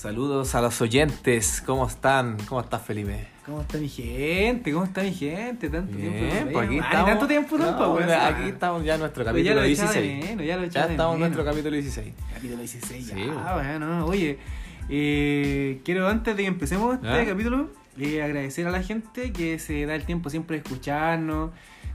Saludos 0.00 0.54
a 0.54 0.62
los 0.62 0.80
oyentes, 0.80 1.62
¿cómo 1.66 1.86
están? 1.86 2.38
¿Cómo 2.48 2.62
estás, 2.62 2.80
Felipe? 2.80 3.26
¿Cómo 3.44 3.60
está 3.60 3.76
mi 3.76 3.86
gente? 3.86 4.72
¿Cómo 4.72 4.86
está 4.86 5.02
mi 5.02 5.12
gente? 5.12 5.68
Tanto 5.68 5.94
Bien, 5.94 6.30
tiempo. 6.30 6.52
pues 6.54 6.66
aquí 6.68 6.80
Ay, 6.82 7.04
tanto 7.04 7.26
tiempo 7.26 7.58
No, 7.58 7.92
pues. 7.92 8.10
Aquí 8.10 8.48
estamos 8.48 8.82
ya 8.82 8.94
en 8.94 9.00
nuestro 9.00 9.24
ya 9.24 9.30
capítulo 9.30 9.54
lo 9.56 9.62
echaba 9.64 9.92
de 9.92 10.00
16. 10.00 10.24
menos, 10.24 10.46
ya 10.46 10.66
Ya 10.68 10.84
estamos 10.86 11.14
en 11.16 11.20
nuestro 11.20 11.44
capítulo 11.44 11.76
16. 11.76 12.14
Capítulo 12.32 12.60
16, 12.60 13.06
ya. 13.08 13.14
Sí, 13.14 13.20
weón. 13.20 13.44
bueno, 13.52 14.06
oye, 14.06 14.38
eh, 14.88 15.82
quiero 15.84 16.08
antes 16.08 16.34
de 16.34 16.44
que 16.44 16.48
empecemos 16.48 16.94
este 16.94 17.06
¿Ah? 17.06 17.26
capítulo, 17.26 17.68
eh, 17.98 18.22
agradecer 18.22 18.66
a 18.66 18.70
la 18.70 18.82
gente 18.82 19.34
que 19.34 19.58
se 19.58 19.84
da 19.84 19.96
el 19.96 20.04
tiempo 20.06 20.30
siempre 20.30 20.56
de 20.56 20.62
escucharnos, 20.62 21.50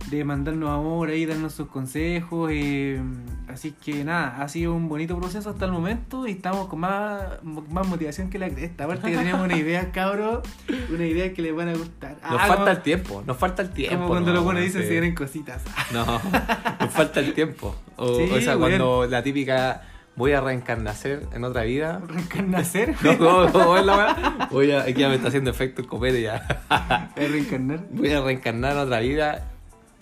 de 0.09 0.23
mandarnos 0.23 0.69
amor 0.69 1.09
ahí, 1.09 1.25
darnos 1.25 1.53
sus 1.53 1.67
consejos. 1.67 2.49
eh, 2.53 3.01
así 3.47 3.71
que 3.83 4.03
nada, 4.03 4.41
ha 4.41 4.47
sido 4.47 4.73
un 4.75 4.87
bonito 4.89 5.17
proceso 5.19 5.49
hasta 5.49 5.65
el 5.65 5.71
momento 5.71 6.27
y 6.27 6.31
estamos 6.31 6.67
con 6.67 6.79
más, 6.79 7.21
más 7.43 7.87
motivación 7.87 8.29
que 8.29 8.37
la 8.39 8.49
cresta. 8.49 8.83
Aparte 8.85 9.09
que 9.11 9.17
tenemos 9.17 9.41
una 9.41 9.55
idea, 9.57 9.91
cabros, 9.91 10.47
una 10.93 11.05
idea 11.05 11.33
que 11.33 11.41
les 11.41 11.55
van 11.55 11.69
a 11.69 11.73
gustar. 11.73 12.11
Nos 12.21 12.41
Ah, 12.41 12.47
falta 12.47 12.55
como- 12.55 12.67
el 12.69 12.81
tiempo, 12.81 13.23
nos 13.25 13.37
falta 13.37 13.61
el 13.61 13.69
tiempo. 13.71 13.95
Como 13.97 14.07
cuando 14.09 14.29
no, 14.31 14.35
los 14.35 14.43
buenos 14.43 14.63
dicen 14.63 14.83
se 14.83 14.89
vienen 14.89 15.15
cositas. 15.15 15.61
No, 15.93 16.05
nos 16.05 16.91
falta 16.93 17.19
el 17.19 17.33
tiempo. 17.33 17.75
O, 17.95 18.17
Sí, 18.17 18.29
o 18.31 18.41
sea, 18.41 18.57
cuando 18.57 19.05
la 19.07 19.23
típica 19.23 19.81
voy 20.17 20.31
a 20.33 20.39
reencarnacer 20.41 21.27
en 21.33 21.43
otra 21.43 21.63
vida. 21.63 22.01
Reencarnacer. 22.07 22.95
No, 23.03 23.17
¿cómo- 23.17 23.51
cómo 23.51 23.77
es 23.77 23.85
la? 23.85 24.47
Voy 24.51 24.71
a, 24.71 24.81
aquí 24.83 24.93
ya 25.01 25.09
me 25.09 25.15
está 25.15 25.27
haciendo 25.29 25.49
efecto 25.51 25.81
el 25.81 25.87
copete 25.87 26.21
ya. 26.21 27.11
Reencarnar. 27.15 27.85
Voy 27.91 28.11
a 28.11 28.21
reencarnar 28.21 28.73
en 28.73 28.77
otra 28.79 28.99
vida. 28.99 29.51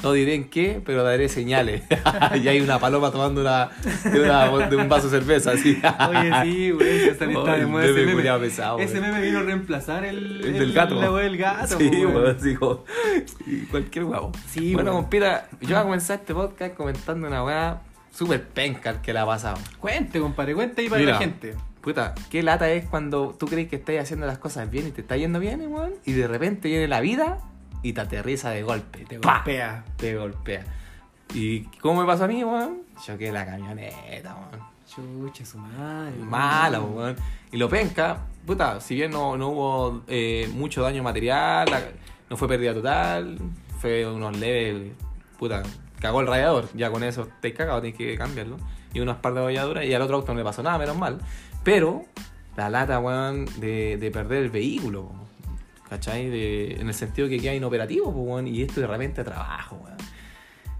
No 0.03 0.11
diré 0.11 0.35
en 0.35 0.49
qué, 0.49 0.81
pero 0.85 1.01
daré 1.03 1.29
señales. 1.29 1.81
y 2.43 2.47
hay 2.47 2.59
una 2.61 2.77
paloma 2.77 3.09
tomando 3.11 3.41
una, 3.41 3.69
de, 4.03 4.19
una- 4.21 4.67
de 4.67 4.75
un 4.75 4.89
vaso 4.89 5.09
de 5.09 5.17
cerveza, 5.19 5.51
así. 5.51 5.81
Oye, 6.09 6.31
sí, 6.43 6.71
güey, 6.71 7.07
Oh, 7.07 7.11
está 7.11 7.25
de 7.25 7.65
moda 7.65 7.85
ese 7.85 8.05
meme 8.05 8.39
pesado, 8.39 8.79
ese 8.79 8.99
meme 8.99 9.21
vino 9.21 9.39
a 9.39 9.43
reemplazar 9.43 10.03
el, 10.05 10.43
El 10.43 10.53
del 10.59 10.73
gato. 10.73 10.95
La 10.95 11.09
del 11.11 11.37
gato, 11.37 11.77
Sí, 11.77 11.89
po, 11.89 12.19
güey. 12.19 12.55
como- 12.55 12.83
y 13.47 13.57
cualquier 13.67 14.05
huevo. 14.05 14.31
Sí, 14.49 14.73
bueno, 14.73 14.91
weón. 14.91 15.03
compita, 15.03 15.47
yo 15.61 15.69
voy 15.69 15.77
a 15.77 15.83
comenzar 15.83 16.19
este 16.19 16.33
podcast 16.33 16.75
comentando 16.75 17.27
una 17.27 17.43
weá 17.43 17.81
súper 18.11 18.43
penca 18.47 19.01
que 19.01 19.13
le 19.13 19.19
ha 19.19 19.25
pasado. 19.25 19.57
Cuente, 19.79 20.19
compadre, 20.19 20.53
cuente 20.53 20.81
ahí 20.81 20.89
para 20.89 20.99
Mira. 20.99 21.13
la 21.13 21.19
gente. 21.19 21.55
Puta, 21.81 22.13
qué 22.29 22.43
lata 22.43 22.69
es 22.71 22.85
cuando 22.85 23.35
tú 23.37 23.45
crees 23.45 23.67
que 23.69 23.75
estás 23.77 23.95
haciendo 23.99 24.25
las 24.25 24.37
cosas 24.37 24.69
bien 24.69 24.87
y 24.87 24.91
te 24.91 25.01
está 25.01 25.17
yendo 25.17 25.39
bien, 25.39 25.61
weón, 25.67 25.93
y 26.05 26.11
de 26.13 26.27
repente 26.27 26.67
viene 26.69 26.87
la 26.87 27.01
vida 27.01 27.39
y 27.83 27.93
te 27.93 28.01
aterriza 28.01 28.49
de 28.49 28.63
golpe. 28.63 29.05
Te 29.05 29.17
golpea. 29.19 29.85
Te 29.97 30.15
golpea. 30.15 30.63
¿Y 31.33 31.61
cómo 31.79 32.01
me 32.01 32.07
pasó 32.07 32.23
a 32.23 32.27
mí, 32.27 32.43
weón? 32.43 32.81
Choqué 33.05 33.31
la 33.31 33.45
camioneta, 33.45 34.35
weón. 34.35 34.73
Chucha, 34.87 35.45
su 35.45 35.57
madre. 35.57 36.15
Mala, 36.19 36.81
weón. 36.81 37.15
Y 37.51 37.57
lo 37.57 37.69
penca, 37.69 38.17
puta, 38.45 38.79
si 38.79 38.95
bien 38.95 39.11
no, 39.11 39.37
no 39.37 39.49
hubo 39.49 40.01
eh, 40.07 40.49
mucho 40.53 40.81
daño 40.83 41.03
material, 41.03 41.67
la- 41.69 41.81
no 42.29 42.37
fue 42.37 42.47
pérdida 42.47 42.73
total, 42.73 43.37
fue 43.79 44.07
unos 44.07 44.35
leves, 44.37 44.93
puta, 45.37 45.61
cagó 45.99 46.21
el 46.21 46.27
radiador, 46.27 46.67
ya 46.73 46.89
con 46.91 47.03
eso 47.03 47.27
te 47.41 47.53
cagado, 47.53 47.81
tienes 47.81 47.97
que 47.97 48.15
cambiarlo. 48.17 48.57
Y 48.93 48.99
unas 48.99 49.17
par 49.17 49.33
de 49.33 49.41
bolladuras 49.41 49.85
y 49.85 49.93
al 49.93 50.01
otro 50.03 50.17
auto 50.17 50.31
no 50.33 50.37
le 50.37 50.43
pasó 50.43 50.61
nada, 50.61 50.77
menos 50.77 50.97
mal. 50.97 51.19
Pero 51.63 52.05
la 52.55 52.69
lata, 52.69 52.99
weón, 52.99 53.45
de, 53.59 53.97
de 53.97 54.11
perder 54.11 54.43
el 54.43 54.49
vehículo, 54.51 55.11
¿cachai? 55.93 56.27
De, 56.29 56.73
en 56.81 56.87
el 56.87 56.93
sentido 56.95 57.29
que 57.29 57.39
queda 57.39 57.53
inoperativo, 57.53 58.11
pues, 58.11 58.25
weón, 58.27 58.47
y 58.47 58.61
esto 58.63 58.81
de 58.81 58.87
repente 58.87 59.23
trabajo, 59.23 59.79
weón. 59.83 59.97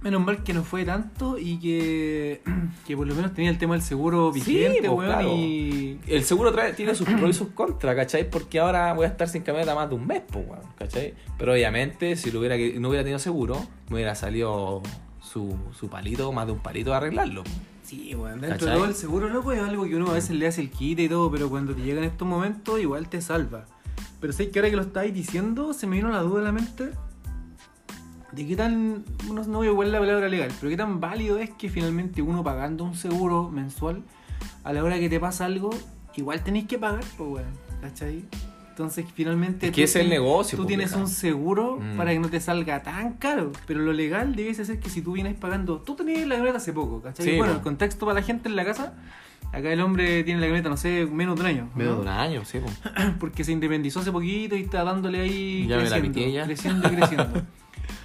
Menos 0.02 0.22
mal 0.25 0.44
que 0.44 0.53
no 0.53 0.64
fue 0.64 0.83
tanto 0.83 1.38
y 1.38 1.59
que, 1.59 2.42
que 2.88 2.97
por 2.97 3.06
lo 3.08 3.14
menos 3.16 3.34
tenía 3.34 3.50
el 3.52 3.58
tema 3.58 3.75
del 3.75 3.84
seguro 3.84 4.31
Sí, 4.34 4.39
vigente, 4.41 4.81
pues, 4.89 4.91
weón. 4.91 5.06
claro. 5.06 5.29
Y. 5.35 6.00
El 6.07 6.23
seguro 6.23 6.52
trae, 6.52 6.73
tiene 6.73 6.96
sus 6.96 7.07
pros 7.07 7.29
y 7.29 7.34
sus 7.41 7.50
contras, 7.50 7.96
¿cachai? 7.96 8.29
Porque 8.29 8.59
ahora 8.59 8.91
voy 8.94 9.06
a 9.06 9.09
estar 9.09 9.29
sin 9.29 9.44
camioneta 9.44 9.75
más 9.75 9.88
de 9.90 9.96
un 9.96 10.06
mes, 10.07 10.23
pues, 10.31 10.46
weón, 10.47 10.63
¿cachai? 10.78 11.13
Pero 11.38 11.53
obviamente, 11.53 12.16
si 12.16 12.31
lo 12.31 12.40
hubiera, 12.40 12.57
que- 12.57 12.79
no 12.79 12.90
hubiera 12.90 13.03
tenido 13.03 13.19
seguro, 13.19 13.56
me 13.90 13.96
hubiera 13.96 14.16
salido 14.16 14.81
su, 15.22 15.56
su 15.79 15.88
palito, 15.90 16.31
más 16.34 16.47
de 16.47 16.53
un 16.53 16.59
palito 16.59 16.94
a 16.94 16.97
arreglarlo. 16.97 17.44
Sí, 17.84 18.16
weón. 18.16 18.41
Dentro 18.41 18.59
¿Cachai? 18.59 18.69
de 18.72 18.75
todo 18.75 18.85
el 18.90 18.96
seguro, 18.96 19.29
loco, 19.29 19.52
es 19.53 19.62
algo 19.62 19.85
que 19.85 19.96
uno 19.96 20.09
a 20.09 20.13
veces 20.13 20.31
le 20.35 20.47
hace 20.47 20.59
el 20.62 20.69
quite 20.69 21.03
y 21.03 21.09
todo, 21.09 21.29
pero 21.31 21.50
cuando 21.50 21.73
te 21.75 21.81
llegan 21.81 22.03
estos 22.03 22.28
momentos, 22.28 22.79
igual 22.81 23.07
te 23.07 23.22
salva. 23.22 23.68
Pero 24.19 24.33
sé 24.33 24.49
que 24.49 24.59
ahora 24.59 24.69
que 24.69 24.75
lo 24.77 24.83
estáis 24.83 25.13
diciendo, 25.13 25.73
se 25.73 25.85
me 25.87 25.97
vino 25.97 26.09
la 26.09 26.19
duda 26.21 26.41
a 26.41 26.43
la 26.45 26.51
mente 26.51 26.91
de 28.31 28.47
qué 28.47 28.55
tan, 28.55 29.03
no, 29.31 29.43
no 29.43 29.57
voy 29.59 29.67
a 29.67 29.71
igual 29.71 29.91
la 29.91 29.99
palabra 29.99 30.27
legal, 30.27 30.51
pero 30.59 30.69
qué 30.69 30.77
tan 30.77 30.99
válido 30.99 31.37
es 31.37 31.51
que 31.51 31.69
finalmente 31.69 32.21
uno 32.21 32.43
pagando 32.43 32.83
un 32.83 32.95
seguro 32.95 33.49
mensual, 33.49 34.01
a 34.63 34.73
la 34.73 34.83
hora 34.83 34.97
que 34.97 35.09
te 35.09 35.19
pasa 35.19 35.45
algo, 35.45 35.69
igual 36.15 36.43
tenéis 36.43 36.67
que 36.67 36.79
pagar, 36.79 37.03
pues, 37.17 37.29
weón, 37.29 37.51
¿cachai? 37.81 38.23
Entonces, 38.69 39.05
finalmente. 39.13 39.67
Es 39.67 39.71
que 39.71 39.83
es 39.83 39.95
el 39.95 40.09
negocio, 40.09 40.55
Tú 40.57 40.63
pues, 40.63 40.69
tienes 40.69 40.93
un 40.93 41.07
seguro 41.07 41.77
Mm. 41.79 41.95
para 41.95 42.11
que 42.11 42.17
no 42.17 42.27
te 42.29 42.39
salga 42.39 42.81
tan 42.81 43.13
caro. 43.13 43.51
Pero 43.67 43.81
lo 43.81 43.93
legal 43.93 44.35
debe 44.35 44.51
ser 44.55 44.79
que 44.79 44.89
si 44.89 45.03
tú 45.03 45.11
vienes 45.11 45.35
pagando. 45.35 45.81
Tú 45.81 45.95
tenías 45.95 46.25
la 46.25 46.33
camioneta 46.33 46.57
hace 46.57 46.73
poco, 46.73 46.99
¿cachai? 46.99 47.23
Sí, 47.23 47.37
bueno, 47.37 47.53
po. 47.53 47.57
el 47.59 47.63
contexto 47.63 48.07
para 48.07 48.21
la 48.21 48.25
gente 48.25 48.49
en 48.49 48.55
la 48.55 48.65
casa. 48.65 48.93
Acá 49.53 49.72
el 49.72 49.80
hombre 49.81 50.24
tiene 50.24 50.41
la 50.41 50.47
camioneta, 50.47 50.69
no 50.69 50.78
sé, 50.78 51.06
menos 51.06 51.36
de 51.36 51.41
un 51.41 51.47
año. 51.47 51.69
Menos 51.75 51.91
¿no? 51.94 51.96
de 51.97 52.02
un 52.02 52.08
año, 52.09 52.44
sí, 52.44 52.59
pues. 52.59 52.81
Porque 53.19 53.44
se 53.44 53.52
independizó 53.52 54.00
hace 54.00 54.12
poquito 54.12 54.56
y 54.56 54.62
está 54.64 54.84
dándole 54.84 55.22
ahí. 55.22 55.68
Ya 55.68 55.78
me 55.78 55.90
la 55.90 56.00
creciendo, 56.00 56.34
ya. 56.34 56.44
creciendo 56.46 56.88
y 56.91 56.96
creciendo. 56.96 57.41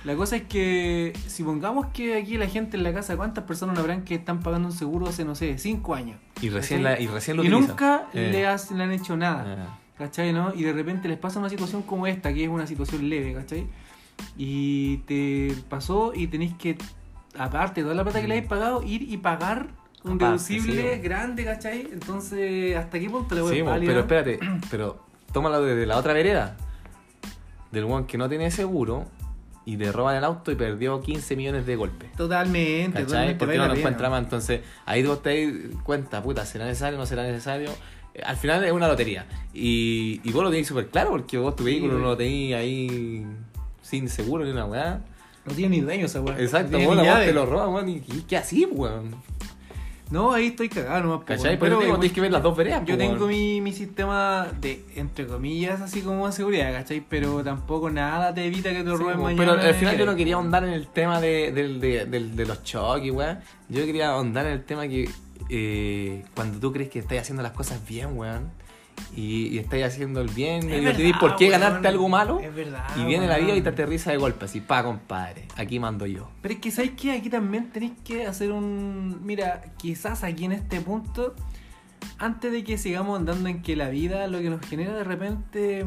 La 0.05 0.15
cosa 0.15 0.37
es 0.37 0.43
que 0.45 1.13
si 1.27 1.43
pongamos 1.43 1.87
que 1.89 2.17
aquí 2.17 2.37
la 2.39 2.47
gente 2.47 2.77
en 2.77 2.83
la 2.85 2.93
casa, 2.95 3.17
¿cuántas 3.17 3.45
personas 3.45 3.77
habrán 3.79 4.05
que 4.05 4.15
están 4.15 4.41
pagando 4.41 4.69
un 4.69 4.73
seguro 4.75 5.09
hace, 5.09 5.25
no 5.25 5.35
sé, 5.35 5.59
cinco 5.59 5.95
años? 5.95 6.19
Y 6.41 6.49
recién, 6.51 6.83
¿Cachai? 6.83 6.97
la, 6.99 7.03
y 7.03 7.13
recién 7.13 7.37
lo 7.37 7.45
Y 7.45 7.49
nunca 7.49 8.07
Eh. 8.15 8.29
le, 8.33 8.47
has- 8.47 8.71
le 8.71 8.83
han 8.85 8.93
hecho 8.93 9.17
nada. 9.17 9.67
Ah. 9.69 9.79
¿Cachai? 9.99 10.33
¿no? 10.33 10.55
Y 10.55 10.63
de 10.63 10.73
repente 10.73 11.09
les 11.09 11.19
pasa 11.19 11.41
una 11.41 11.49
situación 11.49 11.83
como 11.83 12.07
esta, 12.07 12.33
que 12.33 12.45
es 12.45 12.49
una 12.49 12.67
situación 12.67 13.09
leve, 13.09 13.35
¿cachai? 13.35 13.67
Y 14.37 14.99
te 14.99 15.55
pasó 15.69 16.13
y 16.15 16.29
tenéis 16.29 16.55
que, 16.55 16.79
aparte 17.37 17.81
de 17.81 17.85
toda 17.85 17.95
la 17.95 18.05
plata 18.05 18.21
que 18.21 18.29
le 18.29 18.35
habéis 18.37 18.49
pagado, 18.49 18.83
ir 18.85 19.03
y 19.03 19.17
pagar 19.19 19.69
un 20.05 20.13
Aparte, 20.13 20.25
deducible 20.55 20.95
sí, 20.95 21.01
grande, 21.01 21.45
¿cachai? 21.45 21.89
Entonces, 21.93 22.77
¿hasta 22.77 22.99
qué 23.01 23.11
punto 23.11 23.35
le 23.35 23.41
voy 23.43 23.55
Sí, 23.55 23.61
a 23.61 23.65
po, 23.65 23.71
pero 23.81 24.01
espérate, 24.01 24.39
pero 24.71 25.03
tómalo 25.33 25.63
desde 25.63 25.87
la 25.87 25.97
otra 25.97 26.13
vereda. 26.13 26.57
Del 27.73 27.85
one 27.85 28.07
que 28.07 28.17
no 28.17 28.29
tiene 28.29 28.51
seguro 28.51 29.05
y 29.67 29.77
le 29.77 29.93
roban 29.93 30.17
el 30.17 30.25
auto 30.25 30.51
y 30.51 30.55
perdió 30.55 31.01
15 31.03 31.37
millones 31.37 31.67
de 31.67 31.77
golpes. 31.77 32.11
Totalmente, 32.13 33.03
¿Cachai? 33.05 33.37
Porque 33.37 33.59
no 33.59 33.67
lo 33.67 33.75
encuentra 33.75 34.09
más. 34.09 34.23
Entonces, 34.23 34.63
ahí 34.87 35.03
vos 35.03 35.23
te 35.23 35.53
das 35.53 35.83
cuenta, 35.83 36.23
puta, 36.23 36.47
¿será 36.47 36.65
necesario 36.65 36.97
o 36.97 37.01
no 37.01 37.07
será 37.07 37.25
necesario? 37.25 37.71
Al 38.25 38.37
final 38.37 38.65
es 38.65 38.73
una 38.73 38.89
lotería. 38.89 39.27
Y, 39.53 40.21
y 40.25 40.33
vos 40.33 40.43
lo 40.43 40.49
tenéis 40.49 40.67
súper 40.69 40.87
claro 40.89 41.11
porque 41.11 41.37
vos 41.37 41.55
tu 41.55 41.63
Sí, 41.65 41.71
vehículo 41.71 41.99
no 41.99 42.05
lo 42.07 42.17
tenías 42.17 42.61
ahí 42.61 43.27
sin 43.83 44.09
seguro 44.09 44.45
ni 44.45 44.51
una 44.53 44.65
weá. 44.65 45.01
No 45.45 45.53
tiene 45.53 45.77
ni 45.77 45.83
dueño 45.83 46.07
esa 46.07 46.23
weá. 46.23 46.41
Exacto, 46.41 46.79
no 46.79 46.87
vos 46.87 46.97
la 46.97 47.05
llave. 47.05 47.27
te 47.27 47.33
lo 47.35 47.45
roban, 47.45 47.75
weón. 47.75 47.89
¿Y 47.91 47.97
y 47.97 48.25
qué 48.27 48.39
así, 48.39 48.65
weón? 48.65 49.15
No, 50.11 50.33
ahí 50.33 50.47
estoy 50.49 50.69
cagado 50.69 51.05
nomás. 51.05 51.25
¿Cachai? 51.27 51.59
Pero 51.59 51.83
igual- 51.83 52.01
tenés 52.01 52.13
que 52.15 52.21
ver 52.23 52.31
las 52.33 52.43
dos 52.43 52.57
veredas, 52.57 52.83
Yo 52.87 52.97
tengo 52.97 53.27
mi, 53.27 53.61
mi 53.61 53.73
sistema 53.73 54.49
de, 54.61 54.85
entre 54.97 55.27
comillas, 55.27 55.81
así 55.83 56.01
como 56.01 56.27
de 56.27 56.33
seguridad, 56.33 56.73
¿cachai? 56.73 57.03
Pero 57.07 57.45
tampoco 57.45 57.91
nada 57.91 58.33
te 58.33 58.45
evita 58.47 58.71
que 58.71 58.83
te 58.83 58.91
roben 58.91 59.21
mañana. 59.21 59.37
pero 59.37 59.53
al 59.69 59.75
final 59.75 59.99
yo 59.99 60.07
no 60.07 60.17
quería 60.17 60.37
ahondar 60.37 60.65
en 60.65 60.71
el 60.71 60.87
tema 60.89 61.21
de, 61.21 61.53
de, 61.53 62.07
del- 62.07 62.35
de 62.37 62.47
los 62.47 62.63
choques, 62.65 63.13
weón. 63.13 63.39
Yo 63.69 63.85
quería 63.85 64.11
ahondar 64.11 64.47
en 64.47 64.53
el 64.53 64.65
tema 64.65 64.89
que 64.89 65.11
eh, 65.51 66.25
cuando 66.35 66.59
tú 66.59 66.73
crees 66.73 66.89
que 66.91 66.99
estás 67.01 67.19
haciendo 67.19 67.43
las 67.43 67.53
cosas 67.53 67.87
bien, 67.87 68.17
weón, 68.17 68.51
y, 69.17 69.49
y 69.49 69.59
estás 69.59 69.83
haciendo 69.83 70.21
el 70.21 70.29
bien, 70.29 70.69
Es 70.71 70.79
y 70.79 70.85
no 70.85 70.93
verdad, 70.93 71.21
por 71.21 71.37
qué 71.37 71.49
weón. 71.49 71.61
ganarte 71.61 71.89
algo 71.89 72.09
malo, 72.09 72.41
Es 72.41 72.55
verdad. 72.55 72.85
y 72.97 73.05
viene 73.05 73.27
la 73.27 73.39
vida 73.39 73.55
y 73.57 73.63
te 73.63 73.69
aterriza 73.71 74.11
de 74.11 74.17
golpe, 74.17 74.45
así, 74.45 74.61
pa, 74.61 74.83
compadre, 74.83 75.47
aquí 75.57 75.79
mando 75.79 76.07
yo. 76.07 76.29
Pero 76.43 76.55
es 76.55 76.61
que, 76.61 76.71
¿sabes 76.71 76.93
qué? 76.97 77.13
Aquí 77.13 77.31
también 77.31 77.71
tenéis 77.71 77.93
que 78.05 78.27
hacer 78.27 78.53
un. 78.53 79.21
Mira, 79.25 79.63
quizás 79.77 80.25
aquí 80.25 80.45
en 80.45 80.53
este 80.53 80.81
punto, 80.81 81.35
antes 82.19 82.53
de 82.53 82.65
que 82.65 82.79
sigamos 82.79 83.19
andando 83.19 83.49
en 83.49 83.63
que 83.63 83.77
la 83.77 83.89
vida 83.89 84.27
lo 84.29 84.39
que 84.41 84.51
nos 84.51 84.61
genera 84.67 84.95
de 84.95 85.05
repente. 85.05 85.87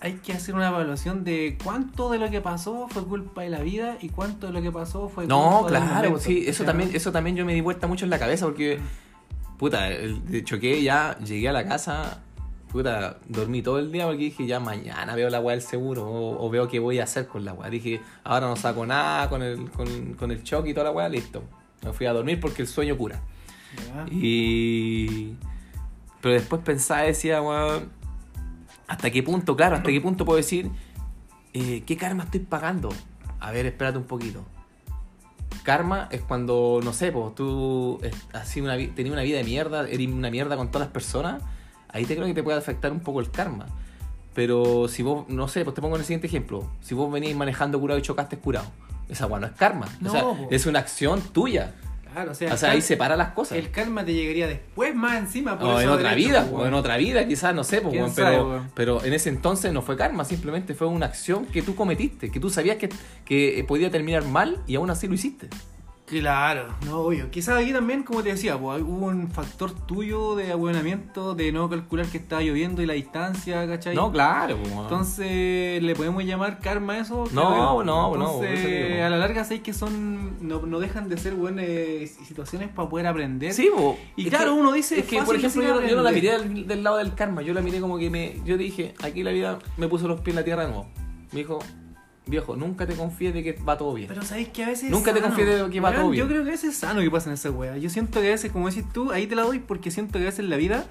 Hay 0.00 0.14
que 0.16 0.34
hacer 0.34 0.54
una 0.54 0.68
evaluación 0.68 1.24
de 1.24 1.56
cuánto 1.64 2.10
de 2.10 2.18
lo 2.18 2.28
que 2.30 2.42
pasó 2.42 2.88
fue 2.90 3.04
culpa 3.06 3.40
de 3.40 3.48
la 3.48 3.60
vida 3.60 3.96
y 4.02 4.10
cuánto 4.10 4.48
de 4.48 4.52
lo 4.52 4.60
que 4.60 4.70
pasó 4.70 5.08
fue 5.08 5.26
No, 5.26 5.60
culpa 5.62 5.78
del 5.80 5.82
claro, 5.88 6.08
momento, 6.10 6.20
sí, 6.20 6.40
eso 6.46 6.64
¿cachai? 6.64 6.66
también, 6.66 6.90
eso 6.94 7.10
también 7.12 7.36
yo 7.36 7.46
me 7.46 7.54
di 7.54 7.62
vuelta 7.62 7.86
mucho 7.86 8.04
en 8.04 8.10
la 8.10 8.18
cabeza 8.18 8.44
porque, 8.44 8.80
puta, 9.58 9.88
choqué 10.44 10.82
ya, 10.82 11.18
llegué 11.18 11.48
a 11.48 11.52
la 11.52 11.64
casa, 11.66 12.22
puta, 12.70 13.18
dormí 13.28 13.62
todo 13.62 13.78
el 13.78 13.92
día 13.92 14.06
porque 14.06 14.24
dije, 14.24 14.46
ya 14.46 14.60
mañana 14.60 15.14
veo 15.14 15.30
la 15.30 15.40
weá 15.40 15.56
del 15.56 15.62
seguro 15.62 16.06
o, 16.06 16.44
o 16.44 16.50
veo 16.50 16.68
qué 16.68 16.78
voy 16.78 16.98
a 16.98 17.04
hacer 17.04 17.26
con 17.26 17.44
la 17.44 17.52
weá. 17.52 17.70
Dije, 17.70 18.00
ahora 18.24 18.48
no 18.48 18.56
saco 18.56 18.84
nada 18.86 19.28
con 19.28 19.42
el, 19.42 19.70
con, 19.70 20.14
con 20.14 20.30
el 20.30 20.42
choque 20.42 20.70
y 20.70 20.74
toda 20.74 20.84
la 20.84 20.90
weá, 20.90 21.08
listo. 21.08 21.42
Me 21.82 21.92
fui 21.92 22.06
a 22.06 22.12
dormir 22.12 22.40
porque 22.40 22.62
el 22.62 22.68
sueño 22.68 22.96
cura. 22.96 23.20
Y... 24.10 25.34
Pero 26.20 26.34
después 26.34 26.62
pensaba 26.62 27.04
y 27.04 27.08
decía, 27.08 27.42
weón, 27.42 27.90
¿hasta 28.86 29.10
qué 29.10 29.22
punto, 29.22 29.56
claro, 29.56 29.76
hasta 29.76 29.90
qué 29.90 30.00
punto 30.00 30.24
puedo 30.24 30.38
decir, 30.38 30.70
eh, 31.52 31.82
qué 31.86 31.96
karma 31.96 32.24
estoy 32.24 32.40
pagando? 32.40 32.88
A 33.40 33.50
ver, 33.50 33.66
espérate 33.66 33.98
un 33.98 34.04
poquito. 34.04 34.44
Karma 35.64 36.08
es 36.12 36.20
cuando, 36.20 36.80
no 36.84 36.92
sé, 36.92 37.10
pues 37.10 37.34
tú 37.34 37.98
eh, 38.02 38.12
una, 38.60 38.76
tenías 38.76 39.12
una 39.12 39.22
vida 39.22 39.38
de 39.38 39.44
mierda, 39.44 39.88
eres 39.88 40.06
una 40.06 40.30
mierda 40.30 40.56
con 40.56 40.68
todas 40.68 40.86
las 40.86 40.92
personas, 40.92 41.42
ahí 41.88 42.04
te 42.04 42.14
creo 42.14 42.26
que 42.26 42.34
te 42.34 42.42
puede 42.42 42.58
afectar 42.58 42.92
un 42.92 43.00
poco 43.00 43.18
el 43.18 43.30
karma. 43.30 43.66
Pero 44.34 44.88
si 44.88 45.02
vos, 45.02 45.28
no 45.28 45.48
sé, 45.48 45.64
pues 45.64 45.74
te 45.74 45.80
pongo 45.80 45.96
en 45.96 46.00
el 46.00 46.06
siguiente 46.06 46.26
ejemplo. 46.26 46.68
Si 46.82 46.94
vos 46.94 47.10
venís 47.10 47.34
manejando 47.34 47.80
curado 47.80 47.98
y 47.98 48.02
chocaste 48.02 48.36
curado, 48.36 48.66
esa 49.08 49.26
weá 49.26 49.40
no 49.40 49.46
es 49.46 49.52
karma. 49.52 49.88
No, 50.00 50.10
o 50.10 50.12
sea, 50.12 50.24
es 50.50 50.66
una 50.66 50.80
acción 50.80 51.20
tuya. 51.20 51.74
Claro, 52.14 52.30
o 52.30 52.34
sea, 52.34 52.54
O 52.54 52.56
sea, 52.56 52.70
ahí 52.70 52.80
separa 52.80 53.16
las 53.16 53.30
cosas. 53.30 53.58
El 53.58 53.72
karma 53.72 54.04
te 54.04 54.14
llegaría 54.14 54.46
después 54.46 54.94
más 54.94 55.16
encima. 55.18 55.58
por 55.58 55.68
O 55.68 55.80
en 55.80 55.88
otra 55.88 56.10
derecho, 56.10 56.28
vida, 56.28 56.48
o 56.52 56.64
en 56.64 56.74
otra 56.74 56.96
vida, 56.96 57.26
quizás, 57.26 57.52
no 57.54 57.64
sé, 57.64 57.80
pues, 57.80 57.90
¿Quién 57.90 58.04
weón, 58.04 58.14
sabe, 58.14 58.36
pero, 58.36 58.66
pero 58.74 59.04
en 59.04 59.12
ese 59.14 59.30
entonces 59.30 59.72
no 59.72 59.82
fue 59.82 59.96
karma, 59.96 60.24
simplemente 60.24 60.74
fue 60.74 60.86
una 60.86 61.06
acción 61.06 61.44
que 61.46 61.60
tú 61.60 61.74
cometiste, 61.74 62.30
que 62.30 62.38
tú 62.38 62.50
sabías 62.50 62.76
que, 62.76 62.88
que 63.24 63.64
podía 63.66 63.90
terminar 63.90 64.24
mal 64.24 64.62
y 64.68 64.76
aún 64.76 64.90
así 64.90 65.08
lo 65.08 65.14
hiciste. 65.14 65.48
Claro, 66.06 66.66
no, 66.84 66.98
obvio. 67.00 67.30
Quizás 67.30 67.62
aquí 67.62 67.72
también, 67.72 68.02
como 68.02 68.22
te 68.22 68.28
decía, 68.28 68.58
pues, 68.58 68.82
hubo 68.82 69.06
un 69.06 69.30
factor 69.30 69.72
tuyo 69.72 70.34
de 70.36 70.52
abuenamiento, 70.52 71.34
de 71.34 71.50
no 71.50 71.70
calcular 71.70 72.04
que 72.06 72.18
estaba 72.18 72.42
lloviendo 72.42 72.82
y 72.82 72.86
la 72.86 72.92
distancia, 72.92 73.66
¿cachai? 73.66 73.94
No, 73.94 74.12
claro. 74.12 74.58
pues. 74.60 74.70
Entonces, 74.72 75.82
¿le 75.82 75.94
podemos 75.94 76.22
llamar 76.24 76.60
karma 76.60 76.92
a 76.94 76.98
eso? 76.98 77.24
No, 77.32 77.82
no, 77.82 77.84
no, 77.84 78.14
Entonces, 78.14 79.00
a 79.02 79.08
la 79.08 79.16
larga, 79.16 79.44
sé 79.44 79.62
que 79.62 79.72
son. 79.72 80.46
No, 80.46 80.60
no 80.66 80.78
dejan 80.78 81.08
de 81.08 81.16
ser 81.16 81.34
buenas 81.34 81.64
situaciones 82.26 82.68
para 82.68 82.86
poder 82.88 83.06
aprender. 83.06 83.54
Sí, 83.54 83.70
po. 83.74 83.96
Y 84.14 84.28
claro, 84.28 84.54
que- 84.54 84.60
uno 84.60 84.72
dice, 84.72 85.00
Es 85.00 85.06
que, 85.06 85.22
por 85.22 85.36
ejemplo, 85.36 85.62
yo, 85.62 85.80
no- 85.80 85.86
yo 85.86 85.96
no 85.96 86.02
la 86.02 86.12
miré 86.12 86.38
del 86.38 86.82
lado 86.84 86.98
del 86.98 87.14
karma, 87.14 87.40
yo 87.40 87.54
la 87.54 87.62
miré 87.62 87.80
como 87.80 87.96
que 87.98 88.10
me. 88.10 88.36
Yo 88.44 88.58
dije, 88.58 88.94
aquí 89.02 89.22
la 89.22 89.30
vida 89.30 89.58
me 89.78 89.88
puso 89.88 90.06
los 90.06 90.20
pies 90.20 90.34
en 90.34 90.40
la 90.40 90.44
tierra 90.44 90.62
de 90.64 90.68
nuevo. 90.68 90.86
Me 91.32 91.38
dijo, 91.40 91.60
viejo, 92.26 92.56
nunca 92.56 92.86
te 92.86 92.94
confíes 92.94 93.34
de 93.34 93.42
que 93.42 93.52
va 93.52 93.76
todo 93.76 93.94
bien. 93.94 94.08
Pero 94.08 94.22
sabéis 94.22 94.48
que 94.48 94.64
a 94.64 94.68
veces. 94.68 94.90
Nunca 94.90 95.10
es 95.10 95.16
te 95.16 95.20
sano. 95.20 95.34
confíes 95.34 95.62
de 95.62 95.70
que 95.70 95.80
va 95.80 95.94
todo 95.94 96.10
bien. 96.10 96.24
Yo 96.24 96.28
creo 96.28 96.42
que 96.42 96.50
a 96.50 96.52
veces 96.52 96.70
es 96.70 96.76
sano 96.76 97.00
que 97.00 97.10
pasen 97.10 97.32
esas 97.32 97.52
weas. 97.52 97.80
Yo 97.80 97.90
siento 97.90 98.20
que 98.20 98.28
a 98.28 98.30
veces, 98.30 98.52
como 98.52 98.68
decís 98.68 98.84
tú, 98.92 99.12
ahí 99.12 99.26
te 99.26 99.34
la 99.34 99.42
doy 99.42 99.58
porque 99.58 99.90
siento 99.90 100.18
que 100.18 100.24
a 100.24 100.26
veces 100.26 100.44
la 100.46 100.56
vida 100.56 100.86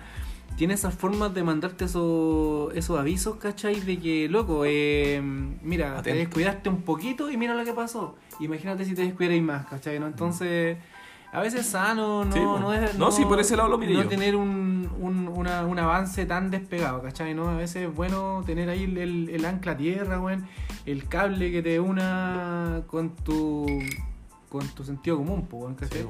tiene 0.56 0.75
esas 0.75 0.94
formas 0.94 1.33
de 1.33 1.44
mandarte 1.44 1.85
esos, 1.85 2.74
esos 2.75 3.00
avisos, 3.00 3.38
¿cachai? 3.38 3.80
De 3.80 3.97
que, 4.00 4.30
loco, 4.30 4.63
eh, 4.65 5.21
mira, 5.63 6.01
te 6.03 6.13
descuidaste 6.13 6.69
un 6.69 6.81
poquito 6.83 7.31
y 7.31 7.38
mira 7.38 7.56
lo 7.56 7.65
que 7.65 7.74
pasó. 7.74 8.15
Imagínate 8.39 8.85
si 8.85 8.94
te 8.94 9.01
descuidáis 9.03 9.41
más, 9.41 9.65
¿cachai? 9.65 10.00
¿no? 10.00 10.07
Entonces. 10.07 10.77
A 11.33 11.41
veces 11.41 11.62
es 11.62 11.68
sano, 11.68 12.24
no, 12.24 12.31
Sí, 12.31 12.39
no, 12.39 12.74
es- 12.74 12.95
No, 12.95 13.12
sí, 13.12 13.25
por 13.25 13.39
ese 13.39 13.57
lado 13.57 13.68
lo 13.68 13.77
miré 13.80 13.94
no 13.95 14.03
yo. 14.03 14.07
tener 14.07 14.35
un, 14.35 14.88
un, 15.00 15.27
una- 15.27 15.65
un 15.65 15.80
avance 15.80 16.25
tan 16.27 16.51
despegado, 16.51 17.01
¿cachai? 17.01 17.33
¿no? 17.33 17.50
A 17.50 17.56
veces 17.56 17.88
es 17.89 17.94
bueno 17.95 18.44
tener 18.45 18.69
ahí 18.69 18.83
el, 18.83 18.97
el- 19.00 19.30
el 19.30 19.44
ancla 19.45 19.75
tierra, 19.75 20.21
weón, 20.21 20.47
el 20.85 21.07
cable 21.07 21.51
que 21.51 21.62
te 21.63 21.80
una 21.80 22.83
con 22.88 23.09
tu 23.15 23.65
con 24.50 24.68
tu 24.69 24.83
sentido 24.83 25.18
común, 25.18 25.47
weón, 25.51 25.74
¿cachai? 25.74 26.03
Sí. 26.03 26.07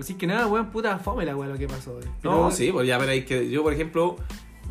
Así 0.00 0.14
que 0.14 0.26
nada, 0.26 0.48
weón, 0.48 0.66
puta 0.70 0.98
fome 0.98 1.24
la 1.24 1.36
weón 1.36 1.52
lo 1.52 1.58
que 1.58 1.68
pasó. 1.68 1.92
weón. 1.92 2.10
No, 2.24 2.50
sí, 2.50 2.72
pues 2.72 2.88
ya 2.88 2.98
veréis 2.98 3.24
que 3.26 3.48
yo, 3.48 3.62
por 3.62 3.72
ejemplo, 3.72 4.16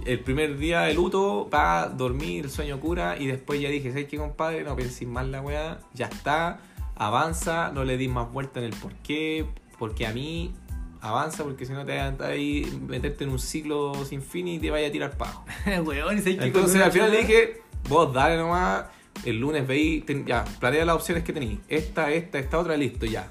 el 0.06 0.20
primer 0.20 0.58
día 0.58 0.82
de 0.82 0.94
luto, 0.94 1.48
para 1.50 1.88
dormir, 1.88 2.50
sueño 2.50 2.80
cura, 2.82 3.16
y 3.18 3.28
después 3.28 3.62
ya 3.62 3.70
dije, 3.70 3.90
¿sabes 3.92 4.08
qué, 4.08 4.18
compadre? 4.18 4.64
No 4.66 4.76
penséis 4.76 5.10
más 5.10 5.26
la 5.28 5.40
weá, 5.42 5.80
ya 5.94 6.08
está, 6.08 6.60
avanza, 6.96 7.72
no 7.74 7.86
le 7.86 7.96
dis 7.96 8.10
más 8.10 8.30
vuelta 8.32 8.60
en 8.60 8.66
el 8.66 8.74
por 8.76 8.94
qué, 8.96 9.46
porque 9.80 10.06
a 10.06 10.12
mí, 10.14 10.54
avanza, 11.02 11.44
porque 11.44 11.66
si 11.66 11.74
no 11.74 11.86
te 11.86 11.98
vas 11.98 12.20
a 12.20 12.26
ahí, 12.28 12.80
meterte 12.88 13.24
en 13.24 13.32
un 13.32 13.40
ciclo 13.40 13.94
sin 14.06 14.22
fin 14.22 14.48
y 14.48 14.60
te 14.60 14.70
vaya 14.70 14.90
a 14.90 14.92
tirar 14.92 15.18
weón, 15.84 16.22
que 16.38 16.46
Entonces 16.46 16.82
al 16.82 16.92
final 16.92 17.12
le 17.12 17.20
dije, 17.20 17.62
vos 17.88 18.14
dale 18.14 18.38
nomás, 18.38 18.86
el 19.26 19.40
lunes 19.40 19.66
veis, 19.66 20.06
ten- 20.06 20.26
ya, 20.26 20.44
planea 20.60 20.86
las 20.86 20.96
opciones 20.96 21.24
que 21.24 21.34
tenéis, 21.34 21.60
esta, 21.70 22.12
esta, 22.12 22.38
esta 22.38 22.60
otra, 22.60 22.78
listo, 22.78 23.06
ya. 23.06 23.28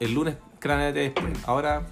El 0.00 0.12
lunes 0.12 0.36
craneate 0.58 0.98
después. 1.00 1.32
Ahora, 1.46 1.86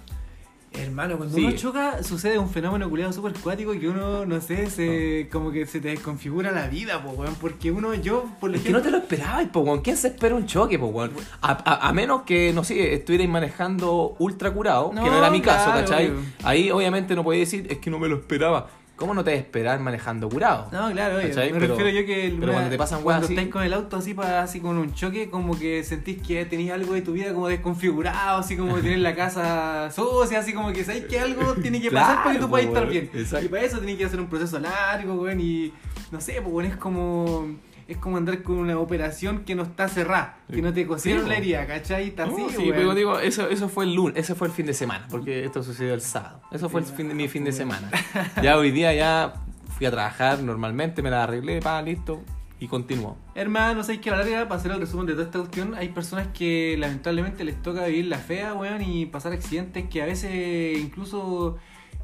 Hermano, 0.79 1.17
cuando 1.17 1.35
Sí. 1.35 1.43
uno 1.45 1.55
choca, 1.55 2.03
sucede 2.03 2.37
un 2.37 2.49
fenómeno 2.49 2.89
culiado 2.89 3.13
súper 3.13 3.33
cuático 3.33 3.71
que 3.71 3.87
uno, 3.87 4.25
no 4.25 4.41
sé, 4.41 4.69
se, 4.69 5.29
como 5.31 5.51
que 5.51 5.65
se 5.65 5.79
te 5.79 5.89
desconfigura 5.89 6.51
la 6.51 6.67
vida, 6.67 7.01
po, 7.03 7.11
weón. 7.11 7.35
Porque 7.35 7.71
uno, 7.71 7.93
yo, 7.93 8.25
por 8.39 8.53
Es 8.53 8.61
que 8.61 8.71
no 8.71 8.81
te 8.81 8.91
lo 8.91 8.97
esperabas, 8.97 9.47
po, 9.49 9.61
weón. 9.61 9.81
¿Quién 9.81 9.97
se 9.97 10.09
espera 10.09 10.35
un 10.35 10.45
choque, 10.45 10.77
po, 10.77 10.87
weón? 10.87 11.11
A, 11.41 11.51
a- 11.51 11.87
a 11.89 11.93
menos 11.93 12.23
que, 12.23 12.51
no 12.53 12.63
sé, 12.63 12.93
estuvierais 12.93 13.29
manejando 13.29 14.15
ultra 14.19 14.51
curado, 14.51 14.89
que 14.89 14.95
No, 14.97 15.17
era 15.17 15.29
mi 15.29 15.41
caso, 15.41 15.71
claro, 15.71 15.81
¿cachai? 15.87 16.11
Ahí 16.43 16.71
obviamente 16.71 17.15
no 17.15 17.23
podéis 17.23 17.49
decir, 17.51 17.67
es 17.71 17.77
que 17.79 17.89
no 17.89 17.97
me 17.99 18.07
lo 18.07 18.15
esperaba. 18.17 18.67
¿Cómo 18.95 19.13
no 19.13 19.25
te 19.25 19.31
vas 19.31 19.37
a 19.39 19.41
esperar 19.41 19.79
manejando 19.81 20.29
curado? 20.29 20.69
No, 20.71 20.89
claro, 20.91 21.17
oye, 21.17 21.27
me 21.27 21.33
Pero- 21.59 21.75
refiero 21.75 21.89
yo 21.89 22.05
que 22.05 22.33
pero 22.39 22.53
cuando 22.53 22.69
te 22.69 22.77
pasan 22.77 23.01
cuando 23.03 23.27
estáis 23.27 23.49
con 23.49 23.63
el 23.63 23.73
auto 23.73 23.97
así 23.97 24.13
para 24.13 24.41
así 24.43 24.61
con 24.61 24.77
un 24.77 24.93
choque, 24.93 25.29
como 25.29 25.57
que 25.59 25.83
sentís 25.83 26.21
que 26.25 26.45
tenéis 26.45 26.71
algo 26.71 26.93
de 26.93 27.01
tu 27.01 27.11
vida 27.11 27.33
como 27.33 27.49
desconfigurado, 27.49 28.39
así 28.39 28.55
como 28.55 28.75
que 28.75 28.81
tenés 28.83 28.99
la 28.99 29.13
casa 29.13 29.91
sucia, 29.95 30.39
así 30.39 30.53
como 30.53 30.71
que 30.71 30.85
sabéis 30.85 31.05
que 31.05 31.19
algo 31.19 31.55
tiene 31.55 31.81
que 31.81 31.91
pasar 31.91 32.07
Claro, 32.07 32.23
para 32.23 32.35
que 32.35 32.41
tú 32.41 32.49
puedas 32.49 32.67
estar 32.67 32.87
bien. 32.87 33.09
Exacto. 33.13 33.45
Y 33.45 33.49
para 33.49 33.63
eso 33.63 33.79
tenés 33.79 33.97
que 33.97 34.05
hacer 34.05 34.19
un 34.21 34.27
proceso 34.27 34.59
largo, 34.59 35.15
weón, 35.15 35.41
y 35.41 35.73
no 36.11 36.21
sé, 36.21 36.39
pues 36.41 36.53
weón, 36.53 36.71
es 36.71 36.77
como 36.77 37.47
es 37.87 37.97
como 37.97 38.17
andar 38.17 38.41
con 38.41 38.57
una 38.57 38.77
operación 38.79 39.43
que 39.45 39.55
no 39.55 39.63
está 39.63 39.87
cerrada, 39.87 40.39
que 40.51 40.61
no 40.61 40.73
te 40.73 40.87
cosieron 40.87 41.23
Sí, 41.23 41.29
la 41.29 41.37
herida, 41.37 41.67
¿cachai? 41.67 42.09
Está 42.09 42.25
No, 42.25 42.33
así, 42.47 42.55
sí, 42.57 42.71
pero 42.71 42.95
digo, 42.95 43.19
eso, 43.19 43.47
eso 43.49 43.69
fue 43.69 43.85
el 43.85 43.93
lunes, 43.93 44.17
ese 44.17 44.35
fue 44.35 44.47
el 44.47 44.53
fin 44.53 44.65
de 44.65 44.73
semana, 44.73 45.07
porque 45.09 45.45
esto 45.45 45.61
sucedió 45.61 45.93
el 45.93 46.01
sábado. 46.01 46.41
Eso 46.51 46.69
fue 46.69 46.81
el 46.81 46.87
fin 46.87 47.07
de, 47.07 47.13
mi 47.13 47.27
fin 47.27 47.43
de 47.43 47.51
semana. 47.51 47.89
Ya 48.41 48.57
hoy 48.57 48.71
día 48.71 48.93
ya 48.93 49.33
fui 49.77 49.85
a 49.85 49.91
trabajar 49.91 50.41
normalmente, 50.41 51.01
me 51.01 51.09
la 51.09 51.23
arreglé, 51.23 51.61
pa, 51.61 51.81
listo, 51.81 52.23
y 52.59 52.67
continuó. 52.67 53.17
Hermano, 53.35 53.83
sabes 53.83 53.99
que 54.01 54.09
a 54.09 54.13
la 54.13 54.19
larga, 54.19 54.47
para 54.47 54.59
hacer 54.59 54.71
el 54.71 54.79
resumen 54.79 55.05
de 55.05 55.13
toda 55.13 55.25
esta 55.25 55.39
cuestión, 55.39 55.75
hay 55.75 55.89
personas 55.89 56.27
que 56.29 56.75
lamentablemente 56.79 57.43
les 57.43 57.61
toca 57.61 57.85
vivir 57.85 58.05
la 58.05 58.17
fea, 58.17 58.53
weón, 58.53 58.81
y 58.81 59.05
pasar 59.05 59.33
accidentes 59.33 59.89
que 59.89 60.01
a 60.01 60.05
veces 60.05 60.79
incluso 60.79 61.57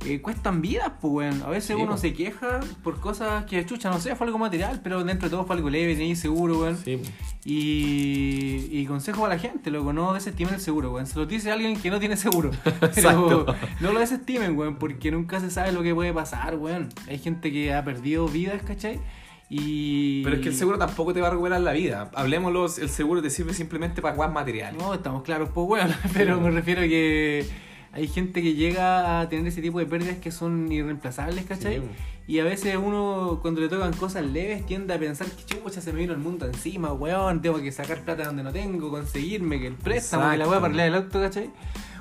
eh, 0.06 0.21
cuestan 0.21 0.62
vidas, 0.62 0.92
pues, 1.00 1.13
weón. 1.13 1.42
A 1.44 1.50
veces 1.50 1.75
Sí, 1.75 1.81
uno 1.81 1.98
se 1.98 2.13
queja 2.13 2.59
por 2.83 3.00
cosas 3.00 3.45
que, 3.45 3.65
chucha, 3.65 3.89
no 3.89 4.00
sé, 4.00 4.15
fue 4.15 4.27
algo 4.27 4.38
material, 4.38 4.81
pero 4.83 5.03
dentro 5.03 5.30
de 5.30 5.36
todo 5.36 5.45
fue 5.45 5.56
algo 5.56 5.69
leve, 5.69 5.94
tenéis 5.94 6.19
seguro, 6.19 6.59
weón. 6.59 6.77
Sí, 6.77 7.00
Y, 7.45 8.68
y 8.71 8.86
consejo 8.86 9.25
a 9.25 9.30
la 9.30 9.38
gente, 9.38 9.71
loco, 9.71 9.94
no 9.94 10.13
desestimen 10.13 10.56
el 10.56 10.62
seguro, 10.62 10.92
weón. 10.94 11.07
Se 11.07 11.18
lo 11.19 11.25
dice 11.25 11.51
alguien 11.51 11.80
que 11.80 11.89
no 11.89 12.00
tiene 12.00 12.18
seguro. 12.18 12.51
Pero 12.95 13.45
no 13.80 13.92
lo 13.92 14.00
desestimen, 14.00 14.57
weón, 14.57 14.77
porque 14.77 15.12
nunca 15.12 15.39
se 15.39 15.51
sabe 15.51 15.71
lo 15.71 15.83
que 15.83 15.94
puede 15.94 16.13
pasar, 16.13 16.56
weón. 16.56 16.89
Hay 17.07 17.19
gente 17.19 17.51
que 17.51 17.74
ha 17.74 17.83
perdido 17.83 18.27
vidas, 18.27 18.62
¿cachai? 18.63 19.00
Y... 19.53 20.24
Pero 20.24 20.38
es 20.38 20.42
que 20.42 20.48
el 20.48 20.56
seguro 20.56 20.77
tampoco 20.77 21.13
te 21.13 21.19
va 21.19 21.27
a 21.27 21.31
recuperar 21.31 21.59
la 21.59 21.74
vida. 21.74 22.09
Hablemoslo, 22.15 22.65
el 22.65 22.89
seguro 22.89 23.21
te 23.21 23.30
sirve 23.30 23.53
simplemente 23.53 24.01
para 24.01 24.15
guas 24.15 24.31
materiales. 24.31 24.81
No, 24.81 24.93
estamos 24.93 25.24
claros, 25.24 25.50
pues 25.53 25.67
bueno, 25.67 25.93
pero 26.13 26.39
me 26.39 26.51
refiero 26.51 26.81
a 26.81 26.86
que 26.86 27.46
hay 27.93 28.07
gente 28.07 28.41
que 28.41 28.53
llega 28.53 29.19
a 29.19 29.29
tener 29.29 29.48
ese 29.48 29.62
tipo 29.62 29.79
de 29.79 29.86
pérdidas 29.86 30.17
que 30.17 30.31
son 30.31 30.71
irreemplazables, 30.71 31.45
¿cachai? 31.45 31.77
Sí. 31.77 31.83
Y 32.27 32.39
a 32.39 32.43
veces 32.45 32.77
uno, 32.81 33.39
cuando 33.41 33.60
le 33.60 33.67
tocan 33.67 33.91
cosas 33.93 34.24
leves, 34.25 34.65
tiende 34.65 34.93
a 34.93 35.00
pensar 35.00 35.27
que 35.27 35.43
chucha, 35.45 35.81
se 35.81 35.91
me 35.91 36.00
vino 36.00 36.13
el 36.13 36.19
mundo 36.19 36.45
encima, 36.45 36.93
weón, 36.93 37.41
tengo 37.41 37.60
que 37.62 37.71
sacar 37.71 38.01
plata 38.05 38.25
donde 38.25 38.43
no 38.43 38.53
tengo, 38.53 38.89
conseguirme, 38.89 39.60
que 39.60 39.67
el 39.67 39.74
préstamo, 39.74 40.31
que 40.31 40.38
la 40.38 40.45
voy 40.45 40.53
a 40.53 40.57
Exacto. 40.57 40.65
arreglar 40.65 40.88
el 40.88 40.95
auto, 40.95 41.19
¿cachai? 41.19 41.50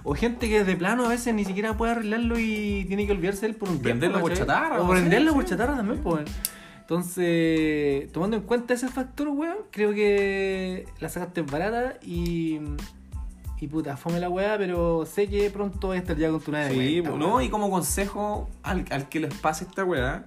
O 0.04 0.14
gente 0.14 0.48
que 0.48 0.62
de 0.64 0.76
plano 0.76 1.06
a 1.06 1.08
veces 1.08 1.34
ni 1.34 1.44
siquiera 1.44 1.76
puede 1.76 1.92
arreglarlo 1.92 2.38
y 2.38 2.84
tiene 2.86 3.06
que 3.06 3.12
olvidarse 3.12 3.42
de 3.42 3.46
él 3.48 3.54
por 3.56 3.68
un 3.68 3.80
tiempo. 3.80 4.00
Venderlo 4.00 4.20
por 4.20 4.32
chatarra, 4.32 4.80
O 4.80 4.88
venderlo 4.88 5.32
sí. 5.32 5.36
por 5.36 5.44
chatarra 5.44 5.76
también, 5.76 6.00
pues. 6.02 6.30
Entonces, 6.80 8.10
tomando 8.12 8.36
en 8.36 8.42
cuenta 8.42 8.74
ese 8.74 8.88
factor, 8.88 9.28
weón, 9.28 9.58
creo 9.70 9.92
que 9.92 10.86
la 11.00 11.08
sacaste 11.08 11.42
barata 11.42 11.98
y. 12.02 12.60
Y 13.60 13.66
puta, 13.66 13.96
fome 13.96 14.18
la 14.18 14.30
weá, 14.30 14.56
pero 14.56 15.04
sé 15.04 15.28
que 15.28 15.50
pronto 15.50 15.88
voy 15.88 15.98
a 15.98 16.00
estar 16.00 16.16
ya 16.16 16.30
con 16.30 16.40
tu 16.40 16.50
nave 16.50 16.70
Sí, 16.70 17.02
no, 17.02 17.42
y 17.42 17.50
como 17.50 17.70
consejo 17.70 18.48
al, 18.62 18.86
al 18.90 19.10
que 19.10 19.20
les 19.20 19.34
pase 19.34 19.64
esta 19.64 19.84
weá, 19.84 20.24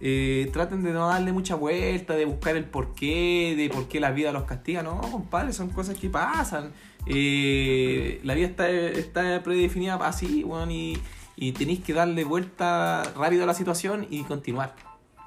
eh, 0.00 0.48
traten 0.52 0.82
de 0.82 0.92
no 0.92 1.08
darle 1.08 1.32
mucha 1.32 1.54
vuelta, 1.56 2.14
de 2.14 2.24
buscar 2.24 2.56
el 2.56 2.64
porqué, 2.64 3.54
de 3.54 3.68
por 3.68 3.86
qué 3.86 4.00
la 4.00 4.12
vida 4.12 4.32
los 4.32 4.44
castiga. 4.44 4.82
No, 4.82 4.98
compadre, 5.00 5.52
son 5.52 5.68
cosas 5.68 5.98
que 5.98 6.08
pasan. 6.08 6.72
Eh, 7.06 8.20
la 8.24 8.34
vida 8.34 8.46
está, 8.46 8.70
está 8.70 9.42
predefinida 9.42 9.96
así, 9.96 10.42
weón, 10.42 10.70
y, 10.70 10.96
y 11.36 11.52
tenéis 11.52 11.80
que 11.80 11.92
darle 11.92 12.24
vuelta 12.24 13.02
rápido 13.14 13.44
a 13.44 13.46
la 13.46 13.54
situación 13.54 14.06
y 14.08 14.22
continuar. 14.24 14.74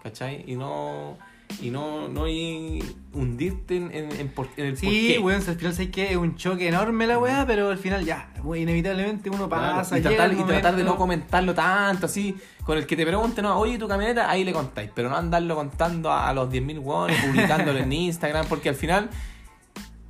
¿Cachai? 0.02 0.44
Y 0.48 0.56
no. 0.56 1.18
Y 1.62 1.70
no, 1.70 2.08
no 2.10 2.28
y 2.28 2.84
hundirte 3.14 3.78
en, 3.78 3.94
en, 3.94 4.12
en 4.12 4.28
por- 4.30 4.50
en 4.58 4.66
el 4.66 4.78
Sí, 4.78 4.86
porqué. 4.86 5.20
weón, 5.20 5.42
al 5.48 5.56
final 5.56 5.74
sé 5.74 5.92
que 5.92 6.12
es 6.12 6.18
un 6.18 6.36
choque 6.36 6.68
enorme 6.68 7.08
la 7.08 7.18
weá, 7.20 7.46
pero 7.46 7.70
al 7.70 7.78
final 7.78 8.04
ya, 8.04 8.32
weón, 8.44 8.64
inevitablemente 8.64 9.30
uno 9.30 9.48
Claro, 9.48 9.78
pasa. 9.78 9.98
y, 9.98 10.02
llega 10.02 10.16
tratar, 10.16 10.34
y 10.38 10.44
tratar 10.44 10.76
de 10.76 10.84
no 10.84 10.96
comentarlo 10.98 11.54
tanto, 11.54 12.08
así, 12.08 12.36
con 12.66 12.78
el 12.78 12.86
que 12.86 12.96
te 12.98 13.06
pregunte, 13.06 13.42
no, 13.42 13.58
oye, 13.58 13.78
tu 13.78 13.88
camioneta, 13.88 14.30
ahí 14.30 14.44
le 14.44 14.52
contáis, 14.52 14.90
pero 14.94 15.10
no 15.10 15.16
andarlo 15.16 15.56
contando 15.56 16.12
a, 16.12 16.28
a 16.30 16.34
los 16.34 16.50
10.000 16.50 16.80
hueones, 16.80 17.18
publicándolo 17.24 17.80
en 17.80 17.92
Instagram, 17.94 18.46
porque 18.50 18.70
al 18.70 18.76
final, 18.76 19.10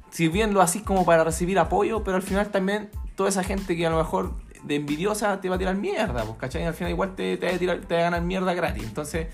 si 0.10 0.28
bien 0.28 0.54
lo 0.54 0.62
así 0.62 0.80
como 0.80 1.06
para 1.06 1.24
recibir 1.24 1.60
apoyo, 1.60 2.04
pero 2.04 2.18
al 2.18 2.24
final 2.24 2.50
también 2.50 2.90
toda 3.16 3.30
esa 3.30 3.44
gente 3.44 3.76
que 3.76 3.86
a 3.86 3.90
lo 3.90 3.98
mejor 3.98 4.34
de 4.64 4.76
envidiosa 4.76 5.42
te 5.42 5.50
va 5.50 5.56
a 5.56 5.60
tirar 5.60 5.76
mierda, 5.76 6.24
pues, 6.24 6.38
¿cachai? 6.38 6.64
Y 6.64 6.66
al 6.66 6.74
final 6.74 6.92
igual 6.92 7.16
te, 7.16 7.38
te, 7.38 7.48
va 7.48 7.54
a 7.54 7.58
tirar- 7.60 7.82
te 7.82 7.96
va 7.96 8.00
a 8.00 8.04
ganar 8.04 8.22
mierda 8.22 8.54
gratis, 8.54 8.84
entonces, 8.84 9.28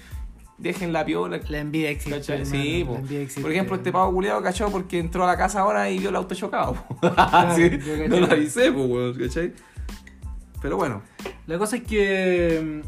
dejen 0.59 0.93
la 0.93 1.05
piola. 1.05 1.39
La 1.49 1.59
envidia 1.59 1.89
existe. 1.89 2.45
Sí, 2.45 2.83
la 2.83 2.95
envidia 2.97 3.21
existe. 3.21 3.41
por 3.41 3.51
ejemplo, 3.51 3.75
este 3.75 3.91
pavo 3.91 4.11
culiado 4.13 4.41
cachó 4.41 4.69
porque 4.69 4.99
entró 4.99 5.23
a 5.23 5.27
la 5.27 5.37
casa 5.37 5.61
ahora 5.61 5.89
y 5.89 5.99
vio 5.99 6.09
el 6.09 6.15
auto 6.15 6.35
chocado. 6.35 6.75
Claro, 7.01 7.55
Sí, 7.55 7.69
no 8.09 8.19
lo 8.19 8.25
avisé, 8.31 8.71
pues, 8.71 9.17
¿cachai? 9.17 9.53
Pero 10.61 10.77
bueno. 10.77 11.01
La 11.47 11.57
cosa 11.57 11.77
es 11.77 11.83
que. 11.83 12.81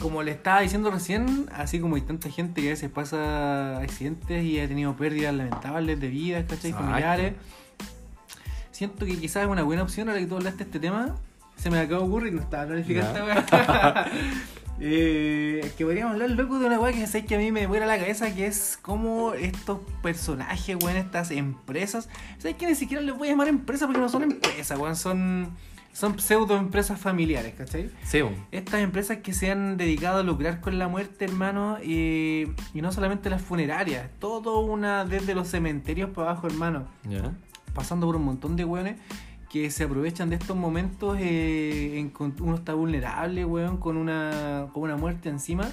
como 0.00 0.22
le 0.22 0.30
estaba 0.32 0.60
diciendo 0.60 0.90
recién, 0.90 1.46
así 1.54 1.80
como 1.80 1.96
hay 1.96 2.02
tanta 2.02 2.28
gente 2.30 2.60
que 2.60 2.68
a 2.68 2.70
veces 2.70 2.90
pasa 2.90 3.78
accidentes 3.78 4.44
y 4.44 4.60
ha 4.60 4.68
tenido 4.68 4.94
pérdidas 4.96 5.34
lamentables 5.34 5.98
de 5.98 6.08
vidas, 6.08 6.44
¿cachai? 6.48 6.70
Exacto. 6.70 6.86
Familiares. 6.86 7.32
Siento 8.70 9.06
que 9.06 9.16
quizás 9.16 9.44
es 9.44 9.48
una 9.48 9.62
buena 9.62 9.82
opción 9.82 10.08
ahora 10.08 10.20
que 10.20 10.26
tú 10.26 10.36
hablaste 10.36 10.58
de 10.58 10.64
este 10.64 10.78
tema. 10.80 11.14
Se 11.56 11.70
me 11.70 11.78
acaba 11.78 12.02
de 12.02 12.06
ocurrir, 12.08 12.34
no 12.34 12.42
estaba 12.42 12.66
planificada 12.66 13.26
Ya. 13.26 13.40
esta. 13.40 14.10
Eh, 14.78 15.72
que 15.78 15.84
podríamos 15.84 16.12
hablar, 16.14 16.30
loco, 16.30 16.58
de 16.58 16.66
una 16.66 16.78
weá 16.78 16.92
que 16.92 17.06
sé 17.06 17.24
que 17.24 17.34
a 17.34 17.38
mí 17.38 17.50
me 17.50 17.66
vuela 17.66 17.86
la 17.86 17.98
cabeza, 17.98 18.34
que 18.34 18.46
es 18.46 18.78
como 18.80 19.32
estos 19.34 19.78
personajes, 20.02 20.76
weón, 20.82 20.96
estas 20.96 21.30
empresas. 21.30 22.08
¿Sabes 22.38 22.56
que 22.56 22.66
ni 22.66 22.74
siquiera 22.74 23.02
les 23.02 23.16
voy 23.16 23.28
a 23.28 23.30
llamar 23.30 23.48
empresas 23.48 23.86
porque 23.86 24.00
no 24.00 24.08
son 24.08 24.24
empresas, 24.24 24.78
weón? 24.78 24.94
Son, 24.96 25.50
son 25.92 26.18
pseudo 26.18 26.56
empresas 26.58 27.00
familiares, 27.00 27.54
¿cachai? 27.56 27.90
Sí. 28.04 28.20
Estas 28.52 28.80
empresas 28.82 29.18
que 29.18 29.32
se 29.32 29.50
han 29.50 29.78
dedicado 29.78 30.18
a 30.20 30.22
lucrar 30.22 30.60
con 30.60 30.78
la 30.78 30.88
muerte, 30.88 31.24
hermano, 31.24 31.78
y, 31.82 32.48
y 32.74 32.82
no 32.82 32.92
solamente 32.92 33.30
las 33.30 33.40
funerarias, 33.40 34.10
todo 34.18 34.60
una, 34.60 35.06
desde 35.06 35.34
los 35.34 35.48
cementerios 35.48 36.10
para 36.10 36.32
abajo, 36.32 36.48
hermano 36.48 36.86
Ya. 37.08 37.32
pasando 37.74 38.06
por 38.06 38.16
un 38.16 38.24
montón 38.26 38.56
de 38.56 38.64
weones 38.66 38.96
que 39.48 39.70
se 39.70 39.84
aprovechan 39.84 40.30
de 40.30 40.36
estos 40.36 40.56
momentos 40.56 41.16
eh, 41.20 41.98
en 41.98 42.10
uno 42.40 42.56
está 42.56 42.74
vulnerable, 42.74 43.44
weón, 43.44 43.76
con 43.78 43.96
una, 43.96 44.68
con 44.72 44.82
una 44.82 44.96
muerte 44.96 45.28
encima, 45.28 45.70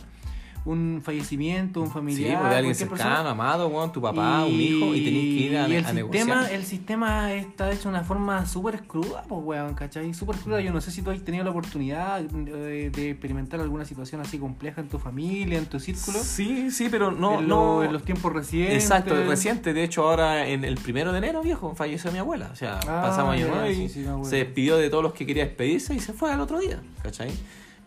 un 0.65 1.01
fallecimiento, 1.03 1.81
un 1.81 1.87
Sí, 1.87 1.93
familiar, 1.93 2.39
porque 2.39 2.55
alguien 2.55 2.73
cualquier 2.75 2.89
cercano, 2.97 3.09
persona. 3.15 3.29
amado, 3.31 3.91
tu 3.91 4.01
papá, 4.01 4.45
un 4.45 4.53
hijo, 4.53 4.95
y 4.95 5.03
tenés 5.03 5.21
que 5.21 5.27
ir 5.27 5.57
a, 5.57 5.67
y 5.67 5.73
el 5.75 5.85
a 5.85 5.89
sistema, 5.89 5.93
negociar. 6.35 6.53
el 6.53 6.63
sistema 6.65 7.33
está 7.33 7.71
hecho 7.71 7.83
de 7.83 7.89
una 7.89 8.03
forma 8.03 8.45
súper 8.45 8.83
cruda, 8.83 9.23
pues 9.27 9.41
weón, 9.43 9.73
¿cachai? 9.73 10.13
Súper 10.13 10.37
cruda. 10.37 10.61
Yo 10.61 10.71
no 10.71 10.79
sé 10.79 10.91
si 10.91 11.01
tú 11.01 11.11
has 11.11 11.21
tenido 11.23 11.43
la 11.43 11.49
oportunidad 11.51 12.21
de, 12.21 12.89
de 12.89 13.09
experimentar 13.09 13.59
alguna 13.59 13.83
situación 13.83 14.21
así 14.21 14.37
compleja 14.39 14.79
en 14.81 14.87
tu 14.87 14.99
familia, 14.99 15.57
en 15.57 15.65
tu 15.65 15.79
círculo. 15.79 16.19
Sí, 16.23 16.71
sí, 16.71 16.87
pero 16.89 17.11
no, 17.11 17.39
en, 17.39 17.47
no. 17.47 17.83
en 17.83 17.91
los 17.91 18.03
tiempos 18.03 18.31
recientes. 18.31 18.83
Exacto, 18.83 19.15
reciente. 19.27 19.73
De 19.73 19.83
hecho, 19.83 20.07
ahora 20.07 20.47
en 20.47 20.63
el 20.63 20.75
primero 20.75 21.11
de 21.11 21.17
enero, 21.17 21.41
viejo, 21.41 21.75
falleció 21.75 22.11
mi 22.11 22.19
abuela. 22.19 22.49
O 22.51 22.55
sea, 22.55 22.79
Ah, 22.87 23.01
pasamos 23.03 23.33
año 23.35 23.47
nuevo 23.47 23.67
y 23.69 23.75
sí, 23.75 23.89
sí, 23.89 24.05
se 24.23 24.35
despidió 24.37 24.77
de 24.77 24.89
todos 24.89 25.03
los 25.03 25.13
que 25.13 25.25
quería 25.25 25.45
despedirse 25.45 25.93
y 25.93 25.99
se 25.99 26.13
fue 26.13 26.31
al 26.31 26.39
otro 26.39 26.59
día, 26.59 26.79
¿cachai? 27.01 27.31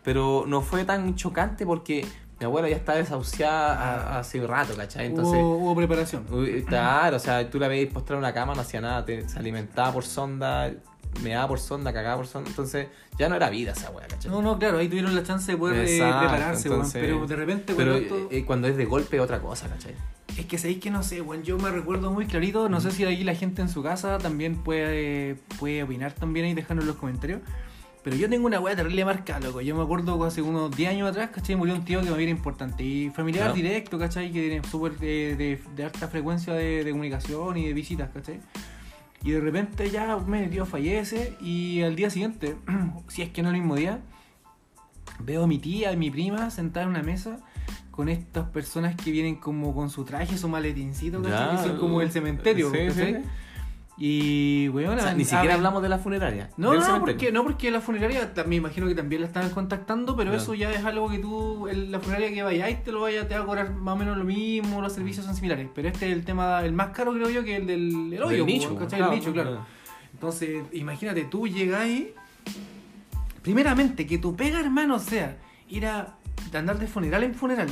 Pero 0.03 0.45
no 0.47 0.61
fue 0.63 0.85
tan 0.85 1.15
chocante 1.17 1.67
porque 1.67 2.07
mi 2.39 2.45
abuela 2.45 2.69
ya 2.69 2.77
está 2.77 2.95
desahuciada 2.95 4.19
hace 4.19 4.41
un 4.41 4.49
rato, 4.49 4.75
¿cachai? 4.77 5.07
Entonces, 5.07 5.41
hubo, 5.43 5.57
hubo 5.59 5.77
preparación. 5.77 6.25
claro, 6.67 7.17
o 7.17 7.21
sea, 7.21 7.49
tú 7.51 7.59
la 7.59 7.69
veis 7.69 7.91
postrar 7.91 8.17
en 8.17 8.25
una 8.25 8.33
cama, 8.35 8.55
no 8.55 8.61
hacía 8.61 8.81
nada, 8.81 9.05
te- 9.05 9.29
se 9.29 9.39
alimentaba 9.39 9.93
por 9.93 10.05
sonda, 10.05 10.71
me 11.23 11.31
daba 11.31 11.49
por 11.49 11.59
sonda, 11.61 11.93
cagaba 11.95 12.17
por 12.17 12.27
sonda. 12.27 12.51
Entonces, 12.51 12.89
ya 13.19 13.29
no 13.31 13.37
era 13.37 13.49
vida 13.49 13.73
esa 13.73 13.91
wea, 13.91 14.07
¿cachai? 14.07 14.31
No, 14.31 14.43
no, 14.43 14.59
claro, 14.59 14.79
ahí 14.79 14.89
tuvieron 14.89 15.15
la 15.15 15.23
chance 15.23 15.53
de 15.53 15.57
poder 15.59 15.87
eh, 15.89 15.99
prepararse, 16.21 16.69
weón, 16.69 16.83
pero 16.93 17.27
de 17.27 17.37
repente, 17.37 17.75
Pero 17.75 17.95
esto- 17.97 18.29
eh, 18.31 18.45
cuando 18.45 18.69
es 18.69 18.77
de 18.77 18.85
golpe, 18.85 19.19
otra 19.21 19.41
cosa, 19.41 19.69
¿cachai? 19.69 19.95
es 20.37 20.45
que 20.45 20.59
sabéis 20.59 20.81
que 20.81 20.91
no 20.91 21.03
sé, 21.03 21.23
weón, 21.23 21.43
yo 21.45 21.57
me 21.57 21.71
recuerdo 21.71 22.11
muy 22.13 22.27
clarito, 22.27 22.69
no 22.69 22.79
sé 22.83 22.91
si 22.91 23.03
aquí 23.07 23.25
la 23.25 23.35
gente 23.35 23.63
en 23.63 23.71
su 23.71 23.83
casa 23.83 24.19
también 24.19 24.57
puede, 24.57 25.37
puede 25.59 25.83
opinar 25.85 26.13
también 26.13 26.45
ahí, 26.45 26.53
dejarnos 26.53 26.83
en 26.83 26.89
los 26.89 26.97
comentarios. 26.99 27.41
Pero 28.07 28.19
yo 28.19 28.31
tengo 28.31 28.47
una 28.47 28.61
weá 28.61 28.77
terrible 28.77 29.05
marca, 29.05 29.41
loco. 29.41 29.61
Yo 29.61 29.75
me 29.75 29.83
acuerdo 29.83 30.23
hace 30.25 30.41
unos 30.41 30.71
10 30.77 30.91
años 30.91 31.11
atrás, 31.11 31.31
¿cachai? 31.31 31.57
Murió 31.57 31.75
un 31.75 31.85
tío 31.85 32.01
que 32.03 32.09
me 32.13 32.23
era 32.23 32.31
importante. 32.31 32.85
Y 32.85 33.11
familiar 33.11 33.49
Ya. 33.49 33.53
directo, 33.53 33.99
¿cachai? 33.99 34.31
Que 34.31 34.49
tiene 34.49 34.63
súper 34.69 34.97
de, 34.97 35.35
de, 35.35 35.61
de 35.75 35.85
alta 35.85 36.07
frecuencia 36.07 36.53
de, 36.55 36.85
de 36.85 36.91
comunicación 36.93 37.57
y 37.57 37.67
de 37.67 37.73
visitas, 37.73 38.09
¿cachai? 38.15 38.39
Y 39.25 39.33
de 39.33 39.41
repente 39.41 39.91
ya 39.91 40.17
mi 40.19 40.47
tío 40.47 40.65
fallece 40.67 41.37
y 41.41 41.83
al 41.83 41.97
día 41.97 42.09
siguiente, 42.09 42.55
si 43.09 43.23
es 43.23 43.31
que 43.31 43.43
no 43.43 43.49
el 43.49 43.57
mismo 43.57 43.75
día, 43.75 43.99
veo 45.19 45.43
a 45.43 45.47
mi 45.49 45.59
tía 45.59 45.91
y 45.91 45.97
mi 45.97 46.09
prima 46.13 46.49
sentada 46.51 46.85
en 46.85 46.91
una 46.91 47.03
mesa 47.03 47.41
con 47.91 48.09
estas 48.09 48.49
personas 48.51 48.95
que 48.95 49.11
vienen 49.11 49.35
como 49.35 49.75
con 49.75 49.91
su 49.91 50.05
traje, 50.05 50.39
su 50.39 50.49
maletincito, 50.49 51.21
¿cachai? 51.21 51.57
Ya, 51.57 51.61
Que 51.61 51.69
son 51.71 51.79
como 51.79 52.01
el 52.01 52.13
cementerio, 52.13 52.71
sí, 52.71 52.79
¿cachai? 52.87 53.15
sí. 53.15 53.29
Y, 53.99 54.69
weón, 54.75 54.99
O 54.99 55.01
sea, 55.01 55.13
a- 55.13 55.15
ni 55.15 55.25
siquiera 55.25 55.45
ver- 55.45 55.53
hablamos 55.53 55.83
de 55.83 55.89
la 55.89 55.97
funeraria. 55.99 56.51
no, 56.59 56.75
no, 56.75 57.01
porque, 57.01 57.33
no, 57.33 57.45
porque 57.45 57.71
la 57.71 57.81
funeraria 57.81 58.31
me 58.47 58.57
imagino 58.57 58.87
que 58.87 58.95
también 58.95 59.23
la 59.23 59.27
estaban 59.27 59.49
contactando, 59.51 60.15
pero 60.17 60.35
eso 60.35 60.53
ya 60.55 60.71
es 60.71 60.85
algo 60.85 61.09
que 61.09 61.19
tú, 61.19 61.67
el- 61.67 61.91
la 61.91 61.99
funeraria 62.01 62.31
que 62.35 62.43
vayáis 62.43 62.85
te 62.85 62.93
lo 62.93 63.01
vaya, 63.01 63.27
te 63.27 63.35
va 63.35 63.41
a 63.43 63.47
cobrar 63.47 63.73
más 63.75 63.95
o 63.95 63.97
menos 63.99 64.19
lo 64.19 64.25
mismo, 64.25 64.83
los 64.83 64.93
servicios 64.93 65.25
son 65.25 65.35
similares. 65.35 65.69
Pero 65.75 65.89
este 65.89 66.07
es 66.09 66.13
el 66.13 66.25
tema, 66.27 66.63
el 66.63 66.73
más 66.73 66.89
caro 66.91 67.15
creo 67.15 67.31
yo 67.31 67.43
que 67.43 67.57
el 67.57 67.67
del 67.67 67.89
el 67.89 68.11
Del 68.11 68.23
hoyo, 68.23 68.45
nicho, 68.45 68.69
po, 68.75 68.81
¿cachai? 68.81 68.99
claro, 68.99 69.13
el 69.15 69.19
nicho, 69.19 69.33
claro. 69.33 69.67
Entonces, 70.13 70.63
imagínate, 70.73 71.25
tú 71.25 71.47
llegáis, 71.49 72.09
primeramente, 73.43 74.07
que 74.07 74.19
tu 74.19 74.37
pega, 74.37 74.61
hermano, 74.61 74.99
sea 74.99 75.37
ir 75.69 75.87
a 75.87 76.17
andar 76.53 76.79
de 76.79 76.87
funeral 76.87 77.23
en 77.23 77.35
funeral. 77.35 77.69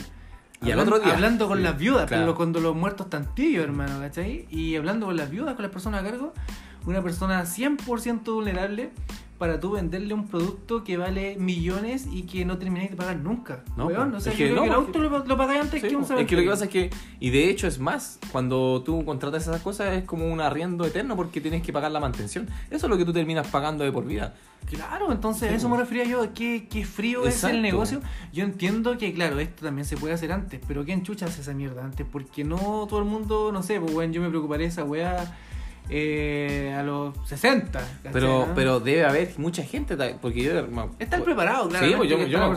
Y 0.64 0.70
al 0.70 0.78
Hablan- 0.80 0.88
otro 0.88 0.98
día. 1.04 1.14
Hablando 1.14 1.48
con 1.48 1.58
Sí, 1.58 1.64
las 1.64 1.78
viudas, 1.78 2.06
claro. 2.06 2.22
pero 2.24 2.34
cuando 2.36 2.60
los 2.60 2.74
muertos 2.74 3.06
están 3.06 3.34
tibios, 3.34 3.64
hermano, 3.64 3.98
¿cachai? 4.00 4.46
Y 4.50 4.76
hablando 4.76 5.06
con 5.06 5.16
las 5.16 5.30
viudas, 5.30 5.54
con 5.54 5.62
las 5.62 5.72
personas 5.72 6.02
a 6.02 6.04
cargo, 6.10 6.32
una 6.86 7.02
persona 7.02 7.44
100% 7.46 8.32
vulnerable 8.34 8.90
para 9.38 9.58
tú 9.58 9.72
venderle 9.72 10.14
un 10.14 10.28
producto 10.28 10.84
que 10.84 10.96
vale 10.96 11.36
millones 11.38 12.06
y 12.10 12.22
que 12.22 12.44
no 12.44 12.56
termináis 12.56 12.90
de 12.90 12.96
pagar 12.96 13.16
nunca. 13.16 13.64
No, 13.76 13.86
weón. 13.86 14.14
O 14.14 14.20
sea, 14.20 14.32
Es 14.32 14.38
yo 14.38 14.46
que 14.46 14.52
creo 14.52 14.56
no, 14.56 14.62
que 14.62 14.68
el 14.68 14.74
porque- 14.84 14.98
auto 14.98 15.18
lo, 15.18 15.26
lo 15.26 15.36
pagáis 15.36 15.60
antes 15.62 15.80
Sí, 15.82 15.88
que 15.88 15.96
un 15.96 16.02
es 16.04 16.26
que 16.26 16.36
lo 16.36 16.42
que 16.42 16.48
pasa 16.48 16.64
es 16.64 16.70
que, 16.70 16.90
y 17.18 17.30
de 17.30 17.50
hecho 17.50 17.66
es 17.66 17.78
más, 17.80 18.18
cuando 18.30 18.82
tú 18.84 19.04
contratas 19.04 19.42
esas 19.48 19.60
cosas 19.60 19.92
es 19.96 20.04
como 20.04 20.32
un 20.32 20.40
arriendo 20.40 20.84
eterno 20.86 21.16
porque 21.16 21.40
tienes 21.40 21.62
que 21.62 21.72
pagar 21.72 21.90
la 21.90 22.00
mantención. 22.00 22.48
Eso 22.70 22.86
es 22.86 22.90
lo 22.90 22.96
que 22.96 23.04
tú 23.04 23.12
terminas 23.12 23.46
pagando 23.48 23.82
de 23.84 23.90
por 23.92 24.04
vida. 24.06 24.34
Claro, 24.70 25.12
entonces 25.12 25.48
Sí, 25.48 25.54
a 25.54 25.56
eso 25.58 25.68
me 25.68 25.76
refería 25.76 26.04
yo, 26.04 26.32
qué, 26.32 26.66
qué 26.70 26.84
frío 26.86 27.26
es 27.26 27.42
el 27.44 27.60
negocio. 27.60 28.00
Yo 28.32 28.44
entiendo 28.44 28.96
que, 28.96 29.12
claro, 29.12 29.38
esto 29.40 29.64
también 29.66 29.84
se 29.84 29.96
puede 29.96 30.14
hacer 30.14 30.32
antes, 30.32 30.60
pero 30.66 30.84
¿quién 30.84 31.02
chucha 31.02 31.26
hace 31.26 31.42
esa 31.42 31.52
mierda 31.52 31.84
antes? 31.84 32.06
Porque 32.10 32.44
no 32.44 32.86
todo 32.88 33.00
el 33.00 33.04
mundo, 33.04 33.50
no 33.52 33.62
sé, 33.62 33.78
pues 33.80 33.92
bueno, 33.92 34.12
yo 34.14 34.22
me 34.22 34.28
preocuparé 34.30 34.62
de 34.62 34.68
esa 34.70 34.84
weá 34.84 35.36
eh, 35.90 36.74
a 36.76 36.82
los 36.82 37.14
60. 37.28 37.78
¿cachai, 37.78 38.12
Pero, 38.12 38.48
pero 38.54 38.80
debe 38.80 39.04
haber 39.04 39.32
mucha 39.38 39.62
gente, 39.62 39.96
porque 40.20 40.42
yo... 40.42 40.66
ma- 40.68 40.88
Estar 40.98 41.22
preparado, 41.22 41.68
claro. 41.68 41.86
Sí, 41.86 41.92
yo, 41.92 42.04
yo, 42.04 42.26
yo, 42.26 42.54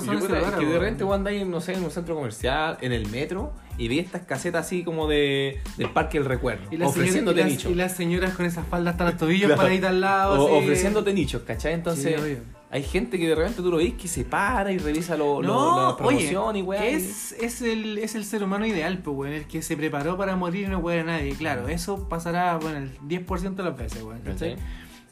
que 0.59 0.65
de 0.65 0.79
repente 0.79 1.03
voy 1.03 1.13
a 1.13 1.15
andar, 1.17 1.33
no 1.45 1.59
sé, 1.61 1.73
en 1.73 1.83
un 1.83 1.91
centro 1.91 2.15
comercial, 2.15 2.77
en 2.81 2.93
el 2.93 3.07
metro, 3.09 3.53
y 3.77 3.87
vi 3.89 3.99
estas 3.99 4.23
casetas 4.23 4.65
así 4.65 4.83
como 4.83 5.07
de, 5.07 5.59
del 5.77 5.89
Parque 5.91 6.17
del 6.19 6.27
Recuerdo, 6.27 6.63
Y 6.71 6.77
las, 6.77 6.89
ofreciéndote 6.89 7.39
señoras, 7.41 7.51
y, 7.53 7.57
nichos. 7.57 7.71
y 7.71 7.75
las 7.75 7.91
señoras 7.95 8.33
con 8.33 8.45
esas 8.45 8.65
faldas 8.67 8.93
hasta 8.93 9.05
los 9.05 9.17
tobillos 9.17 9.47
Claro. 9.47 9.61
para 9.61 9.73
ir 9.73 9.85
al 9.85 10.01
lado. 10.01 10.43
O- 10.43 10.47
así. 10.57 10.63
ofreciéndote 10.65 11.13
nichos, 11.13 11.41
¿cachai? 11.43 11.73
Entonces, 11.73 12.19
Sí. 12.21 12.37
Hay 12.69 12.83
gente 12.83 13.17
que 13.17 13.27
de 13.29 13.35
repente 13.35 13.61
tú 13.61 13.71
lo 13.71 13.77
ves 13.77 13.93
que 13.93 14.07
se 14.07 14.25
para 14.25 14.71
y 14.71 14.77
revisa 14.77 15.15
lo, 15.15 15.41
lo- 15.41 15.47
No, 15.47 15.89
la 15.91 15.97
promoción 15.97 16.43
oye, 16.49 16.59
y 16.59 16.61
weá. 16.63 16.85
es, 16.85 17.31
es, 17.33 17.61
el, 17.61 17.97
es 17.97 18.15
el 18.15 18.25
ser 18.25 18.43
humano 18.43 18.65
ideal, 18.65 18.97
pues, 18.99 19.15
weón, 19.17 19.33
el 19.33 19.47
que 19.47 19.61
se 19.61 19.77
preparó 19.77 20.17
para 20.17 20.35
morir 20.35 20.65
y 20.65 20.69
no 20.69 20.81
puede 20.81 20.99
a 20.99 21.03
nadie. 21.03 21.33
Claro, 21.35 21.67
eso 21.69 22.07
pasará, 22.09 22.57
bueno, 22.57 22.77
el 22.79 22.97
10% 23.07 23.55
de 23.55 23.63
las 23.63 23.77
veces, 23.77 24.03
weón. 24.03 24.21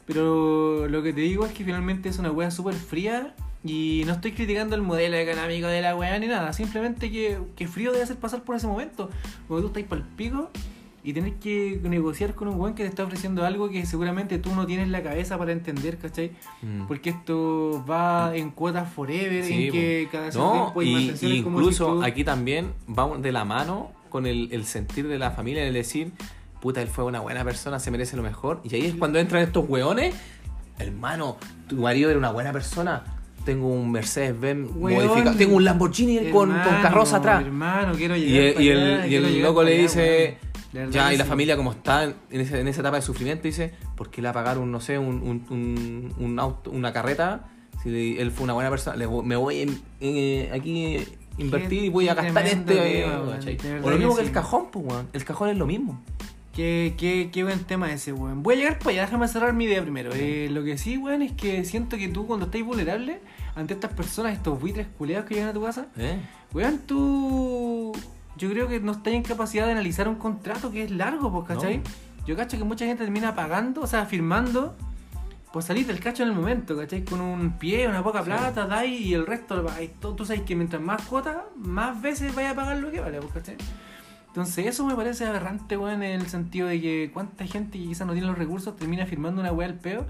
Pero 0.06 0.86
lo 0.88 1.02
que 1.02 1.12
te 1.12 1.20
digo 1.22 1.46
es 1.46 1.52
que 1.52 1.64
finalmente 1.64 2.08
es 2.08 2.18
una 2.18 2.30
weá 2.30 2.50
súper 2.50 2.74
fría 2.74 3.34
y 3.64 4.02
no 4.06 4.12
estoy 4.12 4.32
criticando 4.32 4.76
el 4.76 4.82
modelo 4.82 5.16
económico 5.16 5.66
de 5.66 5.82
la 5.82 5.96
weá 5.96 6.16
ni 6.18 6.28
nada, 6.28 6.52
simplemente 6.52 7.10
que, 7.10 7.38
que 7.56 7.66
frío 7.66 7.90
debe 7.90 8.04
hacer 8.04 8.16
pasar 8.16 8.42
por 8.42 8.54
ese 8.54 8.68
momento. 8.68 9.10
Cuando 9.48 9.68
tú 9.68 9.76
estás 9.78 9.88
para 9.88 10.02
el 10.02 10.06
pico 10.08 10.50
y 11.06 11.12
tenés 11.12 11.34
que 11.40 11.78
negociar 11.84 12.34
con 12.34 12.48
un 12.48 12.58
weón 12.60 12.74
que 12.74 12.82
te 12.82 12.88
está 12.88 13.04
ofreciendo 13.04 13.44
algo 13.46 13.70
que 13.70 13.86
seguramente 13.86 14.38
tú 14.38 14.52
no 14.56 14.66
tienes 14.66 14.88
la 14.88 15.02
cabeza 15.02 15.38
para 15.38 15.52
entender, 15.52 15.98
¿cachai? 15.98 16.32
Mm. 16.62 16.86
Porque 16.88 17.10
esto 17.10 17.84
va 17.88 18.34
en 18.36 18.50
cuotas 18.50 18.92
forever, 18.92 19.44
Sí, 19.44 19.66
en 19.66 19.72
que 19.72 20.08
cada 20.10 20.30
No, 20.32 20.72
tiempo 20.74 20.80
hay 20.80 21.16
y, 21.22 21.36
incluso 21.36 22.02
aquí 22.02 22.24
también 22.24 22.72
vamos 22.88 23.22
de 23.22 23.30
la 23.30 23.44
mano 23.44 23.92
con 24.10 24.26
el, 24.26 24.48
el 24.50 24.64
sentir 24.64 25.06
de 25.06 25.18
la 25.18 25.30
familia, 25.30 25.64
el 25.64 25.74
decir, 25.74 26.10
puta, 26.60 26.82
él 26.82 26.88
fue 26.88 27.04
una 27.04 27.20
buena 27.20 27.44
persona, 27.44 27.78
se 27.78 27.90
merece 27.92 28.16
lo 28.16 28.24
mejor. 28.24 28.60
Y 28.64 28.74
ahí 28.74 28.86
es 28.86 28.94
cuando 28.96 29.20
entran 29.20 29.42
estos 29.42 29.64
weones, 29.68 30.12
hermano, 30.78 31.36
tu 31.68 31.76
marido 31.76 32.10
era 32.10 32.18
una 32.18 32.32
buena 32.32 32.52
persona. 32.52 33.04
Tengo 33.44 33.68
un 33.68 33.92
Mercedes-Benz 33.92 34.70
Weón, 34.74 35.06
modificado, 35.06 35.36
tengo 35.36 35.54
un 35.56 35.64
Lamborghini 35.64 36.30
con, 36.30 36.50
con 36.50 36.82
carroza 36.82 37.18
atrás. 37.18 37.44
Hermano, 37.44 37.92
quiero 37.94 38.16
Y 38.16 38.22
llegar 38.22 38.42
el, 38.56 38.60
y 38.62 38.68
el- 38.70 38.78
allá, 38.94 39.06
y 39.06 39.08
quiero 39.08 39.26
el 39.28 39.32
llegar 39.34 39.48
loco 39.50 39.62
le 39.62 39.78
dice, 39.78 40.38
ya, 40.90 41.12
y 41.12 41.16
la 41.16 41.24
familia 41.24 41.56
como 41.56 41.72
está 41.72 42.04
en, 42.04 42.14
ese- 42.30 42.60
en 42.60 42.68
esa 42.68 42.80
etapa 42.80 42.96
de 42.96 43.02
sufrimiento, 43.02 43.44
dice, 43.44 43.72
¿por 43.96 44.10
qué 44.10 44.20
le 44.22 44.26
va 44.26 44.30
a 44.30 44.34
pagar 44.34 44.58
un, 44.58 44.70
no 44.70 44.80
sé, 44.80 44.98
un, 44.98 45.16
un, 45.22 45.46
un- 45.50 46.14
un 46.24 46.38
auto, 46.38 46.70
una 46.70 46.92
carreta? 46.92 47.48
Si 47.82 48.16
él 48.18 48.30
fue 48.30 48.44
una 48.44 48.52
buena 48.54 48.70
persona, 48.70 48.96
le 48.96 49.06
me 49.08 49.36
voy 49.36 49.60
en- 49.62 49.80
eh, 50.00 50.50
aquí 50.52 50.98
invertir 51.38 51.84
y 51.84 51.88
voy 51.88 52.08
a 52.08 52.14
gastar 52.14 52.44
este. 52.60 53.00
eh, 53.00 53.04
o 53.82 53.90
lo 53.90 53.96
mismo 53.98 54.16
que 54.16 54.22
el 54.22 54.32
cajón, 54.32 54.66
pues, 54.72 54.84
weón. 54.86 55.08
El 55.12 55.24
cajón 55.24 55.50
es 55.50 55.56
lo 55.58 55.66
mismo. 55.66 56.00
Qué, 56.54 56.94
qué, 56.96 57.28
qué 57.30 57.44
buen 57.44 57.60
tema 57.64 57.92
ese, 57.92 58.12
weón. 58.14 58.42
Voy 58.42 58.54
a 58.54 58.56
llegar 58.56 58.78
para 58.78 58.90
allá, 58.92 59.02
déjame 59.02 59.28
cerrar 59.28 59.52
mi 59.52 59.64
idea 59.64 59.82
primero. 59.82 60.10
Eh, 60.14 60.48
lo 60.50 60.64
que 60.64 60.78
sí, 60.78 60.96
weón, 60.96 61.20
es 61.22 61.32
que 61.32 61.64
siento 61.66 61.98
que 61.98 62.08
tú 62.08 62.26
cuando 62.26 62.46
estás 62.46 62.62
vulnerable 62.62 63.20
ante 63.54 63.74
estas 63.74 63.92
personas, 63.92 64.32
estos 64.32 64.58
buitres 64.58 64.86
culeados 64.96 65.26
que 65.28 65.34
llegan 65.34 65.50
a 65.50 65.52
tu 65.52 65.62
casa, 65.62 65.86
¿eh? 65.98 66.16
weón, 66.54 66.78
tú... 66.86 67.92
Yo 68.36 68.50
creo 68.50 68.68
que 68.68 68.80
no 68.80 68.92
estás 68.92 69.14
en 69.14 69.22
capacidad 69.22 69.66
de 69.66 69.72
analizar 69.72 70.08
un 70.08 70.16
contrato 70.16 70.70
que 70.70 70.84
es 70.84 70.90
largo, 70.90 71.32
pues, 71.32 71.48
¿cachai? 71.48 71.78
No. 71.78 71.84
Yo 72.26 72.36
cacho 72.36 72.58
que 72.58 72.64
mucha 72.64 72.84
gente 72.84 73.04
termina 73.04 73.34
pagando, 73.34 73.82
o 73.82 73.86
sea, 73.86 74.04
firmando 74.06 74.74
pues 75.52 75.64
salís 75.64 75.86
del 75.86 76.00
cacho 76.00 76.22
en 76.22 76.28
el 76.30 76.34
momento, 76.34 76.76
¿cachai? 76.76 77.02
Con 77.02 77.20
un 77.22 77.52
pie, 77.52 77.88
una 77.88 78.02
poca 78.02 78.18
Sí. 78.18 78.26
plata, 78.26 78.66
dais 78.66 79.00
y 79.00 79.14
el 79.14 79.26
resto, 79.26 79.56
lo 79.56 79.64
pagáis 79.64 79.90
tú 80.00 80.22
sabes 80.26 80.42
que 80.42 80.54
mientras 80.54 80.82
más 80.82 81.00
cuotas, 81.02 81.36
más 81.56 81.98
veces 82.02 82.34
vaya 82.34 82.50
a 82.50 82.54
pagar 82.54 82.76
lo 82.76 82.90
que 82.90 83.00
vale, 83.00 83.20
pues, 83.20 83.32
¿cachai? 83.32 83.56
Entonces 84.28 84.66
eso 84.66 84.84
me 84.84 84.94
parece 84.94 85.24
aberrante, 85.24 85.78
weón, 85.78 86.02
en 86.02 86.20
el 86.20 86.26
sentido 86.26 86.68
de 86.68 86.78
que 86.78 87.10
cuánta 87.14 87.46
gente 87.46 87.78
que 87.78 87.86
quizás 87.86 88.06
no 88.06 88.12
tiene 88.12 88.28
los 88.28 88.36
recursos 88.36 88.76
termina 88.76 89.06
firmando 89.06 89.40
una 89.40 89.50
weá 89.50 89.66
al 89.68 89.78
peo 89.78 90.04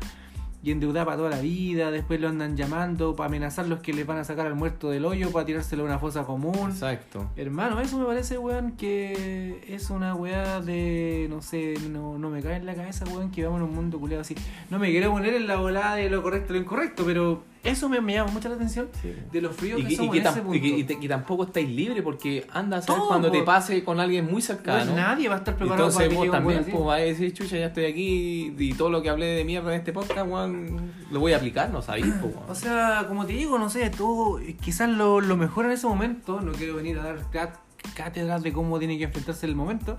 y 0.67 0.73
endeudada 0.73 1.07
para 1.07 1.17
toda 1.17 1.31
la 1.31 1.41
vida, 1.41 1.93
después 1.93 2.21
lo 2.21 2.29
andan 2.29 2.57
llamando 2.57 3.15
para 3.15 3.29
amenazar 3.29 3.69
los 3.69 3.79
que 3.79 3.93
les 3.93 4.05
van 4.05 4.19
a 4.19 4.25
sacar 4.25 4.49
al 4.49 4.57
muerto 4.57 4.91
del 4.91 5.05
hoyo 5.05 5.31
para 5.31 5.47
tirárselo 5.47 5.85
a 5.85 5.87
una 5.87 6.01
fosa 6.01 6.25
común. 6.25 6.71
Exacto. 6.71 7.31
Hermano, 7.37 7.81
eso 7.81 7.97
me 8.01 8.05
parece, 8.05 8.37
weón, 8.37 8.73
que 8.73 9.63
es 9.69 9.91
una 9.91 10.17
weá 10.17 10.61
de, 10.61 11.29
no 11.31 11.41
sé, 11.41 11.75
no, 11.89 12.19
no 12.19 12.31
me 12.31 12.43
cae 12.43 12.57
en 12.57 12.67
la 12.67 12.75
cabeza, 12.75 13.05
weón, 13.05 13.31
que 13.31 13.45
vamos 13.45 13.61
en 13.61 13.69
un 13.69 13.75
mundo 13.77 14.01
culiado 14.01 14.23
así. 14.23 14.35
No 14.69 14.81
me 14.81 14.91
quiero 14.91 15.13
poner 15.13 15.35
en 15.35 15.47
la 15.47 15.55
volada 15.55 15.95
de 15.95 16.11
lo 16.11 16.21
correcto 16.21 16.53
y 16.53 16.57
lo 16.57 16.63
incorrecto, 16.65 17.05
pero 17.07 17.45
eso 17.65 17.89
me, 17.89 18.01
me 18.01 18.15
llama 18.15 18.31
mucho 18.31 18.49
la 18.49 18.55
atención 18.55 18.89
de 19.33 19.41
los 19.41 19.55
fríos 19.57 19.81
Y, 19.81 19.85
que 19.87 19.93
y 19.93 19.97
somos 19.97 20.13
que 20.15 20.21
en 20.21 20.27
ese 20.27 20.41
punto. 20.41 20.55
y 20.57 20.61
que- 20.61 20.69
y 20.69 20.85
te- 20.85 21.09
tampoco 21.09 21.45
estáis 21.45 21.69
libres 21.69 22.03
porque 22.03 22.47
anda 22.53 22.77
a 22.79 22.83
saber 22.83 22.99
Todo, 23.01 23.09
cuando 23.09 23.31
te 23.31 23.39
po. 23.41 23.45
pase 23.45 23.83
con 23.83 23.99
alguien 23.99 24.25
muy 24.25 24.35
Pues 24.35 24.45
cercano. 24.47 24.95
nadie 24.95 25.29
va 25.29 25.35
a 25.35 25.39
estar 25.39 25.57
preparado 25.57 25.89
Entonces 25.89 26.07
para 26.09 26.15
vos 26.15 26.23
que 26.25 26.29
un 26.31 26.37
también 26.37 26.65
pues, 26.71 26.85
vas 26.85 26.99
a 27.01 27.03
decir, 27.03 27.33
chucha, 27.33 27.57
ya 27.57 27.67
estoy 27.67 27.85
aquí 27.87 28.55
y 28.57 28.73
todo 28.75 28.91
lo 28.91 29.03
que 29.03 29.11
hablé 29.11 29.27
de 29.27 29.45
mierda 29.45 29.73
en 29.75 29.81
este 29.81 29.93
podcast, 29.93 30.29
weón, 30.31 30.93
lo 31.11 31.21
voy 31.21 31.33
a 31.33 31.37
aplicar, 31.39 31.71
no 31.71 31.83
sabéis, 31.83 32.07
weón. 32.23 32.35
O 32.49 32.55
sea, 32.55 33.05
como 33.09 33.27
te 33.27 33.33
digo, 33.33 33.59
no 33.59 33.69
sé, 33.69 33.91
todo, 33.91 34.39
quizás 34.61 34.89
lo, 34.89 35.21
lo 35.21 35.37
mejor 35.37 35.65
en 35.67 35.73
ese 35.73 35.87
momento, 35.87 36.41
no 36.41 36.53
quiero 36.53 36.77
venir 36.77 36.99
a 36.99 37.03
dar 37.03 37.31
cat- 37.31 37.59
cátedras 37.95 38.43
de 38.43 38.53
cómo 38.53 38.79
tiene 38.79 38.97
que 38.99 39.05
enfrentarse 39.05 39.47
el 39.47 39.57
momento, 39.57 39.99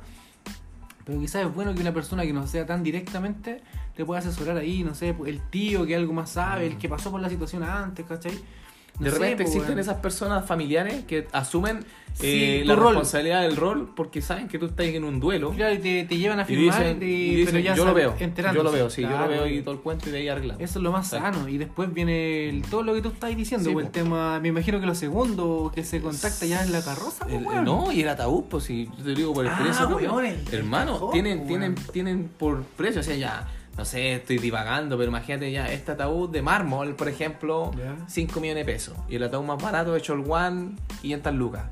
pero 1.06 1.20
quizás 1.20 1.46
es 1.46 1.54
bueno 1.54 1.74
que 1.74 1.82
una 1.82 1.94
persona 1.94 2.24
que 2.24 2.34
no 2.34 2.46
sea 2.48 2.66
tan 2.66 2.84
directamente 2.84 3.62
te 3.98 4.06
pueda 4.06 4.20
asesorar 4.20 4.56
ahí, 4.58 4.84
no 4.84 4.96
sé, 4.96 5.14
el 5.26 5.42
tío 5.50 5.86
que 5.86 5.96
algo 5.96 6.14
más 6.14 6.30
sabe, 6.30 6.68
el 6.68 6.78
que 6.78 6.88
pasó 6.88 7.12
por 7.12 7.20
la 7.20 7.30
situación 7.30 7.64
antes, 7.64 8.06
¿cachai? 8.06 8.32
No 9.00 9.04
de 9.06 9.12
sé, 9.12 9.20
repente 9.20 9.44
pues, 9.44 9.56
existen 9.56 9.78
esas 9.78 9.98
personas 9.98 10.44
familiares 10.48 11.04
que 11.06 11.28
asumen 11.32 11.82
Sí, 12.14 12.26
eh, 12.26 12.64
la 12.66 12.74
rol. 12.74 12.86
responsabilidad 12.96 13.44
del 13.44 13.56
rol 13.56 13.94
porque 13.96 14.24
saben 14.24 14.48
que 14.48 14.58
tú 14.58 14.66
estás 14.66 14.88
en 14.88 15.04
un 15.04 15.20
duelo. 15.20 15.52
Claro, 15.52 15.76
y 15.76 15.78
te, 15.78 16.04
te 16.06 16.18
llevan 16.18 16.40
a 16.40 16.42
Y 16.42 16.46
firmar, 16.46 16.80
dicen, 16.80 17.04
y- 17.04 17.06
y 17.06 17.36
dicen, 17.36 17.46
pero 17.54 17.60
ya 17.64 17.76
yo 17.76 17.86
lo 17.86 17.94
veo, 17.94 18.16
yo 18.18 18.64
lo 18.64 18.72
veo, 18.72 18.90
sí, 18.90 19.04
yo 19.04 19.10
lo 19.16 19.28
veo 19.28 19.46
y 19.46 19.62
todo 19.62 19.76
el 19.76 19.82
cuento 19.82 20.10
y 20.10 20.14
de 20.14 20.18
ahí 20.18 20.28
arreglado. 20.30 20.60
Eso 20.60 20.80
es 20.80 20.84
lo 20.84 20.92
más 20.92 21.10
sano. 21.10 21.48
Y 21.48 21.60
después 21.60 21.94
viene 21.94 22.50
el- 22.50 22.64
todo 22.64 22.82
lo 22.82 22.96
que 22.96 23.04
tú 23.04 23.10
estás 23.10 23.36
diciendo. 23.38 23.70
Sí, 23.70 23.74
pues, 23.74 23.86
el 23.86 23.92
tema, 23.92 24.40
me 24.40 24.48
imagino 24.48 24.80
que 24.80 24.88
lo 24.88 24.96
segundo 24.96 25.72
que 25.76 25.84
se 25.84 26.02
contacta 26.02 26.48
ya 26.48 26.64
es 26.64 26.72
la 26.72 26.82
carroza. 26.82 27.26
pues, 27.28 27.36
El- 27.36 27.64
no, 27.64 27.92
y 27.92 28.02
el 28.02 28.10
ataúd, 28.10 28.46
pues 28.46 28.64
si 28.64 28.90
yo 28.98 29.04
te 29.04 29.14
digo 29.14 29.32
por 29.36 29.46
Ah, 29.46 29.50
experiencia 29.50 29.86
el 29.86 30.56
Hermano, 30.56 31.10
tienen, 31.14 31.46
tienen, 31.46 31.76
tienen 31.94 32.30
por 32.36 32.64
precio, 32.64 33.02
o 33.02 33.04
sea, 33.04 33.16
ya, 33.16 33.48
no 33.78 33.86
sé, 33.86 34.14
estoy 34.16 34.38
divagando, 34.40 34.98
pero 34.98 35.10
imagínate 35.10 35.52
ya, 35.52 35.72
este 35.72 35.92
ataúd 35.92 36.30
de 36.30 36.42
mármol, 36.42 36.96
por 36.96 37.08
ejemplo, 37.08 37.72
Ya. 37.78 37.96
5 38.08 38.40
millones 38.42 38.66
de 38.66 38.74
pesos. 38.74 38.96
Y 39.08 39.16
el 39.18 39.24
ataúd 39.24 39.44
más 39.46 39.62
barato, 39.62 39.96
hecho 39.96 40.14
el 40.14 40.24
One, 40.30 40.72
500 41.02 41.34
lucas. 41.36 41.64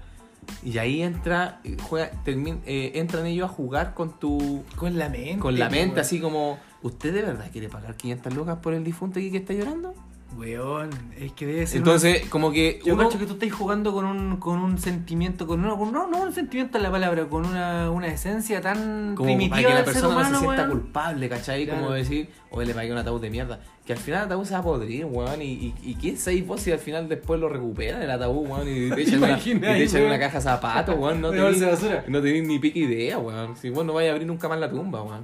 Y 0.63 0.77
ahí 0.77 1.01
entra, 1.01 1.59
eh, 1.63 1.75
juega, 1.81 2.11
termin- 2.23 2.59
eh, 2.67 2.91
entran 2.95 3.25
ellos 3.25 3.49
a 3.49 3.53
jugar 3.53 3.93
con 3.95 4.19
tu, 4.19 4.63
Con 4.75 4.97
la 4.99 5.09
mente. 5.09 5.39
con 5.39 5.57
la 5.57 5.69
mente, 5.69 5.99
así 6.01 6.19
como, 6.19 6.59
¿usted 6.83 7.11
de 7.13 7.23
verdad 7.23 7.49
quiere 7.51 7.67
pagar 7.69 7.95
500 7.97 8.33
lucas 8.35 8.57
por 8.61 8.73
el 8.75 8.83
difunto 8.83 9.17
aquí 9.19 9.31
que 9.31 9.37
está 9.37 9.53
llorando? 9.53 9.95
Weón, 10.37 10.89
es 11.17 11.31
que 11.31 11.45
debe 11.45 11.65
ser. 11.65 11.77
Entonces, 11.77 12.25
como 12.27 12.51
que 12.51 12.81
yo 12.83 12.93
uno- 12.95 13.03
cacho 13.05 13.17
que 13.17 13.25
tú 13.25 13.33
estás 13.33 13.51
jugando 13.53 13.93
con 13.93 14.03
un, 14.05 14.35
con 14.37 14.59
un 14.59 14.77
sentimiento, 14.77 15.47
con 15.47 15.63
una, 15.63 15.77
con- 15.77 15.93
no, 15.93 16.07
no 16.07 16.23
un 16.23 16.33
sentimiento 16.33 16.77
es 16.77 16.83
la 16.83 16.91
palabra, 16.91 17.25
con 17.29 17.45
una, 17.45 17.89
una 17.89 18.07
esencia 18.07 18.59
tan 18.59 19.15
como 19.15 19.27
primitiva 19.27 19.55
para 19.61 19.67
que 19.69 19.73
la 19.79 19.85
persona 19.85 20.07
humano, 20.09 20.29
no 20.31 20.35
se 20.39 20.43
sienta 20.43 20.63
weón. 20.63 20.79
culpable, 20.81 21.29
¿cachai? 21.29 21.65
Claro. 21.65 21.81
Como 21.81 21.93
decir, 21.93 22.29
oye, 22.49 22.65
le 22.67 22.73
pagué 22.73 22.91
un 22.91 22.97
ataúd 22.97 23.21
de 23.21 23.29
mierda. 23.29 23.61
Que 23.85 23.93
al 23.93 23.99
final 23.99 24.21
el 24.21 24.25
ataúd 24.25 24.45
se 24.45 24.53
va 24.55 24.59
a 24.59 24.63
podrir, 24.63 25.05
weón. 25.05 25.41
Y, 25.41 25.45
y, 25.45 25.75
y 25.83 25.95
quién 25.95 26.17
sabéis 26.17 26.45
vos 26.45 26.59
si 26.59 26.71
al 26.71 26.79
final 26.79 27.07
después 27.07 27.39
lo 27.39 27.47
recuperan 27.47 28.01
el 28.01 28.11
ataúd, 28.11 28.49
weón. 28.49 28.67
Y 28.67 28.89
te 28.95 29.01
echan, 29.03 29.23
una, 29.23 29.37
y 29.39 29.59
te 29.59 29.83
echan 29.83 30.03
una 30.03 30.19
caja 30.19 30.39
de 30.39 30.43
zapatos, 30.43 30.95
weón. 30.97 31.21
No 31.21 31.29
tenéis 31.31 31.65
basura. 31.65 32.03
no 32.09 32.21
tenéis 32.21 32.45
ni 32.45 32.59
pica 32.59 32.79
idea, 32.79 33.19
weón. 33.19 33.55
Si 33.55 33.69
vos 33.69 33.85
no 33.85 33.93
vais 33.93 34.09
a 34.09 34.11
abrir 34.11 34.27
nunca 34.27 34.49
más 34.49 34.59
la 34.59 34.69
tumba, 34.69 35.01
weón. 35.01 35.23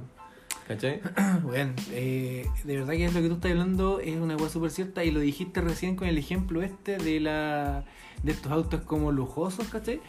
¿Cachai? 0.68 1.00
Bueno, 1.42 1.72
eh, 1.90 2.46
de 2.64 2.76
verdad 2.76 2.92
que 2.92 3.04
es 3.04 3.14
lo 3.14 3.20
que 3.20 3.28
tú 3.28 3.34
estás 3.34 3.50
hablando 3.50 4.00
es 4.00 4.16
una 4.16 4.36
cosa 4.36 4.50
súper 4.50 4.70
cierta 4.70 5.04
y 5.04 5.10
lo 5.10 5.20
dijiste 5.20 5.60
recién 5.60 5.96
con 5.96 6.08
el 6.08 6.18
ejemplo 6.18 6.62
este 6.62 6.98
de 6.98 7.20
la 7.20 7.84
de 8.22 8.32
estos 8.32 8.52
autos 8.52 8.82
como 8.82 9.10
lujosos, 9.10 9.66
¿cachai? 9.68 10.00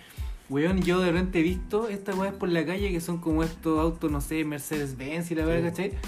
Weón, 0.50 0.82
yo 0.84 1.00
de 1.00 1.12
repente 1.12 1.40
he 1.40 1.42
visto 1.42 1.90
estas 1.90 2.16
weas 2.16 2.34
por 2.36 2.50
la 2.50 2.66
calle 2.66 2.92
que 2.92 3.02
son 3.02 3.18
como 3.18 3.44
estos 3.44 3.80
autos, 3.80 4.12
no 4.12 4.22
sé, 4.22 4.44
Mercedes-Benz 4.46 5.32
y 5.32 5.36
la 5.36 5.46
verdad, 5.46 5.74
Sí. 5.76 5.90
¿cachai? 5.90 6.00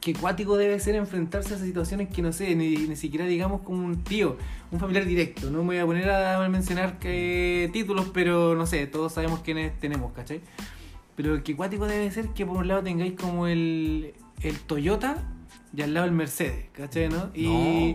Qué 0.00 0.12
cuático 0.12 0.56
debe 0.58 0.78
ser 0.78 0.94
enfrentarse 0.96 1.54
a 1.54 1.56
esas 1.56 1.66
situaciones 1.66 2.10
que 2.10 2.20
no 2.20 2.32
sé, 2.32 2.54
ni, 2.54 2.76
ni 2.76 2.94
siquiera 2.94 3.24
digamos 3.24 3.62
como 3.62 3.84
un 3.84 4.04
tío, 4.04 4.36
un 4.70 4.78
familiar 4.78 5.06
directo. 5.06 5.50
No 5.50 5.60
me 5.60 5.64
voy 5.64 5.78
a 5.78 5.86
poner 5.86 6.10
a 6.10 6.46
mencionar 6.50 6.98
que, 6.98 7.70
títulos, 7.72 8.10
pero 8.12 8.54
no 8.54 8.66
sé, 8.66 8.86
todos 8.86 9.14
sabemos 9.14 9.40
quiénes 9.40 9.76
tenemos, 9.80 10.12
¿cachai? 10.12 10.42
Pero 11.16 11.42
qué 11.44 11.54
cuático 11.54 11.86
debe 11.86 12.10
ser 12.10 12.28
que 12.30 12.44
por 12.44 12.56
un 12.58 12.68
lado 12.68 12.82
tengáis 12.82 13.12
como 13.14 13.46
el, 13.46 14.14
el 14.42 14.58
Toyota 14.60 15.22
y 15.76 15.82
al 15.82 15.94
lado 15.94 16.06
el 16.06 16.12
Mercedes, 16.12 16.66
¿cachai? 16.72 17.08
¿no? 17.08 17.30
Y, 17.34 17.46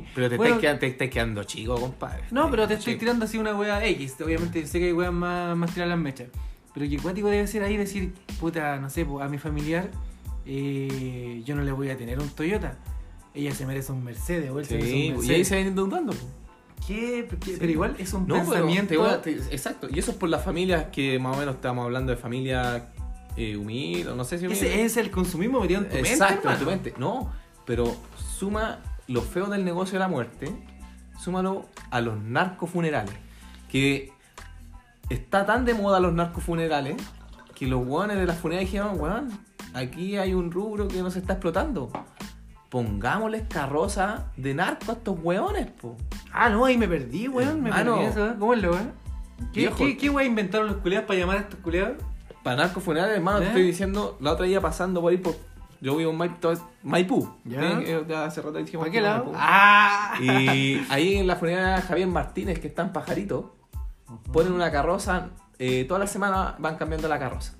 no, 0.01 0.05
pero 0.15 0.29
te, 0.29 0.37
bueno, 0.37 0.55
estáis 0.55 0.61
quedando, 0.61 0.79
te 0.79 0.87
estáis 0.87 1.11
quedando 1.11 1.43
chico, 1.43 1.75
compadre. 1.79 2.23
no, 2.31 2.49
pero 2.49 2.67
te 2.67 2.75
estoy 2.75 2.93
Sí. 2.93 2.99
tirando 2.99 3.25
así 3.25 3.37
una 3.37 3.55
wea 3.55 3.85
X. 3.85 4.15
Obviamente 4.23 4.65
sé 4.67 4.79
que 4.79 4.85
hay 4.87 4.93
weas 4.93 5.13
más, 5.13 5.55
más 5.57 5.73
tirar 5.73 5.87
las 5.89 5.97
mechas. 5.99 6.27
Pero 6.73 6.89
qué 6.89 6.97
cuático 6.97 7.27
debe 7.29 7.47
ser 7.47 7.63
ahí 7.63 7.75
decir, 7.77 8.13
puta, 8.39 8.77
no 8.79 8.89
sé, 8.89 9.05
a 9.21 9.27
mi 9.27 9.37
familiar 9.37 9.89
eh, 10.45 11.41
yo 11.45 11.55
no 11.55 11.63
le 11.63 11.71
voy 11.71 11.89
a 11.89 11.97
tener 11.97 12.19
un 12.19 12.29
Toyota. 12.29 12.77
Ella 13.33 13.53
se 13.53 13.65
merece 13.65 13.91
un 13.91 14.03
Mercedes 14.03 14.49
o 14.49 14.59
él 14.59 14.65
se 14.65 14.75
merece 14.75 14.91
Sí, 14.91 14.97
un 14.97 15.03
y 15.03 15.09
Mercedes. 15.11 15.37
ahí 15.37 15.45
se 15.45 15.55
ven 15.55 15.67
endeudando, 15.67 16.13
po. 16.13 16.25
¿Qué? 16.87 17.27
Sí. 17.45 17.55
Pero 17.59 17.71
igual 17.71 17.95
es 17.99 18.13
un 18.13 18.27
No, 18.27 18.35
pero 18.35 18.45
pensamiento... 18.65 19.19
te- 19.19 19.31
exacto. 19.53 19.87
Y 19.91 19.99
eso 19.99 20.11
es 20.11 20.17
por 20.17 20.29
las 20.29 20.43
familias 20.43 20.85
que 20.91 21.19
más 21.19 21.35
o 21.35 21.39
menos 21.39 21.55
estamos 21.55 21.85
hablando 21.85 22.11
de 22.11 22.17
familias 22.17 22.83
eh, 23.39 23.55
humildes, 23.57 24.13
no 24.15 24.23
sé 24.25 24.37
si 24.37 24.45
humildes. 24.47 24.69
Ese 24.69 24.83
es 24.83 24.97
el 24.97 25.11
consumismo 25.11 25.61
metido 25.61 25.79
en 25.81 25.87
tu 25.87 25.95
mente, 25.95 26.11
Exacto, 26.11 26.51
en 26.51 26.59
tu 26.59 26.65
mente. 26.65 26.93
No, 26.97 27.31
pero 27.65 27.95
suma 28.37 28.79
lo 29.07 29.21
feo 29.21 29.47
del 29.47 29.63
negocio 29.63 29.93
de 29.93 29.99
la 29.99 30.07
muerte, 30.07 30.51
súmalo 31.19 31.65
a 31.89 32.01
los 32.01 32.19
narcofunerales. 32.21 33.15
Que 33.69 34.11
está 35.09 35.45
tan 35.45 35.63
de 35.65 35.73
moda 35.73 35.99
los 35.99 36.13
narcofunerales 36.13 36.95
que 37.55 37.67
los 37.67 37.85
hueones 37.85 38.17
de 38.17 38.25
las 38.25 38.37
funerarias 38.37 38.71
dijeron, 38.71 38.99
weón, 38.99 39.29
aquí 39.73 40.17
hay 40.17 40.33
un 40.33 40.51
rubro 40.51 40.87
que 40.87 41.01
nos 41.01 41.15
está 41.15 41.33
explotando. 41.33 41.91
Pongámosles 42.69 43.43
carroza 43.47 44.31
de 44.37 44.53
narco 44.53 44.91
a 44.91 44.95
estos 44.95 45.17
hueones, 45.21 45.67
po. 45.71 45.97
Ah, 46.31 46.49
no, 46.49 46.65
ahí 46.65 46.77
me 46.77 46.87
perdí, 46.87 47.27
weón. 47.27 47.63
Me 47.63 47.69
Hermano. 47.69 47.95
perdí 47.95 48.09
eso. 48.09 48.35
¿Cómo 48.39 48.53
es 48.53 48.61
lo 48.61 48.71
weón? 48.71 48.91
¿Qué, 49.53 49.61
Viejo. 49.61 49.77
qué, 49.77 49.97
qué 49.97 50.09
wea 50.09 50.25
inventaron 50.25 50.67
los 50.67 50.77
culeados 50.77 51.07
para 51.07 51.19
llamar 51.19 51.37
a 51.37 51.39
estos 51.41 51.59
culeados? 51.61 51.97
Para 52.49 52.63
narcofunerales, 52.63 53.17
hermano, 53.17 53.41
te 53.41 53.45
estoy 53.45 53.61
diciendo, 53.61 54.17
la 54.21 54.31
otra 54.31 54.47
día 54.47 54.59
pasando 54.59 55.01
por 55.01 55.11
ahí 55.11 55.19
por. 55.19 55.35
Yo 55.81 55.95
vivo 55.95 56.09
en 56.09 56.17
Maipú, 56.17 56.57
Maipú. 56.81 57.35
Ya. 57.45 57.79
Eh, 57.79 58.03
eh, 58.09 58.15
hace 58.15 58.41
rato 58.41 58.57
dijimos 58.57 58.87
¿Para 58.87 58.91
que 58.91 58.97
qué 58.97 59.01
lado? 59.03 59.25
Maipú. 59.25 59.37
¡Ah! 59.39 60.15
Y 60.19 60.83
ahí 60.89 61.17
en 61.17 61.27
la 61.27 61.35
funeraria 61.35 61.79
Javier 61.79 62.07
Martínez, 62.07 62.59
que 62.59 62.67
está 62.67 62.81
en 62.81 62.91
Pajarito, 62.91 63.55
ponen 64.33 64.53
una 64.53 64.71
carroza, 64.71 65.29
eh, 65.59 65.85
toda 65.85 65.99
la 65.99 66.07
semana 66.07 66.55
van 66.57 66.75
cambiando 66.77 67.07
la 67.07 67.19
carroza. 67.19 67.53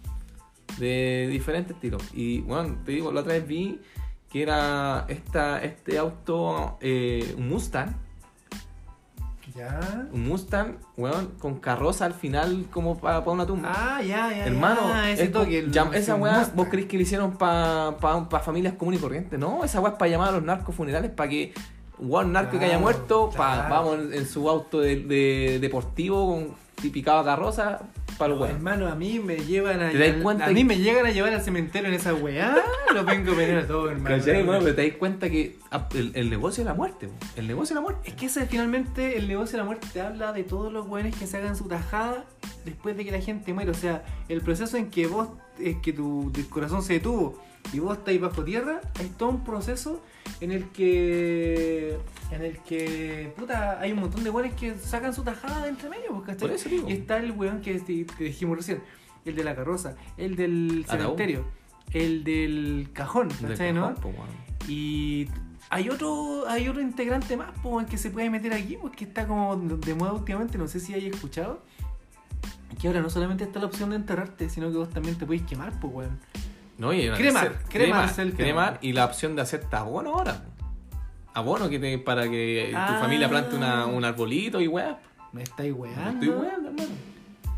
De 0.80 1.28
diferentes 1.30 1.75
estilos. 1.75 2.02
Y 2.12 2.41
bueno, 2.41 2.80
te 2.84 2.93
digo, 2.93 3.12
la 3.12 3.21
otra 3.21 3.34
vez 3.34 3.47
vi 3.47 3.80
que 4.28 4.41
era 4.41 5.06
esta, 5.08 5.62
este 5.62 5.99
auto, 5.99 6.80
eh, 6.82 7.36
un 7.38 7.47
Mustang, 7.47 7.95
Ya. 9.60 10.08
un 10.13 10.28
Mustang, 10.28 10.78
weón, 10.95 11.34
con 11.38 11.60
carroza 11.60 12.06
al 12.06 12.13
final 12.13 12.65
como 12.72 12.98
para 12.98 13.19
una 13.19 13.45
tumba. 13.45 13.72
Ah, 13.76 14.02
ya, 14.02 14.30
ya. 14.32 14.45
Hermano, 14.45 14.82
ya, 14.88 15.12
ese 15.12 15.24
es 15.26 15.32
toque. 15.34 15.60
el- 15.60 15.78
esa 15.93 16.15
weá, 16.15 16.38
Mustang. 16.38 16.56
¿vos 16.56 16.67
crees 16.69 16.88
que 16.88 16.95
le 16.98 17.04
hicieron 17.04 17.34
para 17.38 17.98
pa, 18.00 18.30
pa 18.30 18.39
familias 18.39 18.76
comunes 18.76 19.00
y 19.00 19.04
corrientes? 19.04 19.38
No, 19.38 19.63
esa 19.65 19.82
weá 19.82 19.91
es 19.91 19.98
para 19.98 20.10
llamar 20.12 20.30
a 20.30 20.32
los 20.32 20.43
narcos 20.43 20.74
funerales, 20.74 21.12
para 21.12 21.30
que 21.30 21.54
un 21.98 22.32
narco 22.32 22.52
que 22.52 22.60
haya 22.65 22.67
Claro, 22.78 22.80
muerto, 22.82 23.30
pa- 23.36 23.67
vamos 23.69 23.95
en, 24.00 24.13
en 24.13 24.26
su 24.26 24.50
auto 24.50 24.80
de, 24.80 24.95
de- 25.04 25.58
deportivo 25.60 26.28
con 26.34 26.56
tipicado 26.82 27.19
a 27.19 27.26
carroza, 27.26 27.80
para. 28.20 28.52
Hermano, 28.52 28.88
a 28.88 28.94
mí 28.96 29.18
me 29.20 29.38
llevan 29.38 29.82
a. 29.82 29.90
¿Te 29.92 29.98
das 29.98 30.22
cuenta 30.22 30.46
a 30.46 30.48
que- 30.50 30.54
mí 30.54 30.64
me 30.64 30.78
llegan 30.78 31.06
a 31.08 31.12
llevar 31.12 31.34
al 31.34 31.42
cementerio 31.42 31.88
en 31.88 31.96
esa 31.96 32.14
weá. 32.14 32.56
Lo 32.94 33.04
vengo 33.06 33.32
a 33.32 33.36
venir 33.36 33.58
a 33.58 33.66
todo, 33.68 33.90
hermano. 33.90 34.18
¿Cachai, 34.18 34.42
hermano? 34.42 34.60
Pero 34.64 34.76
te 34.76 34.88
das 34.90 34.98
cuenta 34.98 35.30
que 35.30 35.58
ah, 35.72 35.88
el, 35.96 36.12
el 36.14 36.30
negocio 36.30 36.64
de 36.64 36.70
la 36.70 36.76
muerte, 36.76 37.08
po. 37.08 37.14
el 37.36 37.48
negocio 37.48 37.74
de 37.74 37.76
la 37.76 37.82
muerte. 37.82 38.10
Es 38.10 38.16
que 38.16 38.26
ese 38.28 38.46
finalmente 38.46 39.18
el 39.18 39.28
negocio 39.28 39.54
de 39.54 39.58
la 39.60 39.64
muerte 39.66 39.88
te 39.92 40.02
habla 40.02 40.34
de 40.34 40.44
todos 40.44 40.72
los 40.72 40.86
weones 40.88 41.16
que 41.16 41.26
se 41.26 41.38
hagan 41.38 41.56
su 41.56 41.68
tajada 41.68 42.26
después 42.66 42.96
de 42.98 43.06
que 43.06 43.12
la 43.12 43.22
gente 43.22 43.54
muere. 43.54 43.72
O 43.72 43.76
sea, 43.76 44.04
el 44.28 44.42
proceso 44.42 44.78
en 44.78 44.90
que 44.92 45.08
vos, 45.08 45.30
es 45.60 45.78
que 45.78 45.94
tu, 45.94 46.32
tu 46.34 46.48
corazón 46.50 46.84
se 46.84 46.94
detuvo 46.94 47.42
y 47.74 47.80
vos 47.80 47.98
estáis 47.98 48.20
bajo 48.20 48.44
tierra, 48.44 48.82
es 49.00 49.16
todo 49.18 49.30
un 49.30 49.44
proceso 49.44 50.02
en 50.42 50.52
el 50.52 50.70
que. 50.70 51.98
En 52.32 52.42
el 52.42 52.58
que. 52.60 53.34
Puta, 53.38 53.80
hay 53.80 53.92
un 53.92 54.00
montón 54.00 54.24
de 54.24 54.30
weones 54.30 54.54
que 54.54 54.78
sacan 54.78 55.13
su 55.13 55.24
tajada 55.24 55.63
de 55.63 55.70
entre 55.70 55.89
medio, 55.89 56.10
pues, 56.10 56.22
¿cachai? 56.22 56.39
Por 56.39 56.52
eso 56.52 56.70
digo. 56.70 56.89
Y 56.89 56.94
está 56.94 57.18
el 57.18 57.32
weón 57.32 57.62
que 57.62 57.80
te, 57.80 58.06
te 58.06 58.24
dijimos 58.24 58.58
recién, 58.58 58.82
el 59.26 59.36
de 59.36 59.44
la 59.44 59.56
carroza, 59.56 59.96
el 60.18 60.36
del 60.36 60.86
cementerio, 60.88 61.46
el 61.92 62.24
del 62.24 62.89
cajón, 62.94 63.30
¿cachai, 63.42 63.74
no? 63.74 63.94
po. 63.96 64.13
Y 64.68 65.28
hay 65.70 65.89
otro, 65.89 66.48
hay 66.48 66.68
otro 66.68 66.82
integrante 66.82 67.38
más, 67.38 67.52
pues, 67.62 67.88
que 67.88 67.98
se 67.98 68.12
puede 68.12 68.30
meter 68.30 68.54
aquí, 68.54 68.78
pues 68.80 68.96
que 68.96 69.06
está 69.06 69.28
como 69.28 69.56
de 69.56 69.96
moda 69.96 70.13
últimamente, 70.13 70.58
no 70.58 70.68
sé 70.68 70.80
si 70.80 70.94
hayas 70.94 71.13
escuchado. 71.13 71.63
Que 72.80 72.88
ahora 72.88 73.02
no 73.02 73.10
solamente 73.10 73.44
está 73.44 73.60
la 73.60 73.65
opción 73.65 73.89
de 73.89 73.98
enterrarte, 73.98 74.50
sino 74.50 74.72
que 74.72 74.78
vos 74.78 74.89
también 74.89 75.18
te 75.18 75.26
podéis 75.26 75.44
quemar, 75.44 75.78
pues, 75.80 75.94
weón. 75.94 76.20
No, 76.80 76.92
y 76.94 77.08
una 77.08 77.18
Cremar, 77.18 77.52
cremar 77.70 78.10
cremar, 78.36 78.78
y 78.82 78.94
la 78.94 79.06
opción 79.06 79.36
de 79.36 79.42
hacerte 79.44 79.76
abono 79.76 80.13
ahora. 80.15 80.44
Abono 81.34 81.70
que 81.70 81.78
te, 81.78 81.98
para 82.00 82.28
que 82.30 82.74
Ah. 82.76 82.88
tu 82.96 83.02
familia 83.02 83.30
plante 83.30 83.56
una, 83.56 83.86
un 83.86 84.04
arbolito 84.04 84.60
y 84.62 84.68
weá. 84.68 84.98
Me 85.34 85.44
estáis 85.44 85.74
weando. 85.74 86.10
Estoy 86.10 86.30
weando, 86.30 86.70
hermano. 86.70 86.89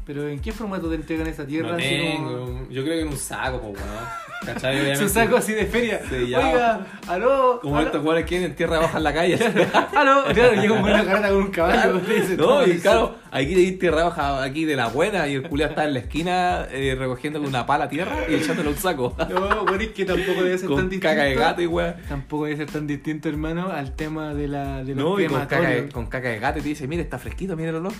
Pero 0.05 0.27
¿en 0.27 0.39
qué 0.41 0.51
formato 0.51 0.89
te 0.89 0.95
entregan 0.95 1.27
esa 1.27 1.45
tierra? 1.45 1.71
No 1.71 1.77
tengo, 1.77 2.45
como- 2.45 2.69
yo 2.69 2.83
creo 2.83 2.95
que 2.95 3.01
en 3.01 3.07
un 3.07 3.17
saco, 3.17 3.61
pues 3.61 3.73
weón. 3.81 4.05
¿Cachai? 4.45 4.95
Su 4.95 5.07
saco 5.09 5.37
así 5.37 5.53
de 5.53 5.65
feria. 5.65 6.01
Sí, 6.09 6.29
ya. 6.29 6.39
Oiga, 6.39 6.79
aló. 7.07 7.59
Como 7.61 7.77
aló, 7.77 7.85
estos 7.87 8.01
jugadores 8.01 8.25
que 8.25 8.43
en 8.43 8.55
tierra 8.55 8.79
baja 8.79 8.97
en 8.97 9.03
la 9.03 9.13
calle. 9.13 9.35
aló. 9.95 10.23
Claro, 10.33 10.53
llega 10.61 10.73
un 10.73 10.81
buena 10.81 11.05
carata 11.05 11.29
con 11.29 11.37
un 11.37 11.51
caballo. 11.51 12.01
no, 12.37 12.65
y 12.67 12.79
claro, 12.79 13.15
aquí 13.31 13.53
de 13.53 13.71
tierra 13.77 14.05
baja 14.05 14.41
aquí 14.43 14.65
de 14.65 14.75
la 14.75 14.87
buena 14.87 15.27
y 15.27 15.35
el 15.35 15.43
culiao 15.47 15.69
está 15.69 15.85
en 15.85 15.93
la 15.93 15.99
esquina 15.99 16.65
eh, 16.71 16.95
recogiendo 16.97 17.39
con 17.39 17.47
una 17.49 17.65
pala 17.65 17.87
tierra 17.89 18.17
y 18.29 18.35
echándole 18.35 18.69
un 18.69 18.77
saco. 18.77 19.15
No, 19.31 19.63
bueno, 19.63 19.79
es 19.81 19.89
que 19.91 20.05
tampoco 20.05 20.43
debe 20.43 20.57
ser 20.57 20.67
tan 20.69 20.89
distinto. 20.89 21.07
caca 21.07 21.23
de 21.23 21.35
gato 21.35 21.61
y. 21.61 21.69
Tampoco 22.09 22.45
debe 22.45 22.57
ser 22.57 22.69
tan 22.71 22.85
distinto, 22.87 23.29
hermano, 23.29 23.71
al 23.71 23.95
tema 23.95 24.33
de 24.33 24.47
la 24.47 24.83
de 24.83 24.95
los 24.95 25.03
No, 25.03 25.19
y 25.19 25.27
con 25.27 25.39
caca, 25.41 25.61
de, 25.69 25.89
con 25.89 26.05
caca 26.07 26.27
de 26.29 26.39
gato 26.39 26.59
y 26.59 26.61
te 26.63 26.69
dice, 26.69 26.87
mira, 26.87 27.01
está 27.01 27.17
fresquito, 27.17 27.55
mira 27.55 27.69
el 27.69 27.75
olor. 27.77 27.93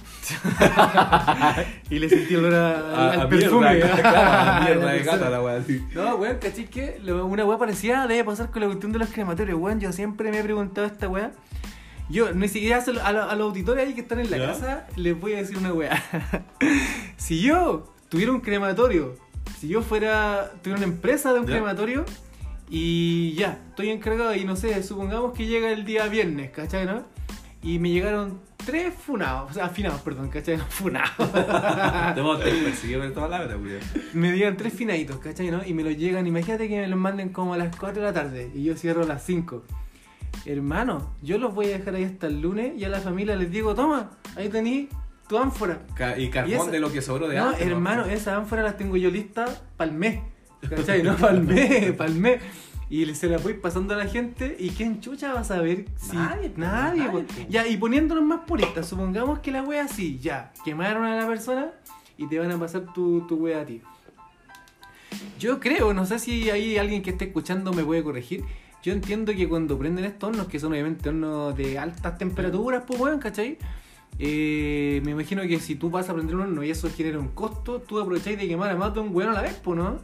Y 1.89 1.99
le 1.99 2.10
sentí 2.10 2.36
olor 2.36 2.54
a- 2.56 2.71
A- 2.80 3.12
al 3.13 3.21
a 3.21 3.30
perfume. 3.30 3.73
mierda, 3.75 3.95
claro, 4.01 4.19
a 4.21 4.60
mierda 4.65 4.91
de 4.91 4.99
gata 5.04 5.30
la 5.30 5.41
weá, 5.41 5.58
así. 5.58 5.84
No, 5.93 6.17
weón, 6.31 6.39
¿cachai 6.39 6.65
que 6.65 6.99
una 7.11 7.45
weá 7.45 7.57
parecida 7.57 8.07
debe 8.07 8.23
pasar 8.23 8.51
con 8.51 8.61
la 8.61 8.67
cuestión 8.67 8.91
de 8.91 8.99
los 8.99 9.09
crematorios, 9.09 9.59
weón? 9.59 9.79
Yo 9.79 9.91
siempre 9.91 10.31
me 10.31 10.39
he 10.39 10.43
preguntado 10.43 10.87
esta 10.87 11.07
weá. 11.07 11.31
Yo, 12.09 12.33
ni 12.33 12.47
siquiera 12.49 12.83
a, 13.03 13.11
lo- 13.11 13.29
a 13.29 13.35
los 13.35 13.47
auditores 13.49 13.87
ahí 13.87 13.93
que 13.93 14.01
están 14.01 14.19
en 14.19 14.29
la 14.31 14.37
¿Ya? 14.37 14.45
casa, 14.47 14.87
les 14.97 15.17
voy 15.19 15.33
a 15.33 15.37
decir 15.37 15.57
una 15.57 15.73
weá. 15.73 16.01
si 17.17 17.41
yo 17.41 17.93
tuviera 18.09 18.31
un 18.31 18.41
crematorio, 18.41 19.15
si 19.59 19.67
yo 19.69 19.81
fuera, 19.81 20.51
tuviera 20.61 20.77
una 20.83 20.87
empresa 20.93 21.31
de 21.33 21.39
un 21.39 21.45
¿Ya? 21.47 21.53
crematorio 21.53 22.05
y 22.69 23.33
ya, 23.35 23.59
estoy 23.69 23.89
encargado 23.89 24.35
y 24.35 24.43
no 24.45 24.55
sé, 24.55 24.81
supongamos 24.83 25.33
que 25.33 25.45
llega 25.45 25.71
el 25.71 25.85
día 25.85 26.07
viernes, 26.07 26.51
¿cachai, 26.51 26.85
no? 26.85 27.03
Y 27.63 27.79
me 27.79 27.89
llegaron 27.91 28.39
tres 28.65 28.93
funados, 28.93 29.52
o 29.52 29.54
sea, 29.54 29.65
afinados, 29.65 30.02
perdón, 30.02 30.30
¿cachai? 30.30 30.58
No, 30.58 30.65
funados. 30.65 31.12
Te 32.15 32.52
perseguido 32.52 33.04
la 33.04 33.41
hora, 33.41 33.58
weón. 33.58 33.80
me 34.13 34.32
digan 34.32 34.58
tres 34.58 34.74
finaditos, 34.74 35.17
¿cachai? 35.19 35.52
¿no? 35.52 35.62
Y 35.65 35.74
me 35.74 35.84
los 35.84 35.95
llegan, 35.97 36.26
imagínate 36.28 36.67
que 36.67 36.80
me 36.82 36.88
los 36.88 37.00
manden 37.00 37.30
como 37.30 37.54
a 37.54 37.58
las 37.58 37.76
4 37.76 38.02
de 38.02 38.08
la 38.08 38.13
tarde 38.13 38.52
y 38.54 38.63
yo 38.63 38.76
cierro 38.76 39.04
a 39.04 39.06
las 39.08 39.24
5. 39.26 39.63
Hermano, 40.45 41.13
yo 41.21 41.38
los 41.38 41.54
voy 41.54 41.67
a 41.67 41.78
dejar 41.78 41.95
ahí 41.95 42.04
hasta 42.04 42.28
el 42.28 42.41
lunes 42.41 42.74
y 42.78 42.84
a 42.86 42.89
la 42.89 43.00
familia 43.00 43.36
les 43.36 43.52
digo, 43.52 43.76
toma, 43.76 44.12
ahí 44.36 44.50
tení 44.50 44.88
tu 45.28 45.38
ánfora. 45.38 45.80
Ca- 45.93 46.17
Y 46.17 46.30
carbón 46.30 46.52
Y 46.52 46.54
esa- 46.56 46.71
de 46.71 46.80
lo 46.80 46.91
que 46.91 47.02
sobró 47.02 47.28
de 47.28 47.38
No, 47.38 47.50
antes. 47.50 47.62
hermano, 47.67 48.06
esas 48.06 48.38
ánforas 48.38 48.65
las 48.65 48.78
tengo 48.78 48.97
yo 48.97 49.10
listas 49.12 49.62
para 49.78 49.91
el 49.91 49.97
mes. 49.97 50.19
¿Cachai? 50.69 51.02
No, 51.04 51.15
para 51.17 51.34
el 51.38 51.41
mes, 51.43 51.91
para 51.97 52.10
el 52.10 52.15
mes. 52.17 52.41
Y 52.91 53.06
se 53.15 53.30
la 53.30 53.38
voy 53.38 53.54
pasando 53.54 53.93
a 53.93 53.97
la 53.97 54.06
gente 54.06 54.58
y 54.60 54.71
¿quién 54.71 54.99
chucha 54.99 55.34
va 55.34 55.39
a 55.39 55.43
saber 55.45 55.86
si... 55.95 56.13
Nadie, 56.13 56.51
nadie, 56.58 57.06
nadie. 57.06 57.25
Ya, 57.47 57.65
y 57.65 57.77
poniéndonos 57.77 58.21
más 58.25 58.41
puristas, 58.41 58.86
supongamos 58.86 59.39
que 59.39 59.49
la 59.49 59.63
wea 59.63 59.86
así, 59.86 60.19
ya, 60.19 60.51
quemaron 60.65 61.06
a 61.06 61.15
la 61.15 61.25
persona 61.25 61.71
y 62.17 62.27
te 62.27 62.38
van 62.38 62.51
a 62.51 62.60
pasar 62.60 62.91
tu, 62.93 63.25
tu 63.27 63.38
wea 63.38 63.62
a 63.62 63.65
ti. 63.65 63.82
Yo 65.39 65.62
creo, 65.62 65.93
no 65.93 66.06
sé 66.06 66.19
si 66.19 66.49
hay 66.49 66.77
alguien 66.77 67.01
que 67.01 67.12
esté 67.12 67.23
escuchando 67.23 67.71
me 67.71 67.86
puede 67.86 68.04
corregir. 68.04 68.43
Yo 68.84 68.91
entiendo 68.91 69.34
que 69.34 69.47
cuando 69.47 69.80
prenden 69.80 70.04
estos 70.04 70.27
hornos, 70.32 70.47
que 70.47 70.60
son 70.60 70.73
obviamente 70.73 71.08
hornos 71.08 71.56
de 71.56 71.80
altas 71.80 72.17
temperaturas, 72.17 72.84
pues 72.86 72.99
weón, 72.99 73.19
¿cachai? 73.19 73.58
Eh, 74.19 75.01
me 75.06 75.12
imagino 75.12 75.43
que 75.43 75.62
si 75.62 75.75
tú 75.75 75.89
vas 75.89 76.10
a 76.10 76.13
prender 76.13 76.36
un 76.36 76.41
horno 76.41 76.62
y 76.62 76.71
eso 76.71 76.89
genera 76.93 77.19
un 77.19 77.30
costo, 77.30 77.80
tú 77.80 78.01
aprovecháis 78.01 78.38
de 78.38 78.49
quemar 78.49 78.71
a 78.71 78.75
más 78.75 78.93
de 78.93 78.99
un 78.99 79.15
weón 79.15 79.30
a 79.30 79.36
la 79.36 79.43
vez, 79.43 79.58
pues, 79.63 79.77
¿no? 79.77 79.97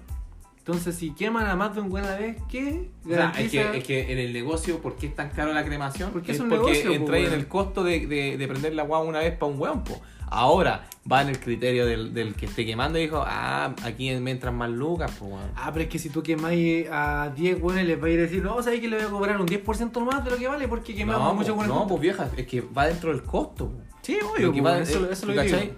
Entonces, 0.68 0.98
si 0.98 1.12
queman 1.12 1.48
a 1.48 1.56
más 1.56 1.74
de 1.74 1.80
un 1.80 1.98
a 1.98 2.02
la 2.02 2.18
vez, 2.18 2.36
¿qué? 2.50 2.90
O 3.06 3.08
sea, 3.08 3.34
es, 3.38 3.50
que, 3.50 3.78
es 3.78 3.84
que 3.86 4.12
en 4.12 4.18
el 4.18 4.34
negocio, 4.34 4.82
¿por 4.82 4.98
qué 4.98 5.08
es 5.08 5.16
tan 5.16 5.30
caro 5.30 5.54
la 5.54 5.64
cremación? 5.64 6.12
Porque 6.12 6.34
es 6.34 6.38
es 6.40 6.44
un 6.44 6.50
porque 6.50 6.72
negocio, 6.74 6.92
entráis 6.92 7.28
en 7.30 7.36
el 7.36 7.48
costo 7.48 7.86
de, 7.86 8.06
de, 8.06 8.38
de 8.38 8.48
prender 8.50 8.76
la 8.76 8.84
guagua 8.84 9.08
una 9.08 9.20
vez 9.20 9.34
para 9.38 9.50
un 9.50 9.84
po. 9.86 10.02
Ahora 10.30 10.86
va 11.10 11.22
en 11.22 11.30
el 11.30 11.40
criterio 11.40 11.86
del, 11.86 12.14
del 12.14 12.36
que 12.36 12.48
esté 12.48 12.66
quemando 12.66 13.00
y 13.00 13.04
dijo, 13.04 13.24
ah, 13.26 13.74
aquí 13.86 14.14
me 14.20 14.30
entran 14.30 14.58
más 14.58 14.70
lucas, 14.70 15.10
pues 15.18 15.32
weón. 15.32 15.50
Ah, 15.56 15.70
pero 15.72 15.84
es 15.84 15.90
que 15.90 16.00
si 16.00 16.10
tú 16.10 16.22
quemáis 16.22 16.86
a 16.92 17.32
10 17.34 17.62
weones, 17.62 17.88
les 17.88 18.02
vais 18.02 18.18
a 18.18 18.22
decir, 18.24 18.44
no, 18.44 18.62
sabéis 18.62 18.82
que 18.82 18.90
le 18.90 18.98
voy 18.98 19.06
a 19.06 19.10
cobrar 19.10 19.40
un 19.40 19.48
10% 19.48 20.00
más 20.04 20.26
de 20.26 20.32
lo 20.32 20.38
que 20.38 20.50
vale 20.50 20.68
porque 20.68 20.94
quemamos 20.94 21.30
no, 21.30 21.34
mucho 21.34 21.56
no, 21.56 21.62
juntos". 21.76 21.88
pues 21.88 22.02
vieja, 22.02 22.30
es 22.36 22.46
que 22.46 22.60
va 22.60 22.88
dentro 22.88 23.14
del 23.14 23.24
costo, 23.24 23.70
po. 23.70 23.80
Sí, 24.02 24.18
obvio, 24.22 24.52
que 24.52 24.60
po, 24.60 24.66
va- 24.66 24.80
eso, 24.80 25.10
eso 25.10 25.32
es 25.32 25.36
lo 25.38 25.44
que. 25.44 25.72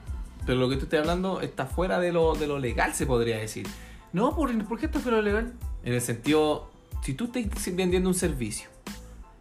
Pero 0.47 0.59
lo 0.59 0.67
que 0.67 0.77
tú 0.77 0.85
estás 0.85 1.01
hablando 1.01 1.41
está 1.41 1.67
fuera 1.67 1.99
de 1.99 2.11
lo, 2.11 2.33
de 2.33 2.47
lo 2.47 2.57
legal, 2.57 2.95
se 2.95 3.05
podría 3.05 3.37
decir. 3.37 3.67
No, 4.13 4.35
¿por, 4.35 4.63
¿por 4.65 4.79
qué 4.79 4.87
esto 4.87 4.99
fue 4.99 5.11
lo 5.11 5.21
legal? 5.21 5.53
En 5.83 5.93
el 5.93 6.01
sentido, 6.01 6.69
si 7.03 7.13
tú 7.13 7.25
estás 7.33 7.75
vendiendo 7.75 8.09
un 8.09 8.15
servicio 8.15 8.69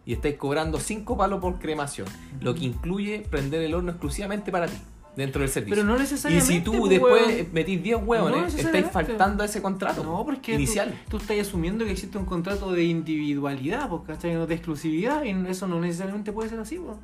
y 0.05 0.13
estás 0.13 0.35
cobrando 0.35 0.79
5 0.79 1.17
palos 1.17 1.41
por 1.41 1.59
cremación, 1.59 2.07
lo 2.41 2.55
que 2.55 2.65
incluye 2.65 3.27
prender 3.31 3.63
el 3.63 3.75
horno 3.75 3.91
exclusivamente 3.91 4.51
para 4.53 4.67
ti, 4.67 4.77
dentro 5.17 5.41
del 5.41 5.51
servicio. 5.51 5.75
Pero 5.75 5.87
no 5.87 5.97
y 5.97 6.01
necesariamente. 6.01 6.55
si 6.55 6.61
tú 6.61 6.73
po, 6.73 6.89
después 6.89 7.53
metís 7.53 7.83
10 7.83 7.99
No 8.01 8.05
hueones, 8.07 8.37
estáis 8.37 8.55
necesariamente. 8.57 8.93
faltando 8.93 9.43
a 9.43 9.47
ese 9.47 9.61
contrato 9.63 10.05
No, 10.05 10.25
porque 10.25 10.55
inicial. 10.55 10.93
Tú, 11.09 11.17
tú 11.19 11.25
estás 11.25 11.39
asumiendo 11.49 11.85
que 11.85 11.91
existe 11.93 12.17
un 12.19 12.25
contrato 12.27 12.73
de 12.73 12.85
individualidad, 12.85 13.89
pues. 13.89 14.03
No 14.25 14.47
de 14.47 14.55
exclusividad, 14.55 15.25
y 15.25 15.31
eso 15.49 15.67
no 15.67 15.81
necesariamente 15.81 16.31
puede 16.33 16.51
ser 16.51 16.61
así, 16.61 16.77
pues. 16.79 16.97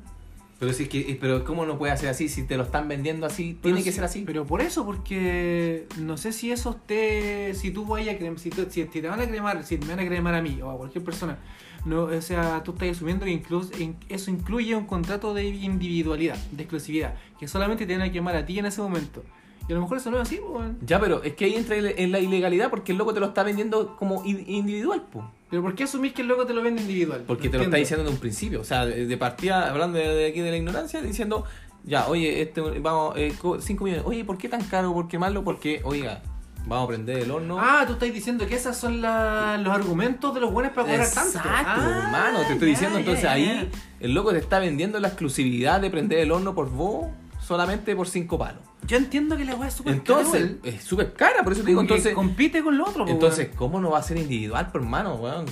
Pero, 0.59 0.71
si 0.73 0.83
es 0.83 0.89
que, 0.89 1.17
pero 1.19 1.43
¿cómo 1.43 1.65
no 1.65 1.77
puede 1.77 1.95
ser 1.97 2.09
así? 2.09 2.29
Si 2.29 2.43
te 2.43 2.55
lo 2.55 2.63
están 2.63 2.87
vendiendo 2.87 3.25
así, 3.25 3.57
Pero 3.61 3.75
tiene 3.75 3.83
que 3.83 3.91
si- 3.91 3.95
ser 3.97 4.05
así. 4.05 4.23
Pero 4.25 4.45
por 4.45 4.61
eso, 4.61 4.85
porque 4.85 5.85
no 5.99 6.17
sé 6.17 6.31
si 6.31 6.51
eso 6.51 6.71
esté. 6.71 7.53
Si 7.55 7.71
tú 7.71 7.85
vayas 7.85 8.15
a 8.15 8.19
crem- 8.19 8.37
si, 8.37 8.49
tú- 8.49 8.65
si 8.69 8.85
te 8.85 9.01
van 9.01 9.19
a 9.19 9.27
cremar, 9.27 9.63
si 9.65 9.77
me 9.77 9.87
van 9.87 9.99
a 9.99 10.05
cremar 10.05 10.33
a 10.35 10.41
mí 10.41 10.59
o 10.61 10.69
a 10.71 10.77
cualquier 10.77 11.03
persona, 11.03 11.37
no, 11.83 12.03
o 12.03 12.21
sea, 12.21 12.63
tú 12.63 12.71
estás 12.71 12.89
asumiendo 12.89 13.25
que 13.25 13.31
incluso, 13.31 13.71
in- 13.79 13.97
eso 14.09 14.31
incluye 14.31 14.75
un 14.75 14.85
contrato 14.85 15.33
de 15.33 15.45
individualidad, 15.45 16.37
de 16.51 16.63
exclusividad, 16.63 17.15
que 17.39 17.47
solamente 17.47 17.85
te 17.85 17.97
van 17.97 18.07
a 18.07 18.11
quemar 18.11 18.35
a 18.37 18.45
ti 18.45 18.57
en 18.57 18.65
ese 18.65 18.81
momento. 18.81 19.23
Y 19.67 19.71
a 19.71 19.75
lo 19.75 19.81
mejor 19.81 19.97
eso 19.97 20.11
no 20.11 20.17
es 20.17 20.23
así, 20.27 20.39
pues. 20.45 20.67
Ya, 20.85 20.99
pero 20.99 21.23
es 21.23 21.33
que 21.33 21.45
ahí 21.45 21.55
entra 21.55 21.75
en 21.75 22.11
la 22.11 22.19
ilegalidad 22.19 22.69
porque 22.69 22.91
el 22.91 22.97
loco 22.99 23.13
te 23.13 23.19
lo 23.19 23.27
está 23.27 23.41
vendiendo 23.43 23.95
como 23.97 24.23
in- 24.25 24.43
individual, 24.47 25.01
po. 25.11 25.29
Pero 25.49 25.61
¿por 25.63 25.73
qué 25.75 25.85
asumís 25.85 26.13
que 26.13 26.21
el 26.21 26.27
loco 26.27 26.45
te 26.45 26.53
lo 26.53 26.61
vende 26.61 26.81
individual? 26.81 27.23
Porque 27.25 27.49
te 27.49 27.57
lo 27.57 27.63
está 27.63 27.77
diciendo 27.77 28.03
de 28.03 28.11
un 28.11 28.17
principio. 28.17 28.61
O 28.61 28.63
sea, 28.63 28.85
de, 28.85 29.17
partida, 29.17 29.69
hablando 29.71 29.97
de, 29.97 30.27
aquí 30.27 30.39
de 30.41 30.51
la 30.51 30.57
ignorancia, 30.57 31.01
diciendo, 31.01 31.45
ya, 31.83 32.07
oye, 32.07 32.41
este, 32.41 32.61
vamos, 32.61 33.15
5 33.59 33.83
millones. 33.83 34.05
Oye, 34.05 34.23
¿por 34.23 34.37
qué 34.37 34.49
tan 34.49 34.61
caro? 34.63 34.93
¿Por 34.93 35.07
qué 35.07 35.17
malo? 35.17 35.43
Porque, 35.43 35.81
oiga, 35.83 36.21
vamos 36.67 36.85
a 36.85 36.87
prender 36.89 37.19
el 37.19 37.31
horno. 37.31 37.57
Ah, 37.59 37.85
tú 37.87 37.93
estás 37.93 38.11
diciendo 38.13 38.45
que 38.47 38.55
esos 38.55 38.75
son 38.77 39.01
la- 39.01 39.57
los 39.57 39.73
argumentos 39.73 40.33
de 40.33 40.41
los 40.41 40.51
buenos 40.51 40.73
para 40.73 40.87
cobrar 40.87 41.09
tanto. 41.11 41.37
Exacto, 41.39 41.81
Ah, 41.81 42.01
hermano, 42.03 42.39
te 42.47 42.53
estoy 42.53 42.69
diciendo. 42.69 42.97
Entonces 42.99 43.25
ahí, 43.25 43.69
el 43.99 44.13
loco 44.13 44.31
te 44.31 44.37
está 44.39 44.59
vendiendo 44.59 44.99
la 44.99 45.07
exclusividad 45.07 45.79
de 45.81 45.89
prender 45.89 46.19
el 46.19 46.31
horno 46.31 46.53
por 46.53 46.69
vos 46.69 47.07
solamente 47.45 47.95
por 47.95 48.07
5 48.07 48.37
palos. 48.37 48.61
Yo 48.87 48.97
entiendo 48.97 49.35
que 49.37 49.45
la 49.45 49.55
weá 49.55 49.67
es 49.67 49.73
súper 49.75 49.93
Entonces, 49.93 50.41
cara, 50.41 50.45
igual. 50.57 50.73
es 50.75 50.83
súper 50.83 51.13
cara, 51.13 51.43
por 51.43 51.53
eso 51.53 51.61
te 51.61 51.67
digo. 51.67 51.81
Entonces, 51.81 52.13
compite 52.13 52.63
con 52.63 52.77
lo 52.77 52.85
otro, 52.87 53.05
po, 53.05 53.11
entonces 53.11 53.45
weón. 53.47 53.57
¿cómo 53.57 53.81
no 53.81 53.91
va 53.91 53.99
a 53.99 54.03
ser 54.03 54.17
individual, 54.17 54.71
por 54.71 54.81
hermano, 54.81 55.15
weón? 55.15 55.45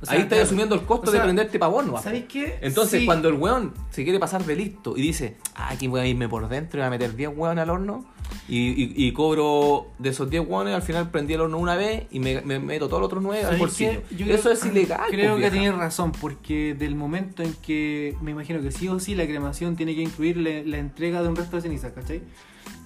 O 0.00 0.04
sea, 0.04 0.14
Ahí 0.14 0.18
estás 0.20 0.28
claro. 0.36 0.42
asumiendo 0.44 0.74
el 0.74 0.82
costo 0.82 1.08
O 1.08 1.10
sea, 1.10 1.20
de 1.20 1.24
prenderte 1.24 1.58
para 1.58 1.72
vos, 1.72 1.86
¿no? 1.86 2.00
¿Sabéis 2.02 2.26
qué? 2.28 2.58
Entonces, 2.60 3.00
Sí. 3.00 3.06
cuando 3.06 3.28
el 3.28 3.34
weón 3.34 3.72
se 3.90 4.04
quiere 4.04 4.18
pasar 4.18 4.44
de 4.44 4.54
listo 4.54 4.94
y 4.96 5.00
dice, 5.00 5.38
ah, 5.54 5.70
aquí 5.70 5.88
voy 5.88 6.00
a 6.00 6.06
irme 6.06 6.28
por 6.28 6.46
dentro 6.48 6.78
y 6.78 6.80
voy 6.82 6.86
a 6.86 6.90
meter 6.90 7.16
10 7.16 7.30
weones 7.34 7.62
al 7.62 7.70
horno 7.70 8.04
y, 8.48 8.68
y- 8.68 8.92
y 9.06 9.12
cobro 9.12 9.88
de 9.98 10.10
esos 10.10 10.30
10 10.30 10.46
weones, 10.48 10.74
al 10.74 10.82
final 10.82 11.10
prendí 11.10 11.34
el 11.34 11.40
horno 11.40 11.58
una 11.58 11.74
vez 11.74 12.04
y 12.10 12.20
me, 12.20 12.40
me 12.42 12.58
meto 12.60 12.86
todos 12.88 13.00
los 13.00 13.06
otros 13.08 13.22
9 13.22 13.38
al 13.38 13.44
¿Sabéis 13.44 13.60
bolsillo. 13.60 14.02
Yo 14.16 14.26
Eso 14.26 14.42
creo- 14.44 14.52
es 14.52 14.66
ilegal. 14.66 15.00
Creo 15.10 15.32
pues, 15.34 15.44
que 15.44 15.50
tenías 15.50 15.76
razón, 15.76 16.12
porque 16.12 16.74
del 16.74 16.94
momento 16.94 17.42
en 17.42 17.52
que 17.54 18.14
me 18.22 18.30
imagino 18.30 18.60
que 18.62 18.70
sí 18.70 18.88
o 18.88 18.98
sí 19.00 19.14
la 19.14 19.26
cremación 19.26 19.74
tiene 19.76 19.94
que 19.94 20.02
incluir 20.02 20.36
la, 20.36 20.62
la 20.64 20.78
entrega 20.78 21.22
de 21.22 21.28
un 21.28 21.36
resto 21.36 21.56
de 21.56 21.62
ceniza, 21.62 21.92
¿cachai? 21.92 22.22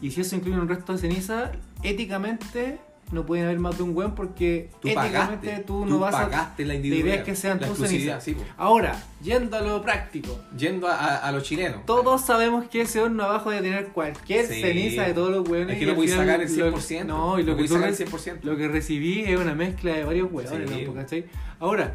Y 0.03 0.11
si 0.13 0.23
eso 0.23 0.35
incluye 0.37 0.59
un 0.59 0.69
resto 0.69 0.93
de 0.95 0.99
ceniza, 0.99 1.53
éticamente 1.83 2.79
no 3.13 3.27
pueden 3.27 3.47
haber 3.47 3.59
más 3.59 3.77
de 3.77 3.83
un 3.83 3.97
weón 3.97 4.15
porque 4.15 4.71
Tú 4.81 4.89
éticamente 4.89 5.47
pagaste, 5.49 5.65
tú 5.67 5.81
tú 5.81 5.87
no 5.87 5.99
vas 5.99 6.15
pagaste 6.15 6.63
a. 6.63 6.67
la 6.67 6.73
La 6.73 6.75
individualidad, 6.77 7.15
idea 7.15 7.21
es 7.23 7.27
que 7.27 7.35
sean 7.37 7.59
tus 7.59 7.79
cenizas. 7.79 8.23
sí. 8.23 8.37
Ahora, 8.57 9.03
yendo 9.23 9.57
a 9.57 9.61
lo 9.63 9.83
práctico. 9.83 10.39
Yendo 10.57 10.87
a, 10.87 10.95
a, 10.97 11.17
a 11.17 11.33
los 11.33 11.43
chilenos. 11.43 11.85
Todos 11.87 12.21
sabemos 12.21 12.69
que 12.69 12.83
ese 12.83 13.01
horno 13.01 13.25
abajo 13.25 13.51
debe 13.51 13.63
tener 13.63 13.89
cualquier 13.89 14.47
Sí. 14.47 14.61
ceniza 14.61 15.03
de 15.03 15.15
todos 15.15 15.31
los 15.31 15.49
hueones. 15.49 15.75
Es 15.75 15.81
que 15.81 15.87
no 15.87 16.01
final 16.01 16.19
sacar 16.19 16.41
el 16.41 16.57
lo- 16.57 16.73
100%. 16.79 17.05
No, 17.07 17.39
y 17.39 17.43
lo 17.43 17.53
No 17.53 17.59
que 17.59 17.69
sacar 17.69 17.89
el 17.89 17.97
re- 17.97 18.07
100%. 18.07 18.39
Lo 18.45 18.57
que 18.57 18.69
recibí 18.69 19.21
es 19.21 19.39
una 19.41 19.55
mezcla 19.55 19.93
de 19.95 20.05
varios 20.05 20.31
hueones, 20.31 20.71
Sí. 20.71 20.85
¿no? 20.87 20.95
¿cachai? 20.95 21.25
Ahora, 21.59 21.95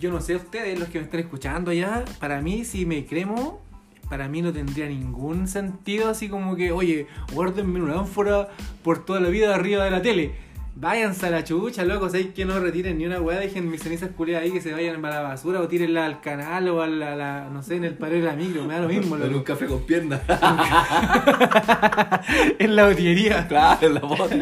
yo 0.00 0.10
no 0.10 0.20
sé 0.20 0.36
ustedes, 0.36 0.78
los 0.78 0.88
que 0.88 0.98
me 0.98 1.04
están 1.04 1.20
escuchando 1.20 1.70
allá, 1.70 2.04
para 2.20 2.40
mí, 2.40 2.64
si 2.64 2.84
me 2.86 3.04
cremo, 3.06 3.60
para 4.08 4.26
mí 4.28 4.40
no 4.42 4.52
tendría 4.52 4.86
ningún 4.86 5.48
sentido 5.48 6.08
así 6.08 6.28
como 6.28 6.56
que, 6.56 6.72
oye, 6.72 7.06
guárdenme 7.32 7.82
una 7.82 7.98
ánfora 7.98 8.48
por 8.82 9.04
toda 9.04 9.20
la 9.20 9.28
vida 9.28 9.54
arriba 9.54 9.84
de 9.84 9.90
la 9.90 10.00
tele. 10.00 10.32
Váyanse 10.80 11.26
a 11.26 11.30
la 11.30 11.42
chucha, 11.42 11.82
loco, 11.84 12.06
¿sabéis 12.08 12.28
que 12.28 12.44
no 12.44 12.60
retiren 12.60 12.98
ni 12.98 13.04
una 13.04 13.20
weá? 13.20 13.40
Dejen 13.40 13.68
mis 13.68 13.82
cenizas 13.82 14.10
culiadas 14.16 14.44
ahí 14.44 14.52
que 14.52 14.60
se 14.60 14.72
vayan 14.72 15.02
para 15.02 15.16
la 15.16 15.28
basura 15.30 15.60
o 15.60 15.66
tírenla 15.66 16.06
al 16.06 16.20
canal 16.20 16.68
o 16.68 16.80
a 16.82 16.86
la, 16.86 17.16
la- 17.16 17.48
no 17.52 17.64
sé, 17.64 17.74
en 17.74 17.84
el 17.84 17.94
paro 17.94 18.12
de 18.12 18.20
la 18.20 18.34
micro, 18.34 18.62
me 18.64 18.74
da 18.74 18.80
lo 18.82 18.88
mismo, 18.88 19.16
En 19.24 19.34
un 19.34 19.42
café 19.42 19.66
con 19.66 19.82
piernas. 19.82 20.20
en 22.60 22.76
la 22.76 22.86
botillería. 22.86 23.48
Claro, 23.48 23.88
en 23.88 23.94
la 23.94 24.00
bota. 24.02 24.36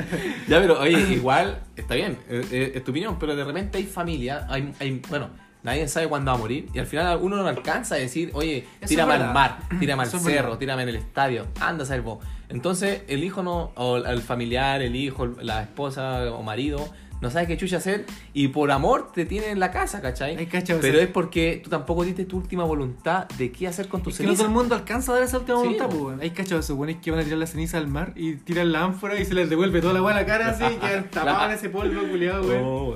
Ya, 0.47 0.61
pero 0.61 0.79
oye, 0.79 1.15
igual, 1.15 1.59
está 1.75 1.95
bien, 1.95 2.19
eh, 2.29 2.45
eh, 2.51 2.73
es 2.75 2.85
tu 2.85 2.91
opinión, 2.91 3.19
pero 3.19 3.35
de 3.35 3.43
repente 3.43 3.79
hay 3.79 3.85
familia, 3.85 4.47
hay, 4.51 4.75
hay, 4.79 5.01
bueno, 5.09 5.31
nadie 5.63 5.89
sabe 5.89 6.07
cuándo 6.07 6.33
va 6.33 6.37
a 6.37 6.41
morir, 6.41 6.69
y 6.75 6.79
al 6.79 6.87
final 6.87 7.19
uno 7.23 7.37
no 7.37 7.49
alcanza 7.49 7.95
a 7.95 7.99
decir, 7.99 8.31
oye, 8.35 8.67
tírame 8.87 9.15
al 9.15 9.33
mar, 9.33 9.61
tírame 9.81 10.03
al 10.03 10.11
cerro, 10.11 10.59
tírame 10.59 10.83
en 10.83 10.91
el 10.91 10.97
estadio, 10.97 11.47
anda 11.61 11.85
a 11.85 11.87
saber 11.87 12.03
vos. 12.03 12.19
Entonces, 12.49 13.03
el 13.09 13.25
hijo 13.25 13.43
no, 13.43 13.73
o 13.75 13.97
el 13.97 14.23
familiar, 14.23 14.83
el 14.83 14.95
hijo, 14.97 15.27
la 15.41 15.63
esposa 15.63 16.33
o 16.33 16.43
marido, 16.43 16.89
no 17.21 17.31
sabe 17.31 17.47
qué 17.47 17.57
chucha 17.57 17.79
hacer, 17.79 18.05
y 18.35 18.49
por 18.49 18.71
amor 18.71 19.11
te 19.13 19.25
tiene 19.25 19.49
en 19.51 19.59
la 19.59 19.71
casa, 19.71 20.03
¿cachai? 20.03 20.37
Hay 20.37 20.47
cachado 20.47 20.81
Pero 20.83 21.01
es 21.01 21.09
porque 21.09 21.61
tú 21.65 21.71
tampoco 21.71 22.05
diste 22.05 22.25
tu 22.27 22.37
última 22.37 22.65
voluntad 22.65 23.27
de 23.39 23.51
qué 23.51 23.67
hacer 23.67 23.89
con 23.89 24.03
tu 24.03 24.11
Es 24.11 24.19
que 24.19 24.25
no 24.25 24.29
todo 24.29 24.37
ceniza. 24.37 24.51
el 24.51 24.55
mundo 24.55 24.75
alcanza 24.75 25.13
a 25.13 25.15
dar 25.17 25.25
esa 25.25 25.39
última 25.39 25.59
Sí, 25.61 25.65
voluntad, 25.65 25.89
pues. 25.89 26.21
Hay 26.21 26.31
cachado 26.31 26.61
esos 26.61 26.77
weones 26.77 26.99
que 26.99 27.11
van 27.11 27.21
a 27.21 27.25
tirar 27.25 27.39
la 27.39 27.47
ceniza 27.47 27.79
al 27.79 27.89
mar 27.89 28.13
y 28.17 28.35
tiran 28.35 28.71
la 28.71 28.85
ánfora 28.85 29.19
y 29.19 29.25
se 29.25 29.33
les 29.35 29.49
devuelve 29.49 29.81
toda 29.81 29.95
la 29.95 30.03
weá 30.03 30.15
a 30.15 30.21
la 30.21 30.27
cara 30.27 30.51
así 30.51 30.65
y 30.65 30.77
quedan 30.87 31.11
tapados 31.11 31.47
en 31.47 31.59
ese 31.59 31.71
polvo 31.71 32.07
culiado, 32.07 32.47
weón. 32.47 32.63
Oh, 32.65 32.95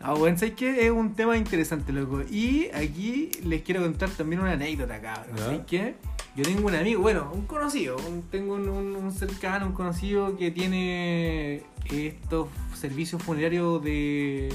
weón. 0.00 0.10
Ah, 0.10 0.14
bueno, 0.18 0.38
¿sabes 0.38 0.54
qué? 0.54 0.86
Es 0.86 0.90
un 0.90 1.14
tema 1.14 1.36
interesante, 1.36 1.92
loco. 1.92 2.22
Y 2.30 2.68
aquí 2.74 3.30
les 3.44 3.62
quiero 3.62 3.82
contar 3.82 4.10
también 4.10 4.40
una 4.40 4.52
anécdota, 4.52 5.00
cabrón. 5.00 5.36
Ya. 5.36 5.44
¿Sabes 5.44 5.60
qué? 5.66 5.94
Yo 6.36 6.44
tengo 6.44 6.68
un 6.68 6.74
amigo, 6.74 7.00
bueno, 7.02 7.30
un 7.34 7.46
conocido. 7.46 7.96
un- 8.08 8.22
tengo 8.30 8.54
un, 8.54 8.68
un- 8.68 8.94
un 8.96 9.12
cercano, 9.12 9.66
un 9.66 9.72
conocido 9.72 10.36
que 10.36 10.50
tiene 10.52 11.62
estos 11.90 12.48
servicios 12.74 13.22
funerarios 13.22 13.82
de. 13.82 14.52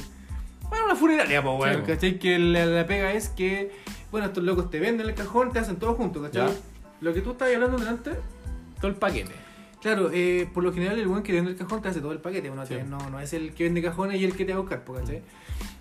Bueno, 0.69 0.86
una 0.86 0.95
funeraria, 0.95 1.43
pues, 1.43 1.60
weón. 1.60 1.86
Sí. 1.86 1.91
¿Cachai? 1.91 2.19
Que 2.19 2.39
la, 2.39 2.65
la 2.65 2.88
pega 2.88 3.12
es 3.12 3.27
que, 3.29 3.71
bueno, 4.12 4.27
estos 4.27 4.43
locos 4.43 4.69
te 4.69 4.79
venden 4.79 5.08
el 5.08 5.13
cajón, 5.13 5.51
te 5.51 5.60
hacen 5.60 5.75
todo 5.75 5.93
junto, 5.95 6.21
¿cachai? 6.21 6.47
Ya. 6.47 6.53
Lo 7.01 7.13
que 7.13 7.19
tú 7.21 7.32
estabas 7.32 7.53
hablando 7.53 7.77
delante. 7.77 8.12
Todo 8.79 8.88
el 8.89 8.95
paquete. 8.95 9.34
Claro, 9.83 10.09
eh, 10.13 10.49
por 10.53 10.63
lo 10.63 10.73
general 10.73 10.97
el 10.97 11.07
buen 11.07 11.21
que 11.23 11.33
vende 11.33 11.51
el 11.51 11.57
cajón 11.57 11.81
te 11.81 11.89
hace 11.89 11.99
todo 12.01 12.11
el 12.13 12.19
paquete, 12.19 12.49
uno 12.49 12.65
Sí. 12.65 12.73
te- 12.75 12.83
no, 12.85 12.97
no 13.11 13.19
es 13.19 13.33
el 13.33 13.53
que 13.53 13.65
vende 13.65 13.81
cajones 13.83 14.19
y 14.19 14.23
el 14.25 14.35
que 14.35 14.45
te 14.45 14.53
va 14.53 14.57
a 14.57 14.61
buscar, 14.61 14.83
¿cachai? 14.83 15.21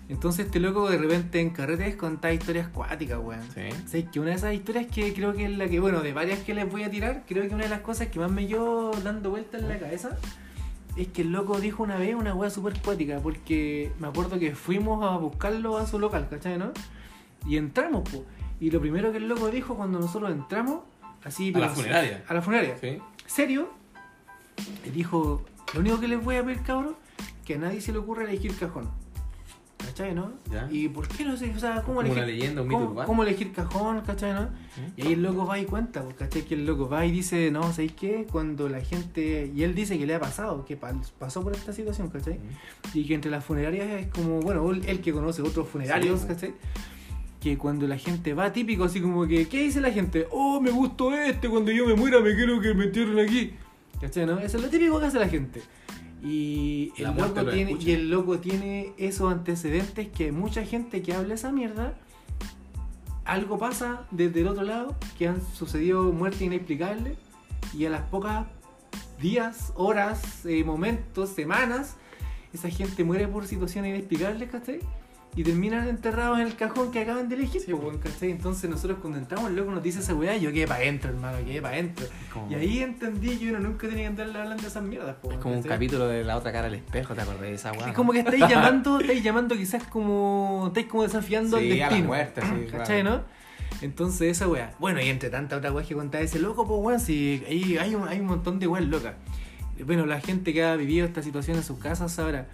Entonces 0.09 0.47
este 0.47 0.61
loco 0.61 0.91
de 0.91 0.99
repente 0.99 1.41
en 1.41 1.51
carretes 1.51 1.97
contaba 1.97 2.35
historias 2.35 2.69
cuáticas, 2.69 3.19
weón. 3.23 3.41
Sí. 3.55 3.61
¿Sabes? 3.87 4.09
Que 4.13 4.21
una 4.21 4.31
de 4.31 4.37
esas 4.37 4.53
historias 4.55 4.87
que 4.93 5.15
creo 5.15 5.33
que 5.33 5.45
es 5.45 5.51
la 5.57 5.69
que, 5.69 5.81
bueno, 5.81 6.01
de 6.01 6.13
varias 6.13 6.41
que 6.41 6.53
les 6.53 6.71
voy 6.71 6.83
a 6.83 6.91
tirar, 6.91 7.23
creo 7.27 7.49
que 7.49 7.55
una 7.55 7.65
de 7.65 7.71
las 7.71 7.81
cosas 7.81 8.09
que 8.09 8.19
más 8.19 8.31
me 8.31 8.45
dio 8.47 8.91
dando 9.05 9.31
vueltas 9.31 9.63
en 9.63 9.69
la 9.69 9.79
cabeza 9.79 10.19
es 10.97 11.07
que 11.09 11.23
el 11.23 11.33
loco 11.33 11.59
dijo 11.61 11.83
una 11.85 11.97
vez 11.97 12.15
una 12.15 12.35
weá 12.35 12.51
súper 12.51 12.79
cuática, 12.83 13.21
porque 13.21 13.93
me 14.01 14.09
acuerdo 14.09 14.39
que 14.39 14.55
fuimos 14.55 15.03
a 15.05 15.17
buscarlo 15.17 15.79
a 15.79 15.87
su 15.87 15.99
local, 15.99 16.27
¿cachai, 16.29 16.59
no? 16.59 16.73
Y 17.47 17.57
entramos, 17.57 18.07
po. 18.11 18.25
Y 18.61 18.71
lo 18.71 18.81
primero 18.81 19.13
que 19.13 19.19
el 19.19 19.29
loco 19.29 19.49
dijo 19.49 19.77
cuando 19.77 19.99
nosotros 20.01 20.31
entramos, 20.33 20.81
así... 21.25 21.53
A 21.55 21.59
la 21.61 21.69
funeraria. 21.71 22.25
A 22.29 22.35
la 22.35 22.43
funeraria 22.43 22.77
Sí. 22.79 22.99
serio, 23.27 23.71
y 24.87 24.91
dijo, 24.91 25.45
lo 25.75 25.81
único 25.81 26.01
que 26.01 26.09
les 26.09 26.23
voy 26.23 26.37
a 26.37 26.45
pedir, 26.45 26.63
cabrón, 26.63 26.97
que 27.45 27.55
a 27.55 27.59
nadie 27.59 27.81
se 27.81 27.93
le 27.93 27.99
ocurra 27.99 28.25
elegir 28.25 28.55
cajón. 28.57 28.89
¿Cachai, 29.79 30.15
no? 30.15 30.33
Ya. 30.51 30.69
¿Y 30.71 30.89
por 30.89 31.09
qué 31.09 31.25
no 31.25 31.37
sé? 31.37 31.53
O 31.57 31.59
sea, 31.59 31.83
¿cómo 31.83 31.97
Como 31.97 32.01
elegir? 32.03 32.19
una 32.19 32.27
leyenda, 32.27 32.63
un 32.63 32.69
mito 32.69 32.81
¿Cómo, 32.95 33.05
cómo 33.05 33.23
elegir 33.25 33.53
cajón, 33.53 34.01
cachai, 34.03 34.33
no? 34.33 34.49
Y 34.97 35.03
ahí 35.03 35.13
el 35.15 35.23
loco 35.25 35.45
va 35.45 35.59
y 35.59 35.65
cuenta, 35.65 36.03
pues, 36.03 36.15
¿cachai? 36.15 36.43
Que 36.43 36.55
el 36.55 36.65
loco 36.67 36.89
va 36.89 37.05
y 37.05 37.11
dice, 37.11 37.51
no, 37.51 37.63
¿sabéis 37.73 37.93
qué? 37.93 38.27
Cuando 38.31 38.69
la 38.69 38.81
gente... 38.81 39.51
Y 39.55 39.65
él 39.65 39.75
dice 39.75 39.99
que 39.99 40.07
le 40.07 40.15
ha 40.15 40.21
pasado, 40.21 40.65
que 40.65 40.77
pa- 40.77 40.95
pasó 41.19 41.43
por 41.43 41.53
esta 41.55 41.73
situación, 41.73 42.11
¿cachai? 42.11 42.39
Y 42.95 43.05
que 43.07 43.15
entre 43.15 43.31
las 43.33 43.45
funerarias 43.45 43.89
es 44.01 44.07
como, 44.07 44.41
bueno, 44.41 44.71
él, 44.71 45.01
que 45.01 45.13
conoce 45.13 45.43
otros 45.43 45.69
funerarios, 45.69 46.21
Sí, 46.21 46.27
po. 46.27 46.33
¿cachai? 46.35 46.55
Que 47.41 47.59
cuando 47.59 47.89
la 47.89 47.99
gente 47.99 48.35
va, 48.35 48.53
típico, 48.53 48.85
así 48.85 49.01
como 49.01 49.27
que, 49.27 49.49
¿qué 49.49 49.65
dice 49.65 49.81
la 49.81 49.91
gente? 49.91 50.29
Oh, 50.31 50.61
me 50.61 50.71
gustó 50.71 51.13
este, 51.13 51.49
cuando 51.49 51.73
yo 51.73 51.89
me 51.89 51.95
muera 51.95 52.21
me 52.21 52.37
quiero 52.37 52.61
que 52.61 52.73
me 52.73 52.85
entierren 52.85 53.19
aquí. 53.19 53.55
¿Cachai, 54.03 54.27
no? 54.27 54.41
Eso 54.41 54.57
es 54.57 54.65
lo 54.65 54.69
típico 54.69 54.99
que 54.99 55.07
hace 55.07 55.21
la 55.21 55.29
gente. 55.29 55.63
Y 56.25 56.93
La 56.99 57.11
el, 57.11 57.15
muerte 57.15 57.37
loco 57.37 57.47
lo 57.47 57.53
tiene, 57.53 57.77
y 57.81 57.91
el 57.93 58.11
loco 58.11 58.39
tiene 58.41 58.93
esos 58.99 59.33
antecedentes 59.33 60.09
que 60.09 60.33
mucha 60.33 60.65
gente 60.65 61.03
que 61.03 61.15
habla 61.15 61.35
esa 61.35 61.53
mierda, 61.53 61.95
algo 63.25 63.59
pasa 63.59 64.05
desde 64.11 64.41
el 64.41 64.49
otro 64.49 64.65
lado, 64.65 64.97
que 65.17 65.29
han 65.29 65.41
sucedido 65.55 66.13
muertes 66.13 66.43
inexplicables, 66.43 67.17
y 67.73 67.87
a 67.87 67.91
las 67.91 68.03
pocas 68.03 68.47
días, 69.21 69.73
horas, 69.77 70.45
eh, 70.47 70.65
momentos, 70.65 71.29
semanas, 71.31 71.95
esa 72.53 72.69
gente 72.71 73.05
muere 73.05 73.29
por 73.29 73.47
situaciones 73.47 73.91
inexplicables, 73.91 74.51
¿cachai? 74.51 74.81
Y 75.35 75.45
terminan 75.45 75.89
enterrados 75.89 76.39
en 76.41 76.47
el 76.47 76.57
cajón 76.57 76.91
que 76.93 77.01
acaban 77.01 77.27
de 77.31 77.37
elegir, 77.37 77.63
Sí, 77.63 77.73
weón, 77.73 77.97
¿cachai? 77.99 78.31
Entonces 78.31 78.69
nosotros 78.69 78.99
cuando 79.01 79.19
entramos, 79.19 79.49
el 79.49 79.57
loco 79.57 79.71
nos 79.71 79.83
dice 79.83 80.01
esa 80.01 80.15
weá, 80.15 80.37
yo 80.37 80.53
quedé 80.53 80.67
para 80.67 80.81
adentro, 80.81 81.09
hermano, 81.11 81.39
quedé 81.43 81.63
para 81.63 81.75
adentro. 81.75 82.05
como- 82.33 82.51
Y 82.51 82.55
ahí 82.55 82.79
entendí 82.81 83.39
que 83.39 83.49
uno 83.49 83.61
nunca 83.61 83.89
tenía 83.89 84.03
que 84.03 84.07
andarle 84.09 84.39
hablando 84.39 84.63
de 84.63 84.69
esas 84.69 84.83
mierdas, 84.83 85.17
po, 85.17 85.29
Es 85.29 85.31
weón, 85.31 85.41
como 85.43 85.55
un 85.57 85.63
capítulo 85.63 86.07
de 86.07 86.23
la 86.23 86.37
otra 86.37 86.53
cara 86.53 86.65
del 86.67 86.75
espejo, 86.75 87.15
¿te 87.15 87.23
acordás 87.23 87.41
de 87.41 87.55
esa 87.55 87.73
weá? 87.73 87.89
Es 87.89 87.95
como 87.95 88.13
que 88.13 88.19
estáis 88.19 88.45
llamando, 88.49 89.01
estáis 89.01 89.23
llamando 89.23 89.57
quizás 89.57 89.85
como. 89.85 90.65
estáis 90.69 90.87
como 90.87 91.03
desafiando 91.05 91.57
Sí, 91.59 91.65
al 91.71 91.73
a 91.73 91.77
la 91.77 91.89
destino. 91.89 92.07
muerte, 92.09 92.41
sí, 92.43 92.67
¿Cachai, 92.71 93.01
claro. 93.03 93.19
no? 93.19 93.43
Entonces 93.81 94.31
esa 94.37 94.47
weá. 94.49 94.75
Bueno, 94.79 95.01
y 95.01 95.09
entre 95.09 95.31
tanta 95.31 95.57
otra 95.57 95.73
weá 95.73 95.83
que 95.87 95.95
contaba 95.95 96.23
ese 96.23 96.41
loco, 96.41 96.67
pues 96.69 96.79
weón, 96.83 97.01
si 97.01 97.43
hay, 97.49 97.79
hay, 97.79 97.95
un, 97.95 98.07
hay 98.07 98.21
un 98.21 98.27
montón 98.27 98.59
de 98.59 98.67
weas 98.67 98.85
locas. 98.87 99.15
Bueno, 99.87 100.05
la 100.05 100.21
gente 100.21 100.53
que 100.53 100.63
ha 100.63 100.77
vivido 100.77 101.07
esta 101.07 101.23
situación 101.23 101.57
en 101.57 101.63
sus 101.63 101.79
casas 101.79 102.13
sabrá. 102.13 102.47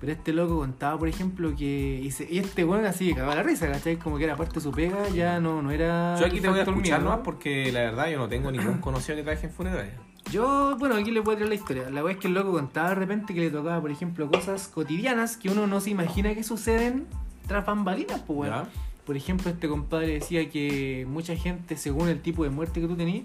Pero 0.00 0.12
este 0.12 0.32
loco 0.32 0.58
contaba, 0.58 0.98
por 0.98 1.08
ejemplo, 1.08 1.54
que. 1.56 2.00
Y, 2.02 2.10
se- 2.10 2.26
y 2.30 2.38
este 2.38 2.64
weón 2.64 2.84
así 2.86 3.12
cagaba 3.14 3.34
la 3.34 3.42
risa, 3.42 3.70
¿cachai? 3.70 3.96
Como 3.96 4.16
que 4.18 4.24
era 4.24 4.36
parte 4.36 4.54
de 4.54 4.60
su 4.62 4.72
pega, 4.72 5.08
ya 5.10 5.40
no, 5.40 5.60
no 5.62 5.70
era. 5.70 6.16
Yo 6.18 6.26
aquí 6.26 6.40
te 6.40 6.48
voy 6.48 6.58
a 6.60 6.62
escuchar 6.62 7.02
nomás 7.02 7.20
porque 7.24 7.70
la 7.72 7.80
verdad 7.80 8.08
yo 8.10 8.18
no 8.18 8.28
tengo 8.28 8.50
ningún 8.50 8.78
conocido 8.80 9.16
que 9.16 9.22
trabaje 9.22 9.46
en 9.46 9.52
funeraria. 9.52 9.92
Yo, 10.30 10.76
bueno, 10.78 10.94
aquí 10.94 11.10
le 11.10 11.20
voy 11.20 11.34
a 11.34 11.36
traer 11.38 11.48
la 11.48 11.54
historia. 11.54 11.90
La 11.90 12.04
weá 12.04 12.12
es 12.14 12.18
que 12.20 12.28
el 12.28 12.34
loco 12.34 12.52
contaba 12.52 12.90
de 12.90 12.94
repente 12.94 13.34
que 13.34 13.40
le 13.40 13.50
tocaba, 13.50 13.80
por 13.80 13.90
ejemplo, 13.90 14.30
cosas 14.30 14.68
cotidianas 14.68 15.36
que 15.36 15.48
uno 15.50 15.66
no 15.66 15.80
se 15.80 15.90
imagina 15.90 16.34
que 16.34 16.44
suceden 16.44 17.06
tras 17.46 17.66
bambalinas, 17.66 18.20
pues 18.26 18.38
weón. 18.50 18.66
Por 19.04 19.16
ejemplo, 19.16 19.50
este 19.50 19.66
compadre 19.68 20.06
decía 20.08 20.48
que 20.50 21.04
mucha 21.10 21.34
gente, 21.34 21.76
según 21.76 22.08
el 22.08 22.20
tipo 22.20 22.44
de 22.44 22.50
muerte 22.50 22.80
que 22.80 22.86
tú 22.86 22.96
tenías, 22.96 23.24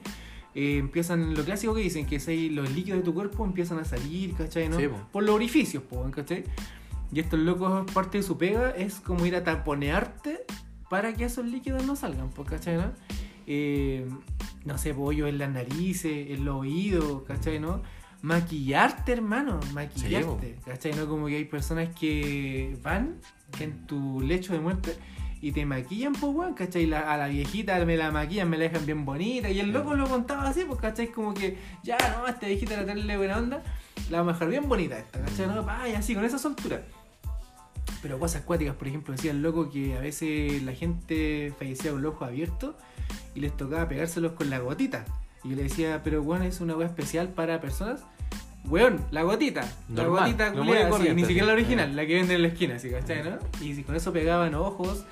eh, 0.56 0.78
empiezan, 0.78 1.36
lo 1.36 1.44
clásico 1.44 1.76
que 1.76 1.82
dicen, 1.82 2.06
que 2.06 2.20
si 2.20 2.50
los 2.50 2.72
líquidos 2.72 3.00
de 3.00 3.04
tu 3.04 3.14
cuerpo 3.14 3.44
empiezan 3.44 3.78
a 3.78 3.84
salir, 3.86 4.34
¿cachai? 4.36 4.70
¿no? 4.70 4.80
Sí, 4.80 4.88
po. 4.88 4.96
Por 5.12 5.24
los 5.24 5.36
orificios, 5.36 5.84
po, 5.84 6.10
¿cachai? 6.12 6.46
Y 7.12 7.20
estos 7.20 7.40
locos, 7.40 7.92
parte 7.92 8.20
de 8.20 8.24
su 8.24 8.38
pega 8.38 8.70
es 8.72 8.96
como 9.02 9.26
ir 9.26 9.36
a 9.36 9.44
taponearte 9.44 10.46
para 10.90 11.14
que 11.14 11.26
esos 11.26 11.46
líquidos 11.46 11.86
no 11.86 11.98
salgan, 11.98 12.30
pues, 12.30 12.48
¿cachai? 12.48 12.78
¿no? 12.78 12.94
Eh, 13.48 14.08
no 14.64 14.78
sé, 14.78 14.94
pollo 14.94 15.28
en 15.28 15.40
las 15.40 15.52
narices, 15.52 16.32
en 16.32 16.46
los 16.46 16.56
oídos, 16.56 17.24
¿cachai? 17.24 17.60
¿no? 17.60 17.84
Maquillarte, 18.22 19.12
hermano, 19.12 19.60
maquillarte, 19.74 20.58
¿cachai? 20.66 20.94
¿no? 20.94 21.06
Como 21.08 21.28
que 21.28 21.36
hay 21.36 21.46
personas 21.46 21.94
que 21.94 22.78
van 22.82 23.20
en 23.60 23.86
tu 23.86 24.22
lecho 24.22 24.54
de 24.54 24.62
muerte 24.62 24.96
y 25.46 25.52
te 25.52 25.64
maquillan, 25.64 26.14
pues, 26.14 26.34
weón, 26.34 26.56
¿cachai? 26.56 26.88
La- 26.88 27.14
a 27.14 27.18
la 27.18 27.28
viejita 27.28 27.86
me 27.86 27.96
la 27.98 28.10
maquillan, 28.10 28.50
me 28.50 28.58
la 28.58 28.64
dejan 28.64 28.84
bien 28.88 29.06
bonita. 29.06 29.48
Y 29.48 29.60
el 29.60 29.72
loco 29.72 29.94
lo 29.94 30.08
contaba 30.10 30.50
así, 30.50 30.64
pues, 30.66 30.80
¿cachai? 30.82 31.12
Como 31.12 31.36
que, 31.36 31.56
ya, 31.84 31.98
no, 32.18 32.26
a 32.26 32.32
esta 32.32 32.48
viejita 32.48 32.76
la 32.78 32.86
tenerle 32.88 33.16
buena 33.16 33.38
onda, 33.38 33.62
la 34.10 34.18
vamos 34.18 34.32
a 34.32 34.34
dejar 34.34 34.50
bien 34.50 34.68
bonita 34.68 34.98
esta, 34.98 35.22
¿cachai? 35.22 35.46
No, 35.46 35.62
vaya, 35.64 36.00
así, 36.00 36.16
con 36.16 36.26
esa 36.26 36.40
soltura. 36.40 36.82
Pero 38.02 38.18
cosas 38.18 38.42
acuáticas, 38.42 38.76
por 38.76 38.88
ejemplo, 38.88 39.14
decía 39.14 39.30
el 39.30 39.44
loco 39.44 39.70
que 39.70 39.96
a 39.96 40.00
veces 40.02 40.64
la 40.64 40.74
gente 40.74 41.54
fallecía 41.60 41.92
con 41.92 42.02
los 42.02 42.16
ojos 42.16 42.28
abiertos 42.30 42.74
y 43.36 43.42
les 43.42 43.56
tocaba 43.56 43.88
pegárselos 43.88 44.32
con 44.32 44.50
la 44.50 44.58
gotita. 44.58 45.06
Y 45.44 45.50
yo 45.50 45.58
le 45.58 45.64
decía, 45.64 46.02
pero 46.04 46.24
weón, 46.24 46.42
es 46.42 46.60
una 46.60 46.76
weá 46.76 46.88
especial 46.88 47.28
para 47.30 47.62
personas. 47.62 48.04
Weón, 48.68 49.00
la 49.12 49.22
gotita. 49.22 49.62
La 49.90 50.02
Normal, 50.02 50.24
gotita 50.24 50.52
culiada, 50.54 50.82
así, 50.82 50.90
corriente, 50.90 51.22
ni 51.22 51.28
siquiera 51.28 51.46
la 51.46 51.54
original, 51.54 51.96
la 51.96 52.08
que 52.08 52.16
venden 52.16 52.38
en 52.38 52.42
la 52.42 52.48
esquina, 52.48 52.76
así, 52.78 52.90
¿cachai? 52.90 53.24
¿no? 53.24 53.38
Y 53.64 53.76
si 53.76 53.84
con 53.84 53.96
eso 53.96 54.12
pegaban 54.12 54.56
ojos 54.56 55.06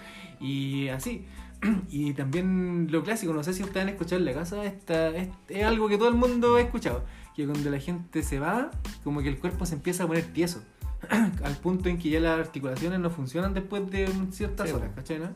y 0.44 0.90
así. 0.90 1.26
Y 1.90 2.14
también 2.14 2.90
lo 2.92 3.04
clásico, 3.04 3.34
no 3.34 3.42
sé 3.44 3.54
si 3.54 3.64
ustedes 3.64 3.84
han 3.84 3.90
escuchado 3.90 4.20
en 4.20 4.26
la 4.26 4.34
casa, 4.34 4.66
esta, 4.66 5.08
es, 5.10 5.30
es 5.48 5.64
algo 5.64 5.88
que 5.88 5.98
todo 5.98 6.10
el 6.10 6.16
mundo 6.16 6.58
ha 6.58 6.62
escuchado, 6.62 7.06
que 7.36 7.46
cuando 7.46 7.70
la 7.70 7.80
gente 7.80 8.22
se 8.22 8.38
va, 8.38 8.70
como 9.06 9.22
que 9.22 9.30
el 9.30 9.40
cuerpo 9.40 9.66
se 9.66 9.76
empieza 9.76 10.04
a 10.04 10.08
poner 10.08 10.26
tieso, 10.26 10.62
al 11.44 11.56
punto 11.58 11.88
en 11.88 11.98
que 11.98 12.10
ya 12.10 12.20
las 12.20 12.38
articulaciones 12.38 13.00
no 13.00 13.10
funcionan 13.10 13.54
después 13.54 13.90
de 13.90 14.10
ciertas 14.32 14.68
Sí, 14.70 14.76
horas. 14.76 14.92
¿cachai? 14.94 15.20
no? 15.20 15.30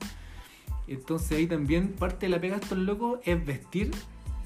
Entonces 0.88 1.38
ahí 1.38 1.48
también 1.48 1.94
parte 1.94 2.26
de 2.26 2.30
la 2.30 2.42
pega 2.42 2.58
de 2.58 2.64
estos 2.64 2.78
locos 2.78 3.20
es 3.24 3.46
vestir 3.46 3.92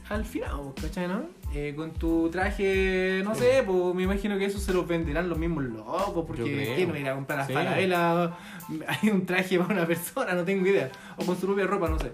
al 0.09 0.23
final, 0.25 0.73
¿cachai? 0.79 1.07
no? 1.07 1.23
Eh, 1.53 1.73
con 1.75 1.91
tu 1.91 2.29
traje, 2.29 3.21
no 3.25 3.35
sé, 3.35 3.63
pues 3.65 3.93
me 3.93 4.03
imagino 4.03 4.37
que 4.37 4.45
eso 4.45 4.57
se 4.57 4.71
lo 4.71 4.85
venderán 4.85 5.27
los 5.27 5.37
mismos 5.37 5.63
locos, 5.65 6.23
porque. 6.25 6.73
¿quién 6.75 6.91
va 6.91 6.95
a 6.95 6.99
ir 6.99 7.09
a 7.09 7.15
comprar 7.15 7.39
las 7.39 7.47
Sí. 7.47 7.53
Hay 8.87 9.09
un 9.09 9.25
traje 9.25 9.59
para 9.59 9.73
una 9.73 9.85
persona, 9.85 10.33
no 10.33 10.43
tengo 10.45 10.65
idea. 10.67 10.89
O 11.17 11.25
con 11.25 11.35
su 11.37 11.45
propia 11.45 11.67
ropa, 11.67 11.89
no 11.89 11.99
sé. 11.99 12.13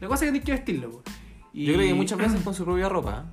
La 0.00 0.08
cosa 0.08 0.24
es 0.26 0.30
que 0.30 0.40
tienes 0.40 0.44
que 0.44 0.52
vestirlo, 0.52 0.90
pues. 0.90 1.04
Y- 1.54 1.64
Yo 1.64 1.74
creo 1.74 1.86
que 1.88 1.94
muchas 1.94 2.18
veces 2.18 2.40
con 2.42 2.52
su 2.54 2.64
propia 2.64 2.88
ropa. 2.88 3.24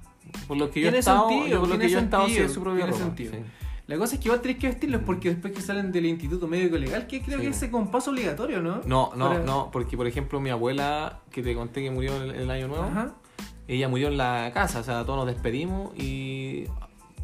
Por 0.47 0.56
lo 0.58 0.71
que 0.71 0.79
yo 0.82 0.89
he 0.89 0.97
estado, 0.97 1.27
sentido, 1.29 1.60
por 1.60 1.69
lo 1.69 1.77
que 1.77 1.89
yo 1.89 1.99
he 1.99 2.01
estado 2.01 2.23
sí 2.23 2.29
sentido, 2.32 2.47
es 2.47 2.53
su 2.53 2.62
propia 2.63 2.86
ropa. 2.86 2.97
sentido. 2.97 3.34
sí. 3.34 3.39
La 3.86 3.97
cosa 3.97 4.15
es 4.15 4.21
que 4.21 4.29
igual 4.29 4.39
tenés 4.39 4.58
que 4.60 4.67
vestirlos 4.67 5.01
porque 5.06 5.29
después 5.32 5.51
que 5.53 5.62
salen 5.62 5.91
del 5.91 6.06
Instituto 6.06 6.47
Médico 6.47 6.77
Legal, 6.77 7.06
que 7.06 7.21
creo 7.21 7.39
Sí. 7.39 7.43
que 7.43 7.49
es 7.51 7.63
como 7.65 7.79
un 7.79 7.91
paso 7.91 8.12
obligatorio, 8.12 8.62
¿no? 8.62 8.79
No, 8.86 9.12
no, 9.17 9.27
Para- 9.27 9.39
no, 9.43 9.69
porque 9.73 9.97
por 9.97 10.08
ejemplo 10.08 10.39
mi 10.39 10.49
abuela, 10.51 11.19
que 11.32 11.43
te 11.43 11.53
conté 11.53 11.84
que 11.84 11.91
murió 11.91 12.15
el, 12.23 12.32
el 12.32 12.49
año 12.49 12.69
nuevo, 12.69 12.86
Ajá. 12.86 13.13
Ella 13.67 13.88
murió 13.89 14.08
en 14.10 14.17
la 14.17 14.52
casa, 14.54 14.80
o 14.80 14.84
sea, 14.84 15.04
todos 15.06 15.17
nos 15.26 15.28
despedimos 15.34 15.97
y 15.97 16.65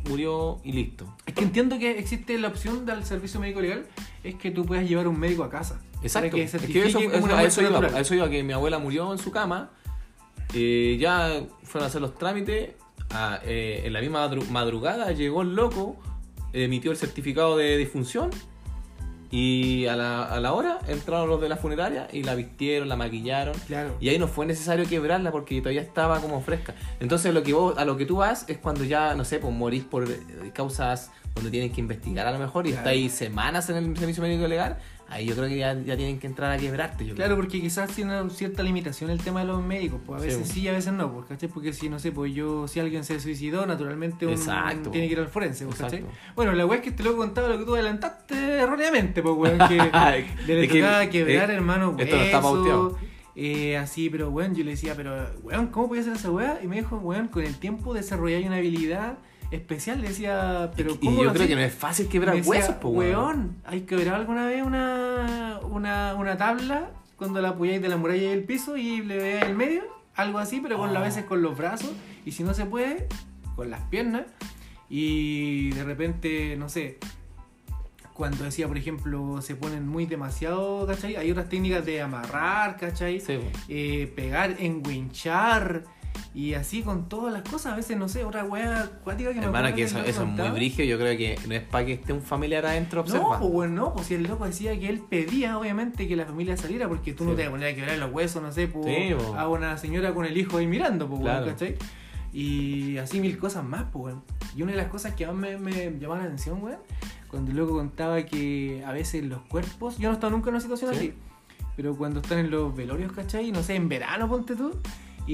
murió 0.09 0.59
y 0.63 0.71
listo. 0.71 1.05
Es 1.25 1.33
que 1.33 1.43
entiendo 1.43 1.77
que 1.77 1.99
existe 1.99 2.37
la 2.37 2.47
opción 2.47 2.85
del 2.85 3.03
servicio 3.03 3.39
médico 3.39 3.61
legal, 3.61 3.85
es 4.23 4.35
que 4.35 4.51
tú 4.51 4.65
puedas 4.65 4.87
llevar 4.87 5.07
un 5.07 5.19
médico 5.19 5.43
a 5.43 5.49
casa. 5.49 5.81
Exacto. 6.01 6.35
Que 6.37 6.43
Es 6.43 6.51
que 6.53 6.85
eso, 6.87 6.99
eso- 6.99 7.25
a, 7.35 7.43
eso 7.43 7.61
iba, 7.61 7.79
a 7.79 7.99
eso 7.99 8.15
iba, 8.15 8.29
que 8.29 8.41
mi 8.43 8.53
abuela 8.53 8.79
murió 8.79 9.11
en 9.11 9.17
su 9.19 9.31
cama, 9.31 9.71
eh, 10.53 10.97
ya 10.99 11.43
fueron 11.63 11.83
a 11.83 11.87
hacer 11.87 12.01
los 12.01 12.17
trámites, 12.17 12.71
a- 13.11 13.39
eh, 13.43 13.81
en 13.85 13.93
la 13.93 14.01
misma 14.01 14.27
madru- 14.29 14.47
madrugada 14.49 15.11
llegó 15.11 15.41
el 15.41 15.55
loco, 15.55 15.97
emitió 16.53 16.91
el 16.91 16.97
certificado 16.97 17.57
de 17.57 17.75
difunción 17.77 18.29
y 19.31 19.85
a 19.85 19.95
la, 19.95 20.23
a 20.23 20.39
la 20.39 20.53
hora 20.53 20.79
entraron 20.87 21.29
los 21.29 21.39
de 21.39 21.49
la 21.49 21.55
funeraria 21.57 22.07
y 22.11 22.23
la 22.23 22.33
vistieron, 22.35 22.89
la 22.89 22.95
maquillaron. 22.95 23.53
Claro. 23.67 23.95
Y 23.99 24.09
ahí 24.09 24.17
no 24.17 24.27
fue 24.27 24.45
necesario 24.45 24.85
quebrarla 24.87 25.31
porque 25.31 25.59
todavía 25.59 25.81
estaba 25.81 26.19
como 26.19 26.41
fresca. 26.41 26.73
Entonces 26.99 27.33
lo 27.33 27.43
que 27.43 27.53
vos, 27.53 27.77
a 27.77 27.85
lo 27.85 27.95
que 27.97 28.05
tú 28.05 28.17
vas 28.17 28.45
es 28.47 28.57
cuando 28.57 28.83
ya, 28.83 29.13
no 29.15 29.23
sé, 29.25 29.39
pues 29.39 29.53
morís 29.53 29.83
por 29.83 30.09
eh, 30.09 30.17
causas 30.53 31.11
donde 31.35 31.51
tienen 31.51 31.71
que 31.71 31.79
investigar 31.79 32.25
a 32.27 32.31
lo 32.31 32.39
mejor 32.39 32.65
y 32.65 32.69
Claro. 32.71 32.79
está 32.81 32.89
ahí 32.89 33.07
semanas 33.09 33.69
en 33.69 33.77
el 33.77 33.97
servicio 33.97 34.23
médico 34.23 34.47
legal. 34.47 34.77
Ahí 35.11 35.25
yo 35.25 35.35
creo 35.35 35.47
que 35.47 35.57
ya, 35.57 35.73
ya 35.73 35.97
tienen 35.97 36.19
que 36.19 36.27
entrar 36.27 36.51
a 36.51 36.57
quebrarte. 36.57 37.05
Yo 37.05 37.15
Claro, 37.15 37.35
creo. 37.35 37.43
porque 37.45 37.59
quizás 37.61 37.89
tiene 37.91 38.29
cierta 38.29 38.61
limitación 38.63 39.09
el 39.09 39.19
tema 39.19 39.39
de 39.41 39.47
los 39.47 39.61
médicos, 39.63 39.99
pues 40.05 40.17
a 40.17 40.21
Sí, 40.21 40.27
veces 40.27 40.41
pues. 40.43 40.51
sí, 40.53 40.67
a 40.67 40.71
veces 40.71 40.93
no, 40.93 41.11
pues, 41.11 41.25
¿cachai? 41.25 41.49
Porque 41.49 41.73
si, 41.73 41.89
no 41.89 41.97
sé, 41.97 42.11
pues 42.11 42.33
yo, 42.33 42.67
si 42.67 42.79
alguien 42.79 43.03
se 43.03 43.19
suicidó, 43.19 43.65
naturalmente 43.65 44.27
un, 44.27 44.35
tiene 44.91 45.07
que 45.07 45.13
ir 45.13 45.19
al 45.19 45.27
forense, 45.27 45.65
pues, 45.65 45.77
¿cachai? 45.79 46.05
Bueno, 46.35 46.51
la 46.53 46.65
weá 46.65 46.77
es 46.77 46.83
que 46.83 46.91
te 46.91 47.03
lo 47.03 47.17
contaba 47.17 47.47
lo 47.47 47.57
que 47.57 47.65
tú 47.65 47.73
adelantaste 47.73 48.35
erróneamente, 48.59 49.21
pues, 49.23 49.35
weón, 49.35 49.57
que 49.67 49.75
le 50.47 50.63
Es 50.65 50.71
que, 50.71 50.79
tocaba 50.81 51.09
quebrar, 51.09 51.49
eh, 51.49 51.53
hermano, 51.55 51.95
esto 51.97 52.15
no 52.15 52.21
está 52.21 52.37
hueso, 52.37 52.53
pauteado. 52.53 52.97
eh, 53.35 53.77
así, 53.77 54.09
pero 54.11 54.29
weón, 54.29 54.53
yo 54.53 54.63
le 54.63 54.71
decía, 54.71 54.93
pero 54.95 55.27
weón, 55.41 55.67
¿cómo 55.67 55.87
podía 55.87 56.01
hacer 56.01 56.13
esa 56.13 56.29
weá? 56.29 56.59
Y 56.63 56.67
me 56.67 56.75
dijo, 56.75 56.97
weón, 56.97 57.29
con 57.29 57.43
el 57.43 57.55
tiempo 57.57 57.93
desarrolláis 57.93 58.45
una 58.45 58.57
habilidad 58.57 59.17
especial, 59.51 60.01
decía, 60.01 60.71
pero 60.75 60.93
y 61.01 61.05
¿cómo 61.05 61.23
yo 61.23 61.33
creo 61.33 61.47
que 61.47 61.55
no 61.55 61.61
es 61.61 61.73
fácil 61.73 62.07
quebrar 62.07 62.35
decía, 62.35 62.49
huesos, 62.51 62.75
pues, 62.81 62.93
weón. 62.93 63.57
¿hay 63.65 63.81
quebrado 63.81 64.17
alguna 64.17 64.45
vez 64.45 64.63
una, 64.63 65.59
una, 65.63 66.15
una 66.15 66.37
tabla 66.37 66.91
cuando 67.15 67.41
la 67.41 67.49
apoyáis 67.49 67.81
de 67.81 67.89
la 67.89 67.97
muralla 67.97 68.21
y 68.21 68.25
el 68.27 68.43
piso 68.43 68.77
y 68.77 69.01
le 69.01 69.17
veáis 69.17 69.45
el 69.45 69.55
medio? 69.55 69.83
Algo 70.15 70.39
así, 70.39 70.59
pero 70.61 70.77
con 70.77 70.89
Oh. 70.89 70.97
a 70.97 71.01
veces 71.01 71.23
con 71.25 71.41
los 71.41 71.57
brazos 71.57 71.91
y 72.25 72.31
si 72.31 72.43
no 72.43 72.53
se 72.53 72.65
puede, 72.65 73.07
con 73.55 73.69
las 73.69 73.81
piernas. 73.83 74.23
Y 74.89 75.69
de 75.71 75.83
repente, 75.83 76.55
no 76.57 76.67
sé, 76.67 76.97
cuando 78.13 78.43
decía, 78.43 78.67
por 78.67 78.77
ejemplo, 78.77 79.41
se 79.41 79.55
ponen 79.55 79.87
muy 79.87 80.05
demasiado, 80.05 80.85
¿cachai? 80.85 81.15
Hay 81.15 81.31
otras 81.31 81.47
técnicas 81.47 81.85
de 81.85 82.01
amarrar, 82.01 82.75
¿cachai? 82.77 83.19
Sí. 83.21 83.39
Eh, 83.69 84.11
pegar, 84.15 84.55
enguinchar 84.59 85.83
y 86.33 86.53
así 86.53 86.83
con 86.83 87.09
todas 87.09 87.33
las 87.33 87.41
cosas. 87.43 87.73
A 87.73 87.75
veces, 87.75 87.97
no 87.97 88.07
sé, 88.07 88.23
otra 88.23 88.43
wea 88.45 88.81
acuática 88.83 89.33
que 89.33 89.39
Hermano, 89.39 89.73
que 89.75 89.83
eso, 89.83 89.99
es 89.99 90.19
muy 90.19 90.49
brígido. 90.49 90.87
Yo 90.87 90.97
creo 90.97 91.17
que 91.17 91.37
no 91.47 91.55
es 91.55 91.63
para 91.63 91.85
que 91.85 91.93
esté 91.93 92.13
un 92.13 92.21
familiar 92.21 92.65
adentro 92.65 92.97
No, 92.99 93.01
observando. 93.03 93.39
pues 93.39 93.51
bueno, 93.51 93.73
no, 93.75 93.93
pues 93.93 94.07
si 94.07 94.13
el 94.15 94.23
loco 94.23 94.45
decía 94.45 94.79
que 94.79 94.89
él 94.89 94.99
pedía, 95.09 95.57
obviamente, 95.57 96.07
que 96.07 96.15
la 96.15 96.25
familia 96.25 96.55
saliera, 96.57 96.87
porque 96.87 97.13
tú 97.13 97.25
no 97.25 97.31
te 97.33 97.41
vas 97.43 97.47
a 97.47 97.51
poner 97.51 97.73
a 97.73 97.75
quebrar 97.75 97.97
los 97.97 98.11
huesos, 98.11 98.41
no 98.43 98.51
sé, 98.51 98.67
pues, 98.67 98.85
Sí, 98.85 99.15
a 99.35 99.47
una 99.47 99.77
señora 99.77 100.13
con 100.13 100.25
el 100.25 100.37
hijo 100.37 100.57
ahí 100.57 100.67
mirando, 100.67 101.07
pues, 101.09 101.21
Claro. 101.21 101.45
¿cachai? 101.47 101.75
Y 102.31 102.97
así 102.97 103.19
mil 103.19 103.37
cosas 103.39 103.63
más, 103.63 103.85
pues. 103.91 104.13
Y 104.55 104.61
una 104.61 104.71
de 104.73 104.77
las 104.77 104.87
cosas 104.87 105.15
que 105.15 105.25
más 105.25 105.35
me, 105.35 105.57
me 105.57 105.91
llamaba 105.99 106.19
la 106.19 106.25
atención, 106.25 106.61
weón, 106.61 106.77
cuando 107.27 107.51
el 107.51 107.57
loco 107.57 107.73
contaba 107.73 108.21
que 108.23 108.83
a 108.85 108.91
veces 108.91 109.23
los 109.25 109.41
cuerpos, 109.41 109.97
yo 109.97 110.09
no 110.09 110.11
he 110.11 110.13
estado 110.15 110.31
nunca 110.31 110.49
en 110.49 110.55
una 110.55 110.61
situación 110.61 110.91
Sí. 110.93 110.97
así, 110.97 111.13
pero 111.75 111.95
cuando 111.95 112.19
están 112.19 112.39
en 112.39 112.51
los 112.51 112.75
velorios, 112.75 113.11
¿cachai? 113.13 113.51
No 113.51 113.63
sé, 113.63 113.75
en 113.75 113.89
verano, 113.89 114.27
ponte 114.27 114.55
tú, 114.55 114.79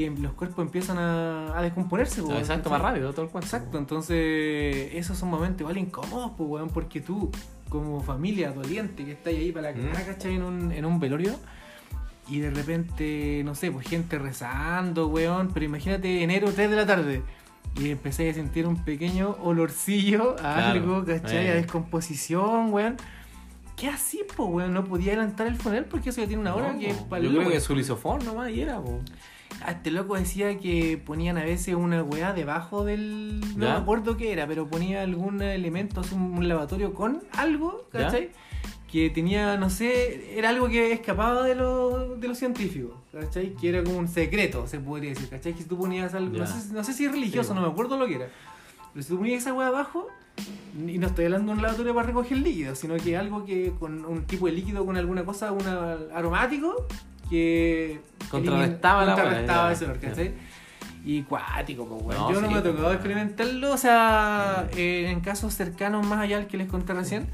y 0.03 0.09
los 0.09 0.33
cuerpos 0.33 0.65
empiezan 0.65 0.97
a, 0.97 1.57
a 1.57 1.61
descomponerse, 1.61 2.21
No, 2.21 2.37
exacto, 2.37 2.69
más 2.69 2.81
rápido 2.81 3.11
todo 3.13 3.25
el 3.25 3.31
cuento. 3.31 3.45
Exacto, 3.47 3.77
entonces 3.77 4.89
esos 4.93 5.17
son 5.17 5.29
momentos 5.29 5.61
igual 5.61 5.77
incómodos, 5.77 6.31
pues, 6.37 6.49
weón, 6.49 6.69
porque 6.69 6.99
tú, 7.01 7.31
como 7.69 8.01
familia 8.01 8.51
doliente 8.51 9.05
que 9.05 9.13
está 9.13 9.29
ahí 9.29 9.51
para 9.51 9.71
la 9.71 9.77
Mm. 9.77 9.91
cara, 9.91 10.05
¿cachai? 10.05 10.35
En 10.35 10.43
un, 10.43 10.71
en 10.71 10.85
un 10.85 10.99
velorio, 10.99 11.33
y 12.27 12.39
de 12.39 12.49
repente, 12.51 13.41
no 13.45 13.53
sé, 13.55 13.71
pues 13.71 13.87
gente 13.87 14.17
rezando, 14.19 15.07
weón, 15.07 15.51
pero 15.53 15.65
imagínate 15.65 16.23
enero 16.23 16.51
3 16.53 16.69
de 16.69 16.75
la 16.75 16.85
tarde. 16.85 17.21
Y 17.77 17.89
empecé 17.89 18.29
a 18.29 18.33
sentir 18.33 18.65
un 18.67 18.77
pequeño 18.85 19.35
olorcillo 19.43 20.31
a 20.33 20.37
Claro, 20.55 20.71
algo, 20.71 21.05
¿cachai? 21.05 21.47
eh. 21.47 21.51
A 21.51 21.55
descomposición, 21.55 22.73
weón. 22.73 22.95
¿Qué 23.75 23.89
así, 23.89 24.21
pues, 24.35 24.49
weón? 24.49 24.73
No 24.73 24.85
podía 24.85 25.11
adelantar 25.13 25.47
el 25.47 25.55
funeral 25.57 25.85
porque 25.85 26.09
eso 26.09 26.21
ya 26.21 26.27
tiene 26.27 26.41
una 26.41 26.55
hora 26.55 26.71
No, 26.73 26.79
que 26.79 26.89
es 26.91 26.97
po. 26.97 27.09
para 27.09 27.21
Yo 27.23 27.31
creo 27.31 27.49
que 27.49 27.59
su 27.59 27.75
lisofón 27.75 28.23
nomás 28.25 28.49
y 28.51 28.61
era, 28.61 28.79
po. 28.79 29.01
Este 29.67 29.91
loco 29.91 30.15
decía 30.15 30.57
que 30.59 31.01
ponían 31.03 31.37
a 31.37 31.43
veces 31.43 31.75
una 31.75 32.03
weá 32.03 32.33
debajo 32.33 32.85
del. 32.85 33.39
No 33.57 33.65
¿Ya? 33.65 33.73
me 33.73 33.77
acuerdo 33.81 34.17
qué 34.17 34.31
era, 34.31 34.47
pero 34.47 34.67
ponía 34.67 35.01
algún 35.01 35.41
elemento, 35.41 36.01
un, 36.13 36.47
lavatorio 36.47 36.93
con 36.93 37.23
algo, 37.33 37.87
¿Ya? 37.93 38.01
¿cachai? 38.01 38.29
Que 38.91 39.09
tenía, 39.09 39.57
no 39.57 39.69
sé, 39.69 40.37
era 40.37 40.49
algo 40.49 40.69
que 40.69 40.93
escapaba 40.93 41.43
de 41.43 41.55
los 41.55 42.19
de 42.19 42.27
los 42.27 42.37
científicos, 42.37 42.93
¿cachai? 43.11 43.53
Que 43.55 43.69
era 43.69 43.83
como 43.83 43.97
un 43.97 44.07
secreto, 44.07 44.67
se 44.67 44.79
podría 44.79 45.09
decir, 45.09 45.27
¿cachai? 45.29 45.53
Que 45.53 45.63
si 45.63 45.67
tú 45.67 45.77
ponías 45.77 46.13
algo, 46.13 46.37
no 46.37 46.45
sé, 46.47 46.73
no 46.73 46.83
sé 46.83 46.93
si 46.93 47.05
es 47.05 47.11
religioso, 47.11 47.49
Sí. 47.49 47.55
no 47.55 47.61
me 47.61 47.67
acuerdo 47.71 47.97
lo 47.97 48.07
que 48.07 48.15
era. 48.15 48.27
Pero 48.93 49.03
si 49.03 49.09
tú 49.09 49.17
ponías 49.17 49.41
esa 49.41 49.53
weá 49.53 49.67
abajo, 49.67 50.07
y 50.87 50.97
no 50.97 51.07
estoy 51.07 51.25
hablando 51.25 51.51
de 51.51 51.57
un 51.57 51.63
lavatorio 51.63 51.93
para 51.95 52.07
recoger 52.07 52.37
líquido, 52.37 52.75
sino 52.75 52.95
que 52.97 53.17
algo 53.17 53.45
que 53.45 53.73
con 53.79 54.05
un 54.05 54.25
tipo 54.25 54.45
de 54.47 54.53
líquido 54.53 54.85
con 54.85 54.97
alguna 54.97 55.23
cosa, 55.25 55.51
un 55.51 55.65
aromático, 56.13 56.85
que 57.29 57.99
Contrarrestaba 58.29 59.05
la 59.05 59.13
contrarrestaba 59.15 59.71
ese 59.71 59.85
olor. 59.85 59.99
Y 61.07 61.21
cuático, 61.21 61.85
pues, 61.87 62.01
weón. 62.03 62.19
No, 62.21 62.31
Yo 62.33 62.41
no 62.41 62.47
sí, 62.47 62.53
me 62.53 62.59
ha 62.59 62.63
tocado 62.63 62.91
experimentarlo, 62.91 63.71
o 63.73 63.77
sea, 63.77 64.67
eh, 64.75 65.07
en 65.11 65.21
casos 65.21 65.53
cercanos 65.53 66.05
más 66.07 66.19
allá 66.19 66.37
del 66.37 66.47
que 66.47 66.57
les 66.57 66.67
conté 66.67 66.93
recién. 66.93 67.27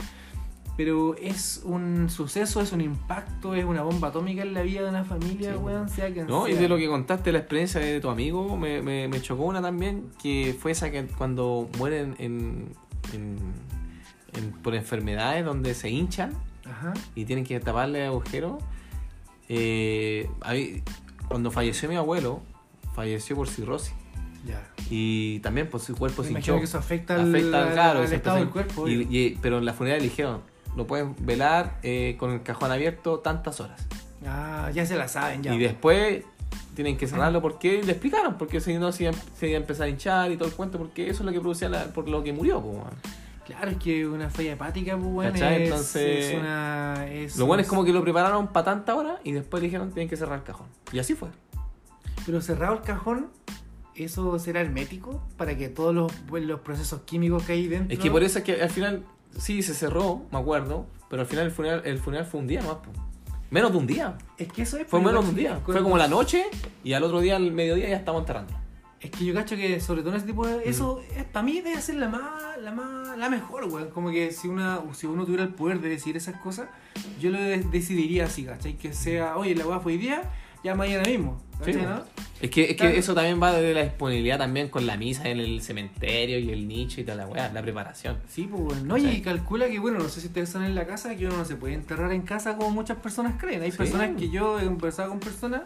Pero 0.77 1.15
es 1.15 1.62
un 1.63 2.10
suceso, 2.10 2.60
es 2.62 2.71
un 2.71 2.82
impacto, 2.82 3.54
es 3.56 3.63
una 3.65 3.82
bomba 3.84 4.08
atómica 4.08 4.41
en 4.41 4.54
la 4.54 4.62
vida 4.63 4.82
de 4.82 4.89
una 4.89 5.04
familia, 5.04 5.51
Sí, 5.51 5.58
weón, 5.58 5.89
sea 5.89 6.12
quien 6.12 6.27
No, 6.27 6.47
y 6.47 6.54
de 6.54 6.67
lo 6.67 6.77
que 6.77 6.88
contaste, 6.88 7.32
la 7.32 7.39
experiencia 7.39 7.80
de 7.80 7.99
tu 8.01 8.10
amigo, 8.10 8.58
me, 8.58 8.82
me, 8.82 9.08
me 9.08 9.21
chocó 9.21 9.43
una 9.43 9.62
también, 9.62 10.10
que 10.21 10.56
fue 10.60 10.71
esa 10.71 10.89
que 10.89 11.06
cuando 11.06 11.69
mueren 11.77 12.15
en, 12.19 12.73
en- 13.13 13.38
en- 14.34 14.51
por 14.63 14.73
enfermedades 14.75 15.45
donde 15.45 15.73
se 15.75 15.89
hinchan 15.89 16.32
Ajá. 16.65 16.93
y 17.15 17.25
tienen 17.25 17.45
que 17.45 17.60
taparle 17.60 18.06
agujeros. 18.06 18.54
Eh, 19.49 20.30
cuando 21.27 21.51
falleció 21.51 21.89
mi 21.89 21.95
abuelo, 21.95 22.41
falleció 22.93 23.36
por 23.36 23.47
cirrosis. 23.47 23.93
Ya. 24.45 24.67
Y 24.89 25.39
también 25.39 25.69
por 25.69 25.80
su 25.82 25.95
cuerpo 25.95 26.23
se 26.23 26.32
hinchó. 26.32 26.58
que 26.58 26.63
eso 26.63 26.77
afecta 26.77 27.15
al, 27.15 27.30
Afecta, 27.30 27.63
al- 27.67 27.73
claro, 27.73 27.99
al 28.01 28.08
se 28.08 28.15
estado 28.15 28.38
del 28.38 28.49
cuerpo. 28.49 28.88
y- 28.88 29.38
pero 29.41 29.60
en 29.60 29.65
la 29.65 29.73
funeraria 29.73 30.04
dijeron, 30.04 30.41
lo 30.75 30.88
pueden 30.88 31.15
velar 31.19 31.77
eh, 31.84 32.15
con 32.17 32.32
el 32.32 32.41
cajón 32.43 32.71
abierto 32.71 33.19
tantas 33.19 33.60
horas. 33.60 33.86
Ah, 34.25 34.69
ya 34.73 34.86
se 34.86 34.95
la 34.95 35.08
saben, 35.08 35.43
ya. 35.43 35.54
Y 35.54 35.60
después 35.60 36.23
tienen 36.75 36.97
que 36.97 37.06
cerrarlo 37.08 37.41
porque 37.41 37.84
le 37.84 37.91
explicaron, 37.91 38.38
porque 38.38 38.62
si 38.62 38.73
no 38.77 38.91
se 38.91 39.04
iba, 39.04 39.13
se 39.38 39.47
iba 39.49 39.58
a 39.58 39.62
empezar 39.62 39.88
a 39.88 39.89
hinchar 39.89 40.32
y 40.32 40.38
todo 40.38 40.47
el 40.47 40.54
cuento, 40.56 40.77
porque 40.77 41.10
eso 41.10 41.19
es 41.21 41.25
lo 41.25 41.32
que 41.32 41.39
producía 41.39 41.69
la- 41.69 41.86
por 41.93 42.08
lo 42.10 42.23
que 42.23 42.34
murió. 42.34 42.62
po. 42.62 42.84
Claro, 43.45 43.71
es 43.71 43.77
que 43.77 44.08
una 44.08 44.30
falla 44.30 44.54
hepática, 44.54 44.97
pues, 44.97 45.36
es, 45.36 45.41
Entonces, 45.41 46.25
es 46.25 46.39
una... 46.39 47.08
Es, 47.10 47.38
Lo 47.38 47.45
bueno 47.45 47.62
es 47.62 47.67
como 47.67 47.84
que 47.84 47.91
lo 47.91 48.01
prepararon 48.01 48.47
para 48.47 48.65
tanta 48.65 48.95
hora 48.95 49.19
y 49.23 49.32
después 49.32 49.63
dijeron 49.63 49.91
tienen 49.91 50.10
que 50.10 50.15
cerrar 50.15 50.39
el 50.39 50.43
cajón. 50.43 50.67
Y 50.91 50.99
así 50.99 51.15
fue. 51.15 51.30
Pero 52.25 52.39
cerrado 52.41 52.75
el 52.75 52.82
cajón, 52.82 53.27
¿eso 53.95 54.38
será 54.38 54.61
hermético? 54.61 55.22
Para 55.38 55.57
que 55.57 55.70
todos 55.70 55.93
los, 55.93 56.11
pues, 56.28 56.45
los 56.45 56.59
procesos 56.61 57.01
químicos 57.01 57.43
que 57.43 57.53
hay 57.53 57.68
dentro... 57.68 57.93
Es 57.93 57.99
que 57.99 58.11
por 58.11 58.24
eso 58.24 58.39
es 58.39 58.45
que 58.45 58.61
al 58.61 58.70
final 58.70 59.03
sí 59.38 59.63
se 59.63 59.74
cerró, 59.74 60.22
me 60.32 60.38
acuerdo, 60.38 60.86
pero 61.09 61.24
al 61.24 61.28
final 61.28 61.45
el 61.45 61.51
funeral, 61.51 61.82
el 61.86 61.97
funeral 61.97 62.26
fue 62.26 62.39
un 62.39 62.47
día 62.47 62.61
nomás. 62.61 62.78
po. 62.78 62.91
Menos 63.49 63.72
de 63.72 63.78
un 63.80 63.88
día. 63.88 64.18
Es 64.38 64.47
que 64.51 64.61
eso 64.61 64.78
es... 64.78 64.88
Fue 64.88 65.01
menos 65.01 65.26
de 65.26 65.30
un 65.32 65.36
día. 65.36 65.59
Fue 65.65 65.82
como 65.84 65.97
la 65.97 66.07
noche 66.07 66.45
y 66.84 66.93
al 66.93 67.03
otro 67.03 67.20
día, 67.20 67.36
al 67.36 67.51
mediodía, 67.51 67.89
ya 67.89 67.97
estamos 67.97 68.22
enterrando. 68.22 68.53
Es 69.02 69.10
que 69.10 69.26
yo 69.26 69.34
cacho 69.34 69.56
que 69.56 69.80
sobre 69.80 70.02
todo 70.02 70.12
en 70.12 70.18
ese 70.18 70.28
tipo 70.28 70.43
Mm. 70.43 70.47
de... 70.47 70.70
Eso 70.70 71.02
es, 71.18 71.24
para 71.26 71.43
mí 71.43 71.60
debe 71.62 71.82
ser 71.82 71.95
la 71.95 72.08
más, 72.08 72.58
la 72.62 72.72
más, 72.72 73.18
la 73.18 73.30
mejor, 73.30 73.66
weón. 73.66 73.89
Como 73.89 74.12
que 74.12 74.32
si 74.32 74.47
una 74.47 74.80
si 74.93 75.08
uno 75.08 75.26
tuviera 75.26 75.43
el 75.43 75.54
poder 75.54 75.80
de 75.82 75.89
decidir 75.89 76.18
esas 76.18 76.36
cosas, 76.41 76.68
yo 77.20 77.32
lo 77.32 77.39
de- 77.41 77.58
decidiría 77.64 78.26
así, 78.26 78.43
¿cachai? 78.45 78.74
Que 78.78 78.93
sea, 78.93 79.38
oye, 79.38 79.56
la 79.56 79.66
weá 79.66 79.80
fue 79.80 79.93
hoy 79.93 79.97
día, 79.97 80.22
ya 80.64 80.76
mañana 80.76 81.04
mismo. 81.10 81.41
¿Cachai, 81.58 81.74
Sí, 81.74 81.80
no? 81.82 82.04
Es 82.41 82.49
que, 82.49 82.72
es 82.72 82.76
que 82.78 82.97
eso 82.97 83.14
también 83.14 83.39
va 83.41 83.54
de 83.54 83.72
la 83.74 83.84
disponibilidad 83.84 84.39
también 84.39 84.70
con 84.70 84.88
la 84.88 84.97
misa 84.97 85.30
en 85.30 85.39
el 85.39 85.62
cementerio 85.62 86.39
y 86.39 86.49
el 86.52 86.68
nicho 86.68 86.99
y 86.99 87.04
toda 87.04 87.18
la 87.18 87.28
weá, 87.28 87.52
la 87.54 87.62
preparación. 87.62 88.18
Sí, 88.28 88.47
pues 88.49 88.62
bueno. 88.64 88.82
No, 88.84 88.97
y 88.97 89.22
calcula 89.22 89.68
que, 89.70 89.78
bueno, 89.78 89.99
no 89.99 90.10
sé 90.10 90.22
si 90.22 90.28
ustedes 90.28 90.49
están 90.49 90.64
en 90.64 90.74
la 90.74 90.88
casa, 90.88 91.16
que 91.16 91.28
uno 91.28 91.38
no 91.38 91.45
se 91.45 91.56
puede 91.56 91.76
enterrar 91.76 92.12
en 92.14 92.24
casa 92.24 92.56
como 92.58 92.72
muchas 92.72 92.97
personas 92.97 93.39
creen. 93.39 93.62
Hay 93.62 93.72
Sí. 93.72 93.78
personas 93.78 94.12
que 94.18 94.30
yo 94.30 94.60
he 94.60 94.66
conversado 94.66 95.10
con 95.10 95.20
personas 95.20 95.62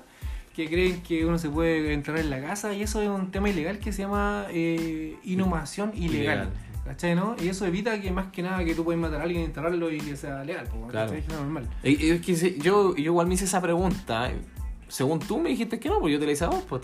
que 0.56 0.68
creen 0.68 1.02
que 1.02 1.26
uno 1.26 1.38
se 1.38 1.50
puede 1.50 1.94
enterrar 1.94 2.22
en 2.22 2.30
la 2.30 2.42
casa 2.42 2.74
y 2.74 2.82
eso 2.82 3.02
es 3.02 3.10
un 3.10 3.30
tema 3.32 3.50
ilegal 3.50 3.80
que 3.80 3.92
se 3.92 4.04
llama 4.04 4.46
eh, 4.52 5.18
inhumación 5.26 5.92
ilegal. 5.96 6.14
Ilegal. 6.14 6.50
¿Cachai, 6.86 7.16
no? 7.16 7.36
Y 7.42 7.48
eso 7.50 7.66
evita 7.66 8.00
que 8.00 8.12
más 8.12 8.28
que 8.32 8.44
nada 8.44 8.64
que 8.64 8.76
tú 8.76 8.84
puedas 8.84 9.02
matar 9.02 9.20
a 9.20 9.24
alguien 9.24 9.42
enterrarlo 9.44 9.92
y 9.92 9.98
que 9.98 10.16
sea 10.16 10.44
legal, 10.44 10.68
pues, 10.72 10.92
Claro. 10.92 11.14
normal. 11.30 11.68
Es 11.84 12.22
que 12.22 12.60
yo, 12.60 12.96
yo 12.96 13.04
igual 13.04 13.28
me 13.28 13.34
hice 13.34 13.46
esa 13.46 13.60
pregunta. 13.60 14.32
Según 14.88 15.20
tú 15.20 15.40
me 15.40 15.50
dijiste 15.50 15.80
que 15.80 15.90
no, 15.90 16.00
pues 16.00 16.14
yo 16.14 16.20
te 16.20 16.28
la 16.28 16.32
hice 16.32 16.46
a 16.46 16.50
vos. 16.50 16.64
Pues, 16.70 16.84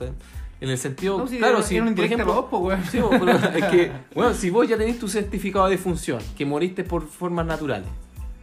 en 0.60 0.70
el 0.70 0.78
sentido. 0.78 1.18
No, 1.20 1.28
si 1.28 1.38
claro, 1.38 1.62
si, 1.62 1.80
por 1.80 2.00
ejemplo. 2.04 2.34
vos, 2.34 2.46
pues. 2.50 2.90
Sí, 2.90 3.00
pero 3.10 3.32
es 3.56 3.66
que, 3.66 3.92
bueno, 4.16 4.34
si 4.34 4.50
vos 4.50 4.68
ya 4.68 4.78
tenés 4.78 4.98
tu 5.00 5.08
certificado 5.08 5.68
de 5.70 5.78
función, 5.78 6.20
que 6.36 6.46
moriste 6.46 6.84
por 6.84 7.08
formas 7.08 7.46
naturales, 7.46 7.88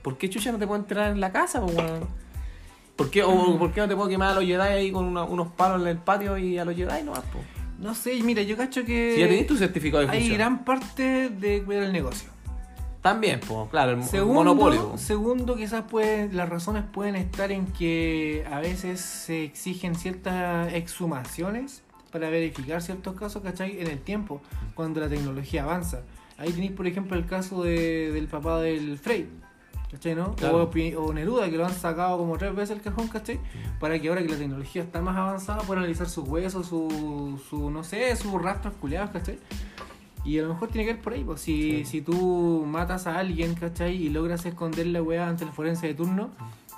¿por 0.03 0.16
qué 0.16 0.31
chucha 0.31 0.53
no 0.53 0.59
te 0.59 0.66
puedo 0.66 0.81
entrar 0.81 1.11
en 1.12 1.20
la 1.20 1.33
casa, 1.33 1.61
pues, 1.61 1.76
weón? 1.76 2.01
¿Por 2.99 3.11
qué, 3.11 3.22
o, 3.22 3.59
¿Por 3.59 3.72
qué 3.72 3.80
no 3.80 3.88
te 3.88 3.94
puedo 3.94 4.09
quemar 4.09 4.32
a 4.32 4.34
los 4.34 4.44
Jedi 4.44 4.61
ahí 4.61 4.90
con 4.92 5.05
una- 5.05 5.22
unos 5.22 5.49
palos 5.53 5.80
en 5.82 5.86
el 5.88 5.99
patio 5.99 6.36
y 6.36 6.59
a 6.59 6.64
los 6.64 6.74
Jedi 6.74 7.03
nomás, 7.05 7.22
pues? 7.32 7.44
No 7.78 7.94
sé, 7.94 8.20
mira, 8.24 8.42
yo 8.42 8.57
cacho 8.57 8.84
que 8.84 9.12
Si 9.14 9.20
ya 9.20 9.28
tenés 9.28 9.46
tu 9.46 9.57
certificado 9.57 10.03
de 10.05 10.11
hay 10.11 10.18
función. 10.18 10.36
gran 10.36 10.64
parte 10.64 11.28
de 11.30 11.62
cuidar 11.62 11.84
el 11.84 11.92
negocio. 11.92 12.28
También, 13.01 13.38
pues, 13.46 13.70
claro, 13.70 13.92
el 13.92 14.03
Segundo, 14.03 14.34
monopolio. 14.53 14.90
po. 14.90 14.99
segundo, 14.99 15.55
quizás 15.55 15.84
puede, 15.88 16.32
las 16.32 16.49
razones 16.49 16.82
pueden 16.92 17.14
estar 17.14 17.53
en 17.53 17.66
que 17.66 18.44
a 18.51 18.59
veces 18.59 19.01
se 19.01 19.44
exigen 19.44 19.94
ciertas 19.94 20.72
exhumaciones 20.74 21.82
para 22.11 22.28
verificar 22.30 22.82
ciertos 22.82 23.14
casos, 23.14 23.42
¿cachai? 23.44 23.80
En 23.80 23.86
el 23.86 24.01
tiempo, 24.01 24.42
cuando 24.74 24.99
la 25.01 25.09
tecnología 25.09 25.62
avanza. 25.62 26.03
Ahí 26.36 26.51
tenéis, 26.51 26.72
por 26.72 26.88
ejemplo, 26.88 27.16
el 27.16 27.26
caso 27.26 27.62
de- 27.62 28.11
del 28.12 28.26
papá 28.26 28.61
del 28.61 28.99
Frey, 28.99 29.28
¿cachai? 29.91 30.14
¿no? 30.14 30.34
Claro. 30.36 30.70
O, 30.97 31.01
o 31.03 31.12
Neruda, 31.12 31.49
que 31.51 31.57
lo 31.57 31.66
han 31.66 31.72
sacado 31.74 32.18
como 32.18 32.36
tres 32.39 32.55
veces 32.55 32.76
el 32.76 32.82
cajón, 32.82 33.09
¿cachai? 33.09 33.39
Para 33.80 33.99
que 33.99 34.09
ahora 34.09 34.22
que 34.22 34.28
la 34.28 34.36
tecnología 34.39 34.82
está 34.82 35.01
más 35.01 35.16
avanzada, 35.16 35.62
puedan 35.62 35.84
analizar 35.84 36.09
sus 36.09 36.28
huesos, 36.28 36.66
su, 36.66 37.41
su 37.49 37.70
no 37.70 37.82
sé, 37.84 38.14
sus 38.16 38.41
rastros 38.41 38.74
culeados, 38.80 39.11
¿cachai? 39.11 39.39
Y 40.24 40.39
a 40.39 40.43
lo 40.43 40.49
mejor 40.51 40.68
tiene 40.68 40.86
que 40.86 40.93
ver 40.95 41.03
por 41.03 41.12
ahí, 41.14 41.24
pues 41.24 41.41
si, 41.41 41.78
Sí. 41.78 41.84
si 41.86 42.01
tú 42.03 42.64
matas 42.66 43.07
a 43.07 43.18
alguien, 43.18 43.55
¿cachai? 43.55 43.95
Y 43.97 44.09
logras 44.11 44.45
esconder 44.45 44.86
la 44.89 45.03
weá 45.03 45.28
ante 45.28 45.45
el 45.45 45.51
forense 45.53 45.86
de 45.86 45.95
turno, 45.95 46.30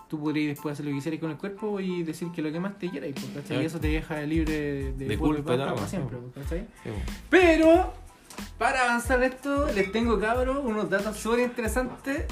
tú 0.09 0.21
podrías 0.21 0.55
después 0.55 0.75
hacer 0.75 0.85
lo 0.85 0.91
que 0.91 0.97
quisieras 0.97 1.21
con 1.21 1.31
el 1.31 1.37
cuerpo 1.37 1.81
y 1.81 2.03
decir 2.03 2.31
que 2.33 2.43
lo 2.43 2.53
que 2.53 2.61
más 2.61 2.79
te 2.79 2.91
quieras, 2.91 3.11
pues, 3.15 3.27
¿cachai? 3.27 3.43
Claro. 3.47 3.63
Y 3.63 3.67
eso 3.67 3.81
te 3.81 3.89
deja 3.89 4.21
libre 4.23 4.93
de, 4.93 5.07
De 5.07 5.19
culpa 5.19 5.57
para 5.57 5.77
siempre, 5.89 6.19
pues, 6.19 6.45
¿cachai? 6.45 6.67
Sí, 6.85 6.91
po. 6.91 6.97
Pero, 7.31 7.93
para 8.59 8.85
avanzar 8.85 9.23
esto, 9.23 9.67
les 9.75 9.91
tengo, 9.91 10.19
cabros, 10.21 10.59
unos 10.65 10.89
datos 10.91 11.17
súper 11.17 11.41
interesantes 11.41 12.27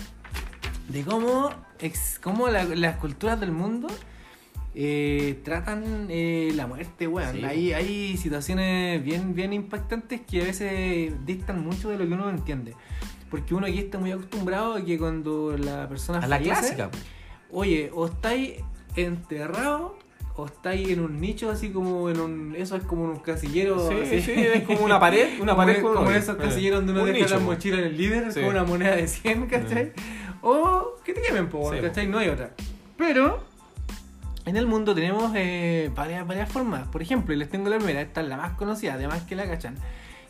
de 0.89 1.03
cómo, 1.03 1.51
ex- 1.81 2.19
cómo 2.23 2.49
la- 2.49 2.65
las 2.65 2.97
culturas 2.97 3.39
del 3.41 3.53
mundo 3.53 3.89
eh, 4.75 5.41
tratan 5.45 6.07
eh, 6.09 6.53
la 6.55 6.67
muerte, 6.67 7.07
weón. 7.09 7.33
Sí. 7.37 7.45
Hay, 7.45 7.73
hay 7.73 8.17
situaciones 8.17 9.03
bien, 9.03 9.35
bien 9.35 9.53
impactantes 9.53 10.21
que 10.21 10.43
a 10.43 10.45
veces 10.45 11.13
distan 11.27 11.63
mucho 11.65 11.89
de 11.91 11.99
lo 11.99 12.07
que 12.07 12.15
uno 12.15 12.31
entiende. 12.31 12.75
Porque 13.31 13.55
uno 13.55 13.67
aquí 13.67 13.79
está 13.79 13.99
muy 13.99 14.13
acostumbrado 14.13 14.75
a 14.75 14.85
que 14.85 14.97
cuando 14.99 15.57
la 15.59 15.89
persona 15.89 16.19
A 16.21 16.27
la 16.27 16.37
fallece, 16.37 16.61
clásica, 16.61 16.91
po. 16.91 16.99
Oye, 17.51 17.91
o 17.95 18.07
estáis 18.07 18.55
enterrados 18.97 19.93
o 20.37 20.47
estáis 20.47 20.89
en 20.91 21.01
un 21.01 21.21
nicho 21.21 21.51
así 21.51 21.71
como 21.71 22.09
en 22.11 22.21
un. 22.21 22.55
Eso 22.57 22.77
es 22.77 22.85
como 22.85 23.05
un 23.05 23.17
casillero. 23.17 23.89
Sí, 23.89 23.95
así. 24.03 24.23
sí, 24.23 24.33
es 24.37 24.63
como 24.63 24.81
una 24.85 25.01
pared, 25.01 25.41
una 25.41 25.53
como 25.57 25.67
pared 25.67 25.77
un 25.85 25.93
como 25.95 26.07
hoyo. 26.09 26.17
esos 26.17 26.37
casilleros 26.37 26.79
donde 26.79 26.93
uno 26.93 27.03
un 27.03 27.09
deja 27.09 27.19
nicho, 27.25 27.35
la 27.35 27.41
po. 27.41 27.47
mochila 27.47 27.79
en 27.79 27.85
el 27.85 27.97
líder, 27.99 28.33
Sí. 28.33 28.41
como 28.41 28.51
una 28.53 28.65
moneda 28.65 28.95
de 28.97 29.09
100, 29.09 29.47
¿cachai? 29.47 29.93
O 30.43 30.95
que 31.05 31.13
te 31.15 31.23
quemen, 31.23 31.49
po, 31.49 31.73
Sí, 31.73 31.81
¿cachai? 31.81 32.07
No 32.07 32.19
hay 32.19 32.29
otra. 32.29 32.51
Pero 32.97 33.43
en 34.45 34.57
el 34.57 34.67
mundo 34.67 34.95
tenemos 34.95 35.33
eh, 35.35 35.91
varias, 35.95 36.27
varias 36.27 36.51
formas. 36.51 36.89
Por 36.89 37.03
ejemplo, 37.03 37.35
y 37.35 37.37
les 37.37 37.49
tengo 37.51 37.69
la 37.71 37.77
primera, 37.77 38.01
esta 38.01 38.21
es 38.23 38.29
la 38.29 38.37
más 38.37 38.53
conocida, 38.53 38.95
además 38.95 39.23
que 39.23 39.37
la 39.37 39.47
cachan, 39.47 39.77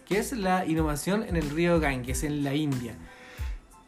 que 0.06 0.18
es 0.18 0.32
la 0.32 0.66
inhumación 0.66 1.22
en 1.24 1.36
el 1.36 1.50
río 1.50 1.78
Ganges, 1.80 2.24
en 2.24 2.42
la 2.44 2.54
India. 2.54 2.94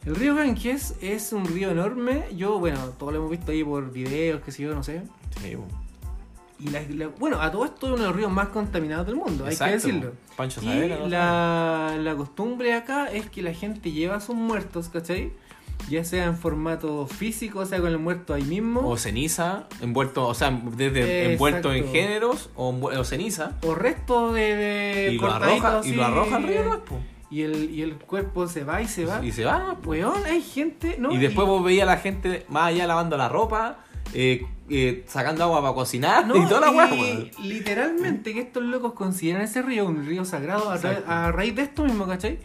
El 0.05 0.15
río 0.17 0.35
Ganges 0.35 0.95
es 1.03 1.33
un 1.33 1.45
río 1.47 1.71
enorme. 1.71 2.25
Yo, 2.35 2.59
bueno, 2.59 2.79
todos 2.99 3.13
lo 3.13 3.19
hemos 3.19 3.31
visto 3.31 3.53
ahí 3.53 3.63
por 3.65 3.91
videos, 3.93 4.41
que 4.43 4.51
sé 4.53 4.63
yo, 4.63 4.75
no 4.75 4.83
sé. 4.83 5.03
Sí, 5.43 5.57
po. 5.57 5.65
Y 6.59 6.69
la- 6.69 6.83
la- 6.91 7.09
bueno, 7.09 7.41
a 7.41 7.51
todo 7.51 7.65
esto 7.65 7.87
es 7.87 7.93
uno 7.95 8.03
de 8.03 8.09
los 8.09 8.17
ríos 8.17 8.31
más 8.31 8.49
contaminados 8.49 9.07
del 9.07 9.17
mundo, 9.17 9.45
hay 9.47 9.53
Exacto, 9.53 9.71
que 9.71 9.77
decirlo. 9.93 10.13
Pancho 10.37 10.61
Y 10.63 10.67
¿no? 10.67 11.07
la, 11.09 11.97
la 11.99 12.15
costumbre 12.17 12.75
acá 12.75 13.07
es 13.11 13.29
que 13.31 13.41
la 13.43 13.53
gente 13.55 13.93
lleva 13.93 14.17
a 14.17 14.21
sus 14.21 14.37
muertos, 14.37 14.89
¿cachai? 14.91 15.33
Ya 15.89 16.05
sea 16.05 16.25
en 16.27 16.37
formato 16.37 17.07
físico, 17.07 17.61
o 17.61 17.67
sea, 17.67 17.81
con 17.81 17.89
el 17.89 17.99
muerto 17.99 18.35
ahí 18.35 18.43
mismo. 18.45 18.81
O 18.89 18.97
ceniza, 18.97 19.65
envuelto, 19.81 20.27
o 20.29 20.35
sea, 20.35 20.51
desde 20.77 21.01
Exacto. 21.01 21.31
envuelto 21.33 21.73
en 21.73 21.89
géneros 21.91 22.51
o, 22.55 23.05
ceniza. 23.05 23.57
O 23.63 23.75
resto 23.75 24.33
de, 24.33 24.55
de 24.57 25.13
Y 25.15 25.19
lo 25.19 25.33
arroja, 25.33 25.81
y 25.85 25.93
lo 25.93 26.05
arroja 26.05 26.37
al 26.37 26.43
río, 26.45 26.65
¿no? 26.65 26.81
Y 27.31 27.43
el, 27.43 27.71
y 27.71 27.83
el 27.83 27.95
cuerpo 27.95 28.47
se 28.49 28.65
va 28.65 28.83
y 28.83 28.89
se 28.89 29.05
va. 29.05 29.25
Y 29.25 29.33
se 29.33 29.45
va. 29.45 29.77
Weón, 29.85 30.25
hay 30.27 30.43
gente, 30.43 30.97
¿no? 30.99 31.13
y 31.13 31.19
después 31.19 31.47
vos 31.47 31.63
veías 31.65 31.85
a 31.89 31.93
la 31.93 31.97
gente 31.99 32.45
más 32.49 32.69
allá 32.69 32.87
lavando 32.87 33.17
la 33.17 33.29
ropa, 33.29 33.79
eh, 34.15 34.45
eh, 34.69 35.05
sacando 35.09 35.45
agua 35.45 35.61
para 35.63 35.75
cocinar 35.75 36.27
No, 36.27 36.37
y 36.37 36.47
toda 36.47 36.61
la 36.61 36.71
weón. 36.71 37.31
literalmente 37.43 38.33
que 38.35 38.41
estos 38.41 38.63
locos 38.65 38.93
consideran 38.95 39.43
ese 39.43 39.63
río 39.63 39.87
un 39.87 40.05
río 40.07 40.25
sagrado 40.25 40.71
a, 40.71 40.77
ra- 40.77 41.03
a 41.07 41.33
raíz 41.33 41.55
de 41.57 41.63
esto 41.63 41.85
mismo, 41.85 42.07
¿cachai? 42.07 42.39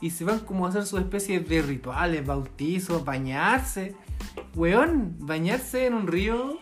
Y 0.00 0.10
se 0.10 0.24
van 0.24 0.40
como 0.40 0.66
a 0.66 0.70
hacer 0.70 0.86
su 0.86 0.98
especie 0.98 1.40
de 1.40 1.62
rituales, 1.62 2.24
bautizos, 2.24 3.04
bañarse. 3.04 3.94
Weón, 4.54 5.16
bañarse 5.18 5.86
en 5.86 5.94
un 5.94 6.06
río 6.06 6.58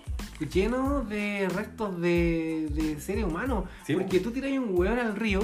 lleno 0.47 1.03
de 1.03 1.49
restos 1.49 2.01
de, 2.01 2.69
de 2.71 3.01
seres 3.01 3.25
humanos. 3.25 3.65
Sí, 3.85 3.95
Porque 3.95 4.21
tú 4.21 4.31
tiras 4.31 4.51
un 4.53 4.77
weón 4.79 4.99
al 4.99 5.17
río, 5.17 5.41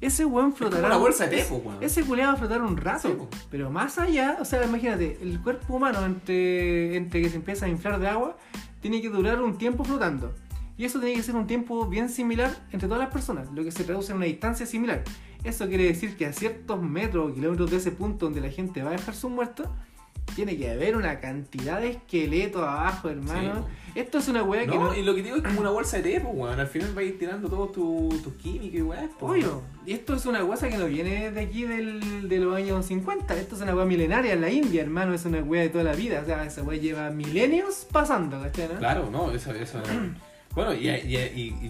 ese 0.00 0.24
weón 0.24 0.54
flotará. 0.54 0.86
una 0.86 0.96
bolsa 0.96 1.26
de 1.26 1.38
té, 1.38 1.44
po, 1.44 1.56
weón. 1.56 1.82
Ese 1.82 2.02
culeado 2.04 2.32
va 2.32 2.36
a 2.36 2.38
flotar 2.38 2.62
un 2.62 2.76
rato. 2.76 3.08
Sí, 3.08 3.14
po. 3.16 3.28
pero 3.50 3.70
más 3.70 3.98
allá, 3.98 4.38
o 4.40 4.44
sea, 4.44 4.64
imagínate, 4.64 5.18
el 5.20 5.40
cuerpo 5.40 5.74
humano 5.74 6.04
entre, 6.04 6.96
entre 6.96 7.22
que 7.22 7.30
se 7.30 7.36
empieza 7.36 7.66
a 7.66 7.68
inflar 7.68 7.98
de 7.98 8.08
agua, 8.08 8.36
tiene 8.80 9.02
que 9.02 9.08
durar 9.08 9.42
un 9.42 9.58
tiempo 9.58 9.84
flotando. 9.84 10.34
Y 10.76 10.84
eso 10.84 11.00
tiene 11.00 11.16
que 11.16 11.24
ser 11.24 11.34
un 11.34 11.48
tiempo 11.48 11.86
bien 11.86 12.08
similar 12.08 12.54
entre 12.70 12.86
todas 12.86 13.02
las 13.02 13.12
personas, 13.12 13.50
lo 13.52 13.64
que 13.64 13.72
se 13.72 13.82
traduce 13.82 14.12
en 14.12 14.18
una 14.18 14.26
distancia 14.26 14.64
similar. 14.64 15.02
Eso 15.44 15.68
quiere 15.68 15.84
decir 15.84 16.16
que 16.16 16.26
a 16.26 16.32
ciertos 16.32 16.82
metros 16.82 17.30
o 17.30 17.34
kilómetros 17.34 17.70
de 17.70 17.76
ese 17.76 17.92
punto 17.92 18.26
donde 18.26 18.40
la 18.40 18.50
gente 18.50 18.82
va 18.82 18.90
a 18.90 18.92
dejar 18.92 19.14
sus 19.14 19.30
muertos, 19.30 19.68
tiene 20.34 20.56
que 20.56 20.70
haber 20.70 20.94
una 20.96 21.20
cantidad 21.20 21.80
de 21.80 21.90
esqueletos 21.90 22.62
abajo, 22.62 23.08
hermano. 23.08 23.66
Esto 23.94 24.18
es 24.18 24.28
una 24.28 24.42
weá 24.42 24.62
que 24.66 24.76
No, 24.76 24.88
no. 24.88 24.94
y 24.94 25.02
lo 25.02 25.14
que 25.14 25.22
digo 25.22 25.36
es 25.36 25.42
como 25.42 25.60
una 25.60 25.70
bolsa 25.70 26.00
de 26.00 26.20
pues, 26.20 26.34
weón. 26.34 26.60
Al 26.60 26.66
final 26.66 26.92
vais 26.94 27.18
tirando 27.18 27.48
todos 27.48 27.72
tus 27.72 28.22
tus 28.22 28.34
químicos 28.34 28.78
y 28.78 28.82
weá. 28.82 29.08
Obvio, 29.20 29.62
y 29.86 29.92
esto 29.92 30.14
es 30.14 30.26
una 30.26 30.42
guasa 30.42 30.68
que 30.68 30.76
no 30.76 30.86
viene 30.86 31.30
de 31.30 31.40
aquí 31.40 31.64
del, 31.64 32.28
de 32.28 32.38
los 32.38 32.54
años 32.54 32.84
50, 32.86 33.34
esto 33.36 33.54
es 33.56 33.62
una 33.62 33.74
weá 33.74 33.86
milenaria 33.86 34.34
en 34.34 34.40
la 34.42 34.50
India, 34.50 34.82
hermano, 34.82 35.14
es 35.14 35.24
una 35.24 35.40
weá 35.42 35.62
de 35.62 35.70
toda 35.70 35.84
la 35.84 35.94
vida, 35.94 36.20
o 36.20 36.26
sea, 36.26 36.44
esa 36.44 36.62
weá 36.62 36.78
lleva 36.78 37.10
milenios 37.10 37.86
pasando, 37.90 38.40
¿cachai? 38.40 38.68
no? 38.68 38.78
Claro, 38.78 39.08
no, 39.10 39.32
eso, 39.32 39.52
eso. 39.52 39.80
Bueno, 40.58 40.74
y, 40.74 40.88
y, 40.88 41.16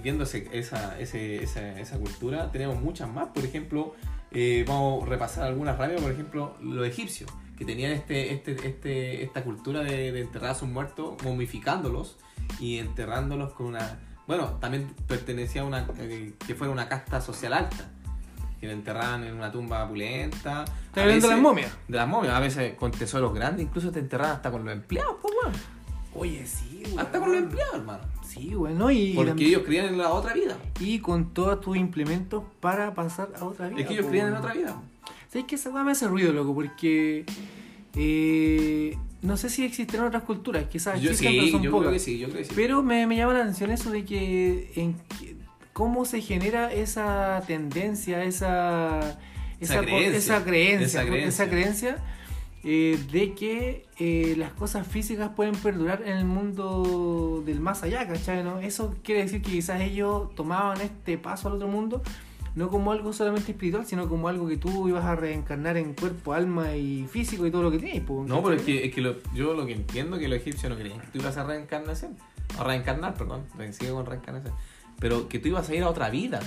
y- 0.03 0.09
ese- 0.23 0.49
esa, 0.53 0.99
ese- 0.99 1.43
esa, 1.43 1.79
esa 1.79 1.99
cultura, 1.99 2.51
tenemos 2.51 2.81
muchas 2.81 3.09
más. 3.09 3.29
Por 3.29 3.45
ejemplo, 3.45 3.95
eh, 4.31 4.65
vamos 4.67 5.03
a 5.05 5.07
repasar 5.07 5.45
algunas 5.47 5.77
rápidas. 5.77 6.01
Por 6.03 6.11
ejemplo, 6.13 6.57
los 6.63 6.87
egipcios, 6.87 7.31
que 7.59 7.65
tenían 7.67 7.93
este, 7.93 8.33
este, 8.33 8.53
este, 8.67 9.23
esta 9.25 9.43
cultura 9.45 9.83
de, 9.83 10.11
de 10.13 10.21
enterrar 10.23 10.53
a 10.53 10.55
sus 10.55 10.69
muertos, 10.69 11.23
momificándolos 11.23 12.17
y 12.61 12.79
enterrándolos 12.79 13.53
con 13.53 13.67
una. 13.67 13.99
Bueno, 14.27 14.53
también 14.61 14.89
pertenecía 15.07 15.63
a 15.63 15.65
una. 15.65 15.87
eh, 15.99 16.33
que 16.47 16.55
fuera 16.55 16.73
una 16.73 16.89
casta 16.89 17.21
social 17.21 17.53
alta. 17.53 17.91
Que 18.61 18.67
la 18.69 18.73
enterraban 18.73 19.23
en 19.25 19.35
una 19.35 19.53
tumba 19.53 19.85
opulenta. 19.85 20.65
Está 20.65 21.01
A 21.01 21.05
hablando 21.05 21.29
de 21.29 21.35
las 21.35 21.43
momias. 21.43 21.73
De 21.87 21.97
las 21.97 22.09
momias, 22.09 22.35
a 22.35 22.41
veces 22.41 22.75
con 22.75 22.91
tesoros 22.91 23.33
grandes, 23.35 23.67
incluso 23.67 23.93
te 23.93 23.99
enterraban 24.01 24.37
hasta 24.37 24.51
con 24.51 24.65
los 24.65 24.73
empleados, 24.73 25.17
pues, 25.23 25.35
weón. 25.45 25.55
Oye, 26.15 26.47
sí, 26.47 26.83
weón. 26.87 26.99
Hasta 27.01 27.19
con 27.21 27.29
los 27.33 27.39
empleados, 27.43 27.75
hermano. 27.77 28.01
Sí, 28.27 28.55
bueno, 28.55 28.91
y, 28.91 29.15
Porque 29.15 29.45
y, 29.45 29.47
ellos 29.49 29.63
creían 29.65 29.87
en 29.87 29.99
la 29.99 30.11
otra 30.11 30.35
vida. 30.35 30.57
y 30.81 30.99
con 31.01 31.33
todos 31.35 31.61
tus 31.61 31.77
implementos 31.77 32.45
para 32.61 32.95
pasar 32.95 33.31
a 33.39 33.45
otra 33.45 33.69
vida. 33.69 33.81
Es 33.81 33.87
que 33.87 33.95
ellos 33.95 34.07
creían 34.07 34.29
en 34.29 34.33
weón. 34.35 34.45
otra 34.45 34.55
vida. 34.55 34.83
¿Sabes 35.31 35.47
qué? 35.47 35.55
Esa 35.57 35.71
me 35.85 35.91
hace 35.93 36.07
ruido, 36.09 36.33
loco, 36.33 36.55
porque. 36.55 37.25
eh, 37.95 38.97
no 39.23 39.37
sé 39.37 39.51
si 39.51 39.65
existen 39.65 40.01
otras 40.03 40.23
culturas, 40.23 40.67
quizás 40.71 41.01
Yo 41.01 41.11
existen, 41.11 41.33
sí, 41.33 41.39
pero 41.41 41.53
son 41.53 41.63
yo 41.63 41.71
pocas. 41.73 41.87
creo 41.89 41.93
que 41.95 41.99
sí, 41.99 42.19
yo 42.19 42.29
creo 42.29 42.39
que 42.39 42.45
sí. 42.45 42.53
Pero 42.55 42.83
me, 42.85 43.07
me 43.07 43.17
llama 43.17 43.35
la 43.35 43.41
atención 43.41 43.71
eso 43.73 43.91
de 43.91 44.05
que, 44.05 44.71
en 44.77 44.95
que- 45.19 45.35
cómo 45.73 46.05
se 46.05 46.21
genera 46.21 46.73
esa 46.73 47.43
tendencia, 47.47 48.23
esa, 48.25 49.19
Esa 49.61 49.81
creencia. 49.81 50.17
esa 50.19 50.45
creencia, 50.45 50.87
Esa 50.87 51.01
creencia. 51.05 51.29
esa 51.29 51.49
creencia, 51.51 51.97
eh, 52.65 52.99
de 53.13 53.35
que 53.35 53.87
eh, 53.99 54.35
las 54.37 54.53
cosas 54.53 54.87
físicas 54.87 55.31
pueden 55.37 55.55
perdurar 55.55 56.03
en 56.05 56.17
el 56.19 56.25
mundo 56.25 57.43
del 57.47 57.61
más 57.61 57.83
allá, 57.83 58.07
¿cachai? 58.07 58.43
¿no? 58.45 58.59
Eso 58.61 58.97
quiere 59.03 59.23
decir 59.23 59.43
que 59.43 59.51
quizás 59.53 59.81
ellos 59.81 60.35
tomaban 60.35 60.81
este 60.81 61.19
paso 61.19 61.49
al 61.49 61.55
otro 61.55 61.69
mundo 61.69 62.03
no 62.55 62.71
como 62.71 62.91
algo 62.91 63.13
solamente 63.13 63.53
espiritual, 63.53 63.87
sino 63.87 64.09
como 64.09 64.27
algo 64.27 64.49
que 64.49 64.57
tú 64.57 64.89
ibas 64.89 65.05
a 65.05 65.15
reencarnar 65.15 65.77
en 65.77 65.95
cuerpo, 65.95 66.33
alma 66.33 66.75
y 66.75 67.07
físico 67.07 67.47
y 67.47 67.53
todo 67.53 67.63
lo 67.63 67.71
que 67.71 67.79
tienes. 67.79 68.01
po, 68.03 68.25
No, 68.27 68.43
pero 68.43 68.57
es 68.57 68.63
que, 68.63 68.85
es 68.87 68.93
que 68.93 69.01
lo- 69.01 69.17
yo 69.33 69.55
lo 69.55 69.65
que 69.65 69.75
entiendo 69.75 70.17
es 70.17 70.23
que 70.23 70.29
los 70.29 70.39
egipcios 70.41 70.69
no 70.69 70.77
creían 70.77 70.99
que 71.01 71.07
tú 71.07 71.19
ibas 71.21 71.37
a 71.37 71.45
reencarnación. 71.45 72.17
A 72.59 72.65
reencarnar, 72.65 73.15
perdón. 73.15 73.45
Sigue 73.71 73.93
con 73.93 74.07
reencarnación. 74.07 74.55
Pero 74.99 75.29
que 75.29 75.39
tú 75.39 75.47
ibas 75.49 75.69
a 75.69 75.75
ir 75.77 75.85
a 75.85 75.89
otra 75.89 76.11
vida. 76.11 76.41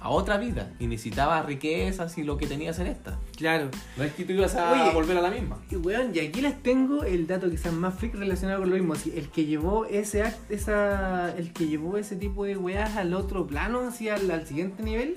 A 0.00 0.10
otra 0.10 0.36
vida 0.38 0.70
y 0.78 0.86
necesitabas 0.86 1.44
riquezas 1.44 2.16
y 2.18 2.22
lo 2.22 2.36
que 2.36 2.46
tenías 2.46 2.78
en 2.78 2.86
esta. 2.86 3.18
Claro. 3.36 3.68
No 3.96 4.04
es 4.04 4.12
que 4.14 4.24
tú 4.24 4.32
ibas 4.32 4.54
a 4.54 4.72
Oye. 4.84 4.94
volver 4.94 5.16
a 5.18 5.22
la 5.22 5.30
misma. 5.30 5.58
Y 5.70 5.76
weón, 5.76 6.12
y 6.14 6.20
aquí 6.20 6.40
les 6.40 6.62
tengo 6.62 7.02
el 7.04 7.26
dato 7.26 7.50
quizás 7.50 7.72
más 7.72 7.94
freak 7.94 8.14
relacionado 8.14 8.60
con 8.60 8.70
lo 8.70 8.76
mismo. 8.76 8.92
Así, 8.94 9.12
el 9.16 9.28
que 9.28 9.44
llevó 9.46 9.86
ese 9.86 10.22
act, 10.22 10.50
esa, 10.50 11.34
el 11.36 11.52
que 11.52 11.66
llevó 11.66 11.96
ese 11.98 12.14
tipo 12.16 12.44
de 12.44 12.56
weas 12.56 12.96
al 12.96 13.12
otro 13.14 13.46
plano, 13.46 13.80
así 13.88 14.08
al, 14.08 14.30
al 14.30 14.46
siguiente 14.46 14.82
nivel, 14.84 15.16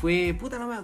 fue, 0.00 0.34
puta, 0.38 0.58
no 0.58 0.66
me, 0.66 0.76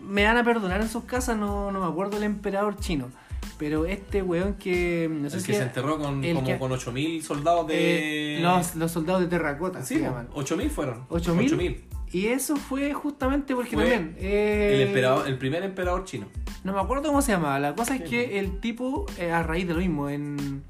me 0.00 0.24
van 0.24 0.36
a 0.38 0.44
perdonar 0.44 0.80
en 0.80 0.88
sus 0.88 1.04
casas, 1.04 1.36
no, 1.36 1.70
no 1.72 1.80
me 1.80 1.86
acuerdo 1.86 2.16
el 2.16 2.22
emperador 2.22 2.78
chino. 2.78 3.10
Pero 3.58 3.84
este 3.86 4.22
weón 4.22 4.54
que, 4.54 5.08
no 5.10 5.28
sé 5.30 5.36
el 5.36 5.42
si 5.42 5.48
que 5.52 5.58
se 5.58 5.62
enterró 5.64 5.98
con, 5.98 6.22
como 6.22 6.44
que- 6.44 6.58
con 6.58 6.72
8000 6.72 7.22
soldados 7.22 7.66
de. 7.66 8.38
eh, 8.38 8.40
los, 8.40 8.74
los 8.76 8.90
soldados 8.90 9.20
de 9.20 9.28
terracota 9.28 9.84
Sí, 9.84 9.96
se 9.96 10.00
llaman. 10.00 10.28
8000 10.32 10.70
fueron. 10.70 11.04
8000. 11.10 11.84
8000. 12.12 12.20
Y 12.20 12.26
eso 12.28 12.56
fue 12.56 12.92
justamente 12.92 13.54
porque 13.54 13.74
Fue 13.74 13.84
también. 13.90 14.16
eh, 14.18 14.72
El, 14.74 14.88
emperador, 14.88 15.26
el 15.28 15.38
primer 15.38 15.62
emperador 15.62 16.04
chino. 16.04 16.26
No 16.64 16.72
me 16.72 16.80
acuerdo 16.80 17.04
cómo 17.08 17.22
se 17.22 17.32
llamaba. 17.32 17.58
La 17.58 17.74
cosa 17.74 17.96
es 17.96 18.02
que 18.02 18.24
pues. 18.24 18.36
el 18.36 18.60
tipo, 18.60 19.06
eh, 19.18 19.30
a 19.32 19.42
raíz 19.42 19.66
de 19.66 19.74
lo 19.74 19.80
mismo, 19.80 20.08
en, 20.08 20.62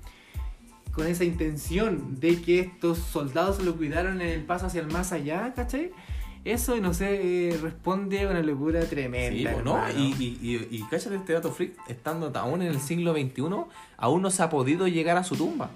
con 0.92 1.06
esa 1.06 1.24
intención 1.24 2.20
de 2.20 2.40
que 2.40 2.60
estos 2.60 2.98
soldados 2.98 3.56
se 3.56 3.64
lo 3.64 3.76
cuidaran 3.76 4.20
en 4.20 4.28
el 4.28 4.42
paso 4.44 4.66
hacia 4.66 4.80
el 4.80 4.86
más 4.90 5.12
allá, 5.12 5.52
¿cachai? 5.54 5.90
Eso, 6.44 6.76
no 6.78 6.92
sé, 6.92 7.50
eh, 7.50 7.56
responde 7.62 8.20
a 8.22 8.28
una 8.28 8.40
locura 8.42 8.80
tremenda. 8.86 9.50
Sí, 9.52 9.56
po, 9.56 9.62
¿no? 9.62 9.78
Y, 9.96 10.12
y, 10.18 10.38
y, 10.42 10.68
y 10.76 10.82
cáchate 10.90 11.14
este 11.14 11.34
dato 11.34 11.52
freak, 11.52 11.74
estando 11.88 12.32
aún 12.34 12.62
en 12.62 12.68
el 12.68 12.80
siglo 12.80 13.12
XXI, 13.12 13.42
aún 13.96 14.22
no 14.22 14.30
se 14.30 14.42
ha 14.42 14.50
podido 14.50 14.88
llegar 14.88 15.16
a 15.16 15.22
su 15.24 15.36
tumba. 15.36 15.70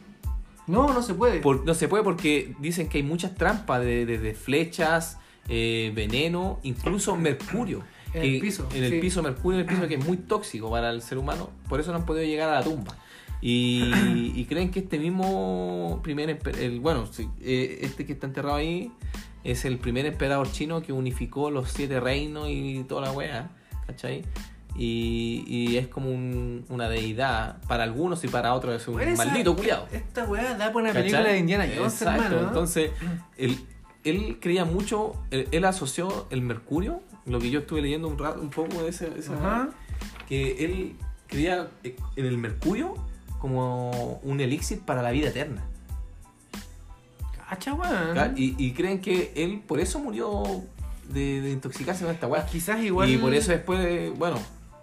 No, 0.67 0.93
no 0.93 1.03
se 1.03 1.15
puede. 1.15 1.39
Por- 1.39 1.65
no 1.65 1.75
se 1.75 1.87
puede 1.87 2.03
porque 2.03 2.57
dicen 2.59 2.89
que 2.89 2.99
hay 2.99 3.05
muchas 3.05 3.37
trampas 3.37 3.83
de, 3.83 4.05
de- 4.07 4.19
de 4.19 4.35
flechas, 4.35 5.19
eh, 5.49 5.93
veneno, 5.95 6.61
incluso 6.63 7.17
mercurio. 7.17 7.83
En 8.15 8.23
que- 8.23 8.35
el 8.37 8.41
piso, 8.41 8.69
En 8.75 8.85
el 8.85 8.93
sí. 8.93 8.99
piso, 9.01 9.23
mercurio 9.23 9.61
en 9.61 9.67
el 9.69 9.75
piso 9.75 9.87
que 9.89 9.95
es 9.97 10.05
muy 10.05 10.17
tóxico 10.17 10.71
para 10.71 10.91
el 10.91 11.03
ser 11.03 11.19
humano. 11.19 11.51
Por 11.69 11.81
eso 11.81 11.93
no 11.93 11.99
han 11.99 12.07
podido 12.07 12.25
llegar 12.25 12.49
a 12.49 12.55
la 12.61 12.63
tumba. 12.65 12.97
Y, 13.43 14.33
y 14.35 14.45
creen 14.47 14.71
que 14.71 14.81
este 14.81 14.99
mismo 14.99 16.01
primer 16.03 16.39
el 16.59 16.81
bueno, 16.81 17.05
eh, 17.43 17.79
este 17.83 18.07
que 18.07 18.15
está 18.15 18.27
enterrado 18.27 18.57
ahí 18.57 18.91
es 19.45 19.65
el 19.67 19.77
primer 19.79 20.07
emperador 20.07 20.51
chino 20.51 20.83
que 20.83 20.93
unificó 20.93 21.51
los 21.51 21.71
siete 21.71 22.01
reinos 22.01 22.49
y 22.49 22.83
toda 22.89 23.03
la 23.03 23.13
wea, 23.13 23.51
¿cachai? 23.87 24.23
Y, 24.79 25.45
y 25.47 25.77
es 25.77 25.87
como 25.89 26.11
un- 26.11 26.65
una 26.71 26.89
deidad 26.89 27.61
para 27.69 27.85
algunos 27.85 28.25
y 28.25 28.29
para 28.29 28.53
otros 28.55 28.81
es 28.83 28.89
un 28.89 29.01
esa- 29.01 29.25
maldito 29.25 29.55
culiado. 29.55 29.87
Esta 29.93 30.25
weá 30.25 30.55
da 30.55 30.73
por 30.73 30.83
una 30.83 30.93
¿Cachai? 30.93 31.03
película 31.11 31.29
de 31.33 31.39
Indiana 31.39 31.65
Jones, 31.75 31.93
Exacto. 31.95 32.23
hermano. 32.25 32.43
¿no? 32.43 32.49
Entonces, 32.49 32.91
él, 33.37 33.59
él 34.07 34.39
creía 34.41 34.65
mucho, 34.65 35.15
él, 35.31 35.49
él 35.51 35.65
asoció 35.65 36.27
el 36.31 36.41
mercurio, 36.43 37.03
lo 37.27 37.39
que 37.39 37.51
yo 37.51 37.61
estuve 37.61 37.83
leyendo 37.83 38.09
un, 38.09 38.19
rato, 38.19 38.41
un 38.41 38.51
poco 38.51 38.83
de 38.83 38.91
ese, 38.91 39.11
Ajá. 39.35 39.71
que 40.29 40.65
él 40.65 40.97
creía 41.27 41.69
eh, 41.83 41.97
en 42.17 42.25
el 42.25 42.39
mercurio 42.39 42.95
como 43.41 44.21
un 44.23 44.41
elixir 44.41 44.81
para 44.81 45.03
la 45.03 45.11
vida 45.11 45.29
eterna. 45.29 45.65
Cacha, 47.49 47.75
weón. 47.75 48.35
Y, 48.37 48.55
y 48.59 48.73
creen 48.73 49.01
que 49.01 49.33
él 49.37 49.63
por 49.67 49.81
eso 49.81 49.99
murió 49.99 50.65
de, 51.09 51.41
de 51.41 51.51
intoxicarse 51.51 52.05
con 52.05 52.15
esta 52.15 52.27
weá. 52.27 52.47
Quizás 52.47 52.83
igual. 52.83 53.09
Y 53.11 53.19
por 53.19 53.35
eso 53.35 53.53
después, 53.53 54.17
bueno, 54.19 54.39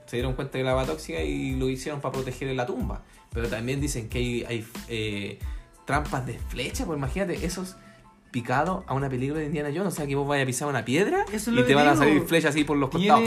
se 0.05 0.17
dieron 0.17 0.33
cuenta 0.33 0.57
que 0.57 0.63
la 0.63 0.71
agua 0.71 0.85
tóxica 0.85 1.21
y 1.21 1.55
lo 1.55 1.69
hicieron 1.69 1.99
para 1.99 2.13
proteger 2.13 2.47
en 2.47 2.57
la 2.57 2.65
tumba. 2.65 3.03
Pero 3.31 3.49
también 3.49 3.81
dicen 3.81 4.09
que 4.09 4.19
hay, 4.19 4.43
hay 4.47 4.67
eh, 4.87 5.39
trampas 5.85 6.25
de 6.25 6.39
flecha, 6.39 6.85
pues 6.85 6.97
imagínate, 6.97 7.45
esos 7.45 7.75
picados 8.33 8.83
a 8.87 8.93
una 8.95 9.07
película 9.09 9.39
de 9.39 9.45
Indiana 9.45 9.69
Jones, 9.73 9.93
o 9.93 9.95
sea 9.95 10.07
que 10.07 10.15
vos 10.15 10.27
vayas 10.27 10.43
a 10.43 10.47
pisar 10.47 10.67
una 10.67 10.83
piedra 10.83 11.23
Eso 11.31 11.51
y 11.51 11.63
te 11.63 11.75
van 11.75 11.87
a 11.87 11.95
salir 11.95 12.23
flechas 12.23 12.49
así 12.49 12.63
por 12.65 12.75
los 12.75 12.89
costados. 12.89 13.23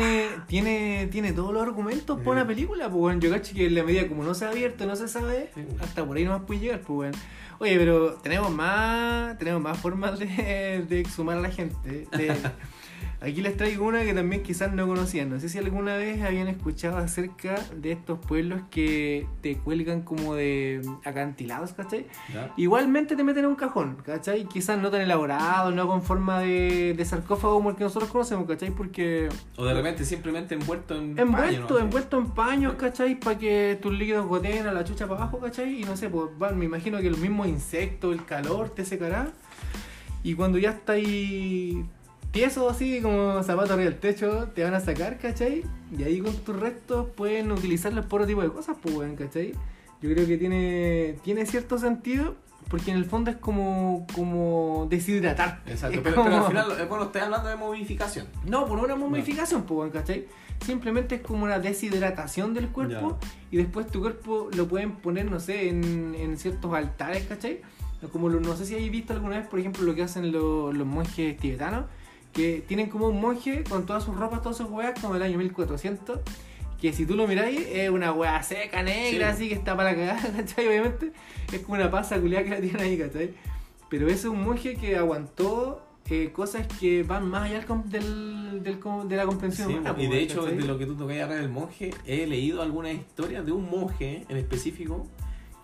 Tiene, 0.48 1.06
tiene, 1.10 1.32
todos 1.32 1.54
los 1.54 1.62
argumentos 1.62 2.16
para 2.18 2.24
Sí. 2.24 2.30
una 2.30 2.46
película, 2.46 2.84
pues 2.90 2.98
bueno, 3.00 3.20
yo 3.20 3.30
cacho 3.30 3.54
que 3.54 3.66
en 3.66 3.74
la 3.76 3.84
medida 3.84 4.08
como 4.08 4.24
no 4.24 4.34
se 4.34 4.44
ha 4.44 4.50
abierto, 4.50 4.84
no 4.84 4.96
se 4.96 5.06
sabe, 5.08 5.50
Sí. 5.54 5.62
hasta 5.80 6.04
por 6.04 6.16
ahí 6.16 6.24
no 6.24 6.32
más 6.32 6.42
puede 6.42 6.60
llegar, 6.60 6.80
pues 6.80 6.94
bueno. 6.96 7.18
Oye, 7.58 7.78
pero 7.78 8.14
tenemos 8.16 8.50
más, 8.52 9.38
tenemos 9.38 9.62
más 9.62 9.78
formas 9.78 10.18
de, 10.18 10.84
de 10.88 11.00
exhumar 11.00 11.38
a 11.38 11.40
la 11.40 11.50
gente. 11.50 11.74
de- 12.10 12.36
aquí 13.20 13.40
les 13.40 13.56
traigo 13.56 13.86
una 13.86 14.02
que 14.04 14.14
también 14.14 14.42
quizás 14.42 14.72
no 14.72 14.86
conocían. 14.86 15.30
No 15.30 15.40
sé 15.40 15.48
si 15.48 15.58
alguna 15.58 15.96
vez 15.96 16.22
habían 16.22 16.48
escuchado 16.48 16.98
acerca 16.98 17.56
de 17.74 17.92
estos 17.92 18.18
pueblos 18.18 18.60
que 18.70 19.26
te 19.40 19.56
cuelgan 19.56 20.02
como 20.02 20.34
de 20.34 20.82
acantilados, 21.04 21.72
¿cachai? 21.72 22.06
¿Ya? 22.32 22.52
Igualmente 22.56 23.16
te 23.16 23.24
meten 23.24 23.44
en 23.44 23.50
un 23.50 23.56
cajón, 23.56 23.96
¿cachai? 24.04 24.44
Quizás 24.46 24.78
no 24.78 24.90
tan 24.90 25.00
elaborado, 25.00 25.70
no 25.70 25.86
con 25.86 26.02
forma 26.02 26.40
de, 26.40 26.94
de 26.96 27.04
sarcófago 27.04 27.54
como 27.54 27.70
el 27.70 27.76
que 27.76 27.84
nosotros 27.84 28.10
conocemos, 28.10 28.46
¿cachai? 28.46 28.70
Porque 28.70 29.28
O 29.56 29.64
de 29.64 29.74
repente 29.74 30.04
simplemente 30.04 30.54
envuelto 30.54 30.96
en 30.96 31.18
envuelto, 31.18 31.66
paño, 31.66 31.66
¿no? 31.68 31.78
envuelto 31.78 32.18
en 32.18 32.30
paños, 32.30 32.74
¿cachai? 32.74 33.18
Para 33.18 33.38
que 33.38 33.78
tus 33.80 33.92
líquidos 33.92 34.26
goteen 34.26 34.66
a 34.66 34.72
la 34.72 34.84
chucha 34.84 35.06
para 35.06 35.22
abajo, 35.22 35.38
¿cachai? 35.38 35.82
Y 35.82 35.84
no 35.84 35.96
sé, 35.96 36.08
pues 36.08 36.26
van, 36.38 36.58
me 36.58 36.64
imagino 36.64 36.98
que 36.98 37.10
los 37.10 37.18
mismos 37.18 37.46
insectos, 37.46 38.14
el 38.14 38.24
calor 38.24 38.70
te 38.70 38.84
secará. 38.84 39.28
Y 40.22 40.34
cuando 40.34 40.58
ya 40.58 40.70
está 40.70 40.94
ahí 40.94 41.84
tieso 42.32 42.68
así, 42.68 43.00
como 43.00 43.42
zapato 43.42 43.74
arriba 43.74 43.90
del 43.90 43.98
techo, 43.98 44.48
te 44.54 44.62
van 44.64 44.74
a 44.74 44.80
sacar, 44.80 45.18
¿cachai? 45.18 45.64
Y 45.96 46.02
ahí 46.02 46.20
con 46.20 46.34
tus 46.36 46.58
restos 46.58 47.08
pueden 47.16 47.50
utilizarlos 47.52 48.06
por 48.06 48.20
otro 48.20 48.28
tipo 48.28 48.42
de 48.42 48.48
cosas, 48.50 48.76
pues, 48.82 48.94
weón, 48.94 49.16
¿cachai? 49.16 49.52
Yo 50.02 50.12
creo 50.12 50.26
que 50.26 50.36
tiene, 50.36 51.16
tiene 51.24 51.46
cierto 51.46 51.78
sentido, 51.78 52.34
porque 52.68 52.90
en 52.90 52.96
el 52.98 53.04
fondo 53.06 53.30
es 53.30 53.36
como, 53.36 54.06
como 54.14 54.86
deshidratar. 54.90 55.62
Exacto, 55.66 56.00
pero, 56.02 56.22
pero 56.24 56.36
al 56.36 56.46
final, 56.48 56.66
eh, 56.80 56.84
bueno, 56.88 57.04
estoy 57.04 57.22
hablando 57.22 57.48
de 57.48 57.56
momificación. 57.56 58.26
no, 58.44 58.66
por 58.66 58.78
una 58.78 58.96
momificación, 58.96 59.62
pues, 59.62 59.78
weón, 59.78 59.90
¿cachai? 59.90 60.26
Simplemente 60.64 61.16
es 61.16 61.20
como 61.20 61.44
una 61.44 61.58
deshidratación 61.58 62.54
del 62.54 62.68
cuerpo 62.68 63.18
y 63.50 63.58
después 63.58 63.86
tu 63.88 64.00
cuerpo 64.00 64.48
lo 64.56 64.66
pueden 64.66 64.92
poner, 64.92 65.30
no 65.30 65.38
sé, 65.38 65.68
en, 65.68 66.14
en 66.14 66.36
ciertos 66.38 66.72
altares, 66.74 67.24
¿cachai? 67.26 67.60
Como 68.12 68.28
lo- 68.28 68.40
no 68.40 68.56
sé 68.56 68.64
si 68.66 68.74
habéis 68.74 68.90
visto 68.90 69.12
alguna 69.12 69.38
vez, 69.38 69.46
por 69.48 69.58
ejemplo, 69.58 69.82
lo 69.84 69.94
que 69.94 70.02
hacen 70.02 70.32
lo- 70.32 70.72
los 70.72 70.86
monjes 70.86 71.36
tibetanos, 71.38 71.84
que 72.36 72.62
tienen 72.68 72.88
como 72.90 73.08
un 73.08 73.18
monje 73.20 73.64
con 73.64 73.86
todas 73.86 74.04
sus 74.04 74.14
ropas, 74.14 74.42
todas 74.42 74.58
sus 74.58 74.68
weas, 74.70 75.00
como 75.00 75.14
del 75.14 75.22
año 75.22 75.38
1400, 75.38 76.20
que 76.80 76.92
si 76.92 77.06
tú 77.06 77.16
lo 77.16 77.26
miráis 77.26 77.58
es 77.72 77.88
una 77.88 78.12
wea 78.12 78.42
seca, 78.42 78.82
negra, 78.82 79.28
Sí. 79.30 79.34
así 79.36 79.48
que 79.48 79.54
está 79.54 79.74
para 79.74 79.92
la 79.92 79.96
cagada, 79.96 80.32
¿cachai? 80.36 80.68
Obviamente 80.68 81.12
es 81.50 81.60
como 81.60 81.74
una 81.74 81.90
pasa 81.90 82.20
culiada 82.20 82.44
que 82.44 82.50
la 82.50 82.60
tienen 82.60 82.80
ahí, 82.82 82.98
¿cachai? 82.98 83.30
Pero 83.88 84.06
ese 84.08 84.14
es 84.16 84.24
un 84.26 84.44
monje 84.44 84.74
que 84.76 84.96
aguantó 84.96 85.82
eh, 86.10 86.30
cosas 86.32 86.66
que 86.78 87.02
van 87.02 87.26
más 87.28 87.44
allá 87.50 87.64
del, 87.86 87.90
del, 87.90 88.62
del 88.62 89.08
de 89.08 89.16
la 89.16 89.24
comprensión 89.26 89.68
Sí, 89.68 89.74
humana, 89.74 89.94
y 89.98 90.06
de 90.06 90.20
hecho, 90.20 90.42
¿cachai? 90.42 90.58
de 90.58 90.64
lo 90.66 90.76
que 90.78 90.86
tú 90.86 90.94
tocas 90.94 91.18
ahora 91.22 91.36
del 91.36 91.48
monje, 91.48 91.90
he 92.04 92.26
leído 92.26 92.60
algunas 92.62 92.92
historias 92.94 93.44
de 93.46 93.52
un 93.52 93.68
monje 93.70 94.24
en 94.28 94.36
específico 94.36 95.06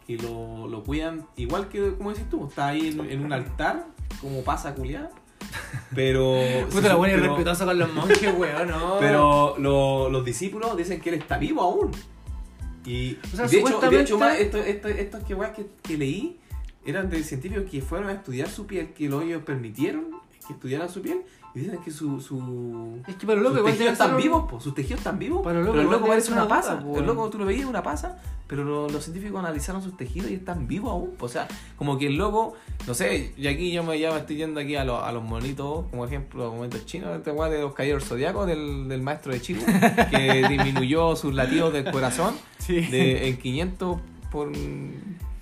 que 0.07 0.17
lo, 0.17 0.67
lo 0.67 0.83
cuidan, 0.83 1.27
igual 1.37 1.69
que, 1.69 1.95
como 1.97 2.11
dices 2.11 2.29
tú, 2.31 2.49
está 2.49 2.69
ahí 2.69 2.89
en, 2.89 3.09
en 3.11 3.25
un 3.25 3.33
altar, 3.33 3.87
como 4.21 4.43
pasa 4.43 4.75
culiar, 4.75 5.11
pero... 5.95 6.41
Puta 6.71 6.89
la 6.89 6.95
buena 6.97 7.15
y 7.15 7.17
respetuosa 7.19 7.65
con 7.65 7.79
los 7.79 7.93
monjes, 7.93 8.35
weón, 8.37 8.69
no. 8.69 8.97
Pero 9.01 9.57
lo- 9.59 10.09
los 10.11 10.25
discípulos 10.25 10.77
dicen 10.77 11.01
que 11.01 11.11
él 11.11 11.17
está 11.17 11.39
vivo 11.39 11.63
aún. 11.63 11.91
Y, 12.85 13.17
O 13.33 13.37
sea, 13.37 13.47
de, 13.47 13.59
hecho, 13.61 13.81
de 13.81 14.01
hecho, 14.01 14.15
supuestamente- 14.15 14.17
más, 14.17 14.39
esto, 14.39 14.59
esto, 14.59 14.89
estos 14.89 15.25
que, 15.25 15.35
weas 15.35 15.53
que, 15.53 15.67
que 15.83 15.97
leí 15.97 16.41
eran 16.85 17.09
de 17.09 17.23
científicos 17.23 17.65
que 17.71 17.81
fueron 17.81 18.09
a 18.09 18.13
estudiar 18.13 18.49
su 18.49 18.67
piel, 18.67 18.89
que 18.93 19.09
los 19.09 19.23
ellos 19.23 19.43
permitieron 19.45 20.07
que 20.47 20.53
estudiaran 20.55 20.89
su 20.89 21.01
piel 21.01 21.23
y 21.55 21.61
dicen 21.61 21.79
que 21.85 21.91
su, 21.91 22.21
su, 22.21 23.01
Es 23.07 23.17
que 23.17 23.27
para 23.27 23.37
lo 23.41 23.43
loco 23.45 23.55
sus 23.57 23.59
igual 23.61 23.73
tejidos 23.75 23.93
están 23.93 24.17
vivos, 24.17 24.51
po, 24.51 24.61
sus 24.61 24.75
tejidos 24.75 25.01
están 25.01 25.19
vivos, 25.19 25.43
Para 25.43 25.57
lo 25.59 25.61
loco 25.67 25.73
pero 25.73 25.83
el 25.85 25.91
loco 25.93 26.07
parece 26.07 26.33
una 26.33 26.45
una 26.45 26.49
pasa. 26.57 26.81
po, 26.81 26.99
el 26.99 27.07
loco 27.07 27.29
tú 27.31 27.39
lo 27.39 27.45
veías 27.45 27.67
una 27.67 27.83
pasa, 27.83 28.19
pero 28.47 28.65
lo- 28.65 28.89
los 28.89 29.05
científicos 29.05 29.39
analizaron 29.39 29.83
sus 29.83 29.97
tejidos 29.97 30.31
y 30.31 30.35
están 30.35 30.67
vivos 30.67 30.91
aún. 30.91 31.11
po. 31.19 31.27
O 31.27 31.29
sea, 31.29 31.47
como 31.77 31.99
que 31.99 32.07
el 32.07 32.17
loco, 32.17 32.55
no 32.87 32.95
sé, 32.95 33.35
y 33.37 33.47
aquí 33.49 33.71
yo 33.73 33.83
me, 33.83 33.99
ya 33.99 34.11
me 34.13 34.19
estoy 34.21 34.37
yendo 34.37 34.61
aquí 34.61 34.77
a, 34.77 34.85
los- 34.85 35.03
a 35.03 35.13
los 35.13 35.23
monitos, 35.23 35.85
como 35.91 36.05
ejemplo, 36.07 36.45
los 36.45 36.55
momentos 36.55 36.87
chinos, 36.87 37.15
este 37.17 37.31
weá 37.33 37.49
de 37.51 37.61
los 37.61 37.73
caballeros 37.75 38.05
zodiacos 38.05 38.47
del, 38.47 38.89
del 38.89 39.03
maestro 39.03 39.33
de 39.33 39.41
Chico, 39.43 39.63
que 40.11 40.47
disminuyó 40.49 41.17
sus 41.17 41.35
latidos 41.35 41.73
del 41.73 41.91
corazón 41.91 42.35
Sí. 42.59 42.81
de, 42.81 43.29
en 43.29 43.37
500 43.39 43.99
por, 44.31 44.51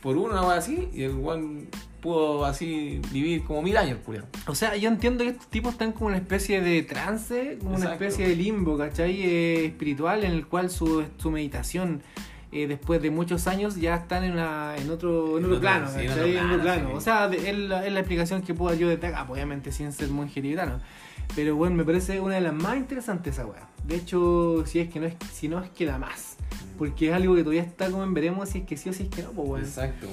por 0.03 0.17
uno, 0.17 0.33
una 0.33 0.43
weá 0.43 0.57
así, 0.57 0.89
y 0.93 1.03
el 1.05 1.15
weón 1.15 1.69
pudo 2.01 2.45
así 2.45 3.01
vivir 3.13 3.45
como 3.45 3.63
mil 3.63 3.77
años, 3.77 3.99
culiao. 4.05 4.27
O 4.47 4.55
sea, 4.55 4.77
yo 4.77 4.89
entiendo 4.89 5.25
que 5.25 5.31
estos 5.31 5.49
tipos 5.49 5.73
están 5.73 5.93
como 5.93 6.07
una 6.07 6.17
especie 6.17 6.61
de 6.61 6.83
trance, 6.83 7.59
como 7.61 7.77
una 7.77 7.93
especie 7.93 8.29
de 8.29 8.37
limbo, 8.37 8.77
¿cachai? 8.79 9.23
Eh, 9.23 9.65
espiritual 9.67 10.25
en 10.25 10.33
el 10.33 10.47
cual 10.47 10.71
su, 10.71 11.05
su 11.19 11.31
meditación, 11.31 12.03
eh, 12.53 12.67
después 12.67 13.01
de 13.03 13.11
muchos 13.11 13.47
años, 13.47 13.77
ya 13.77 13.95
están 13.97 14.25
en, 14.25 14.33
una, 14.33 14.75
en 14.77 14.91
otro, 14.91 15.39
en 15.39 15.45
otro 15.45 15.61
plano, 15.61 15.89
sí, 15.89 16.01
en 16.01 16.11
otro 16.11 16.25
En 16.25 16.39
otro 16.51 16.61
plano, 16.63 16.89
sí. 16.91 16.95
O 16.97 17.01
sea, 17.01 17.29
de- 17.29 17.51
es, 17.51 17.57
la, 17.59 17.87
es 17.87 17.93
la 17.93 18.01
explicación 18.01 18.43
que 18.43 18.55
puedo 18.55 18.75
yo 18.75 18.89
desde 18.89 19.07
acá, 19.07 19.27
obviamente 19.29 19.71
sin 19.71 19.93
ser 19.93 20.09
monje 20.09 20.41
tibetano. 20.43 20.81
Pero 21.37 21.55
bueno, 21.55 21.77
me 21.77 21.85
parece 21.85 22.19
una 22.19 22.35
de 22.35 22.41
las 22.41 22.55
más 22.55 22.77
interesantes 22.77 23.35
esa 23.35 23.47
weá. 23.47 23.69
De 23.85 23.95
hecho, 23.97 24.65
si 24.67 24.81
es 24.81 24.89
que 24.89 24.99
no 24.99 25.07
es, 25.07 25.15
si 25.33 25.47
no 25.49 25.63
es 25.63 25.71
que 25.71 25.87
la 25.87 25.97
más. 25.97 26.37
Porque 26.77 27.09
es 27.09 27.15
algo 27.15 27.37
que 27.37 27.43
todavía 27.43 27.63
está 27.63 27.89
como 27.91 28.03
en 28.03 28.15
veremos 28.15 28.49
si 28.49 28.59
es 28.59 28.65
que 28.67 28.77
sí 28.77 28.89
o 28.89 28.93
si 28.93 29.05
es 29.05 29.09
que 29.11 29.23
no, 29.23 29.31
pues 29.31 29.47
bueno. 29.49 29.65
Exacto. 29.67 30.09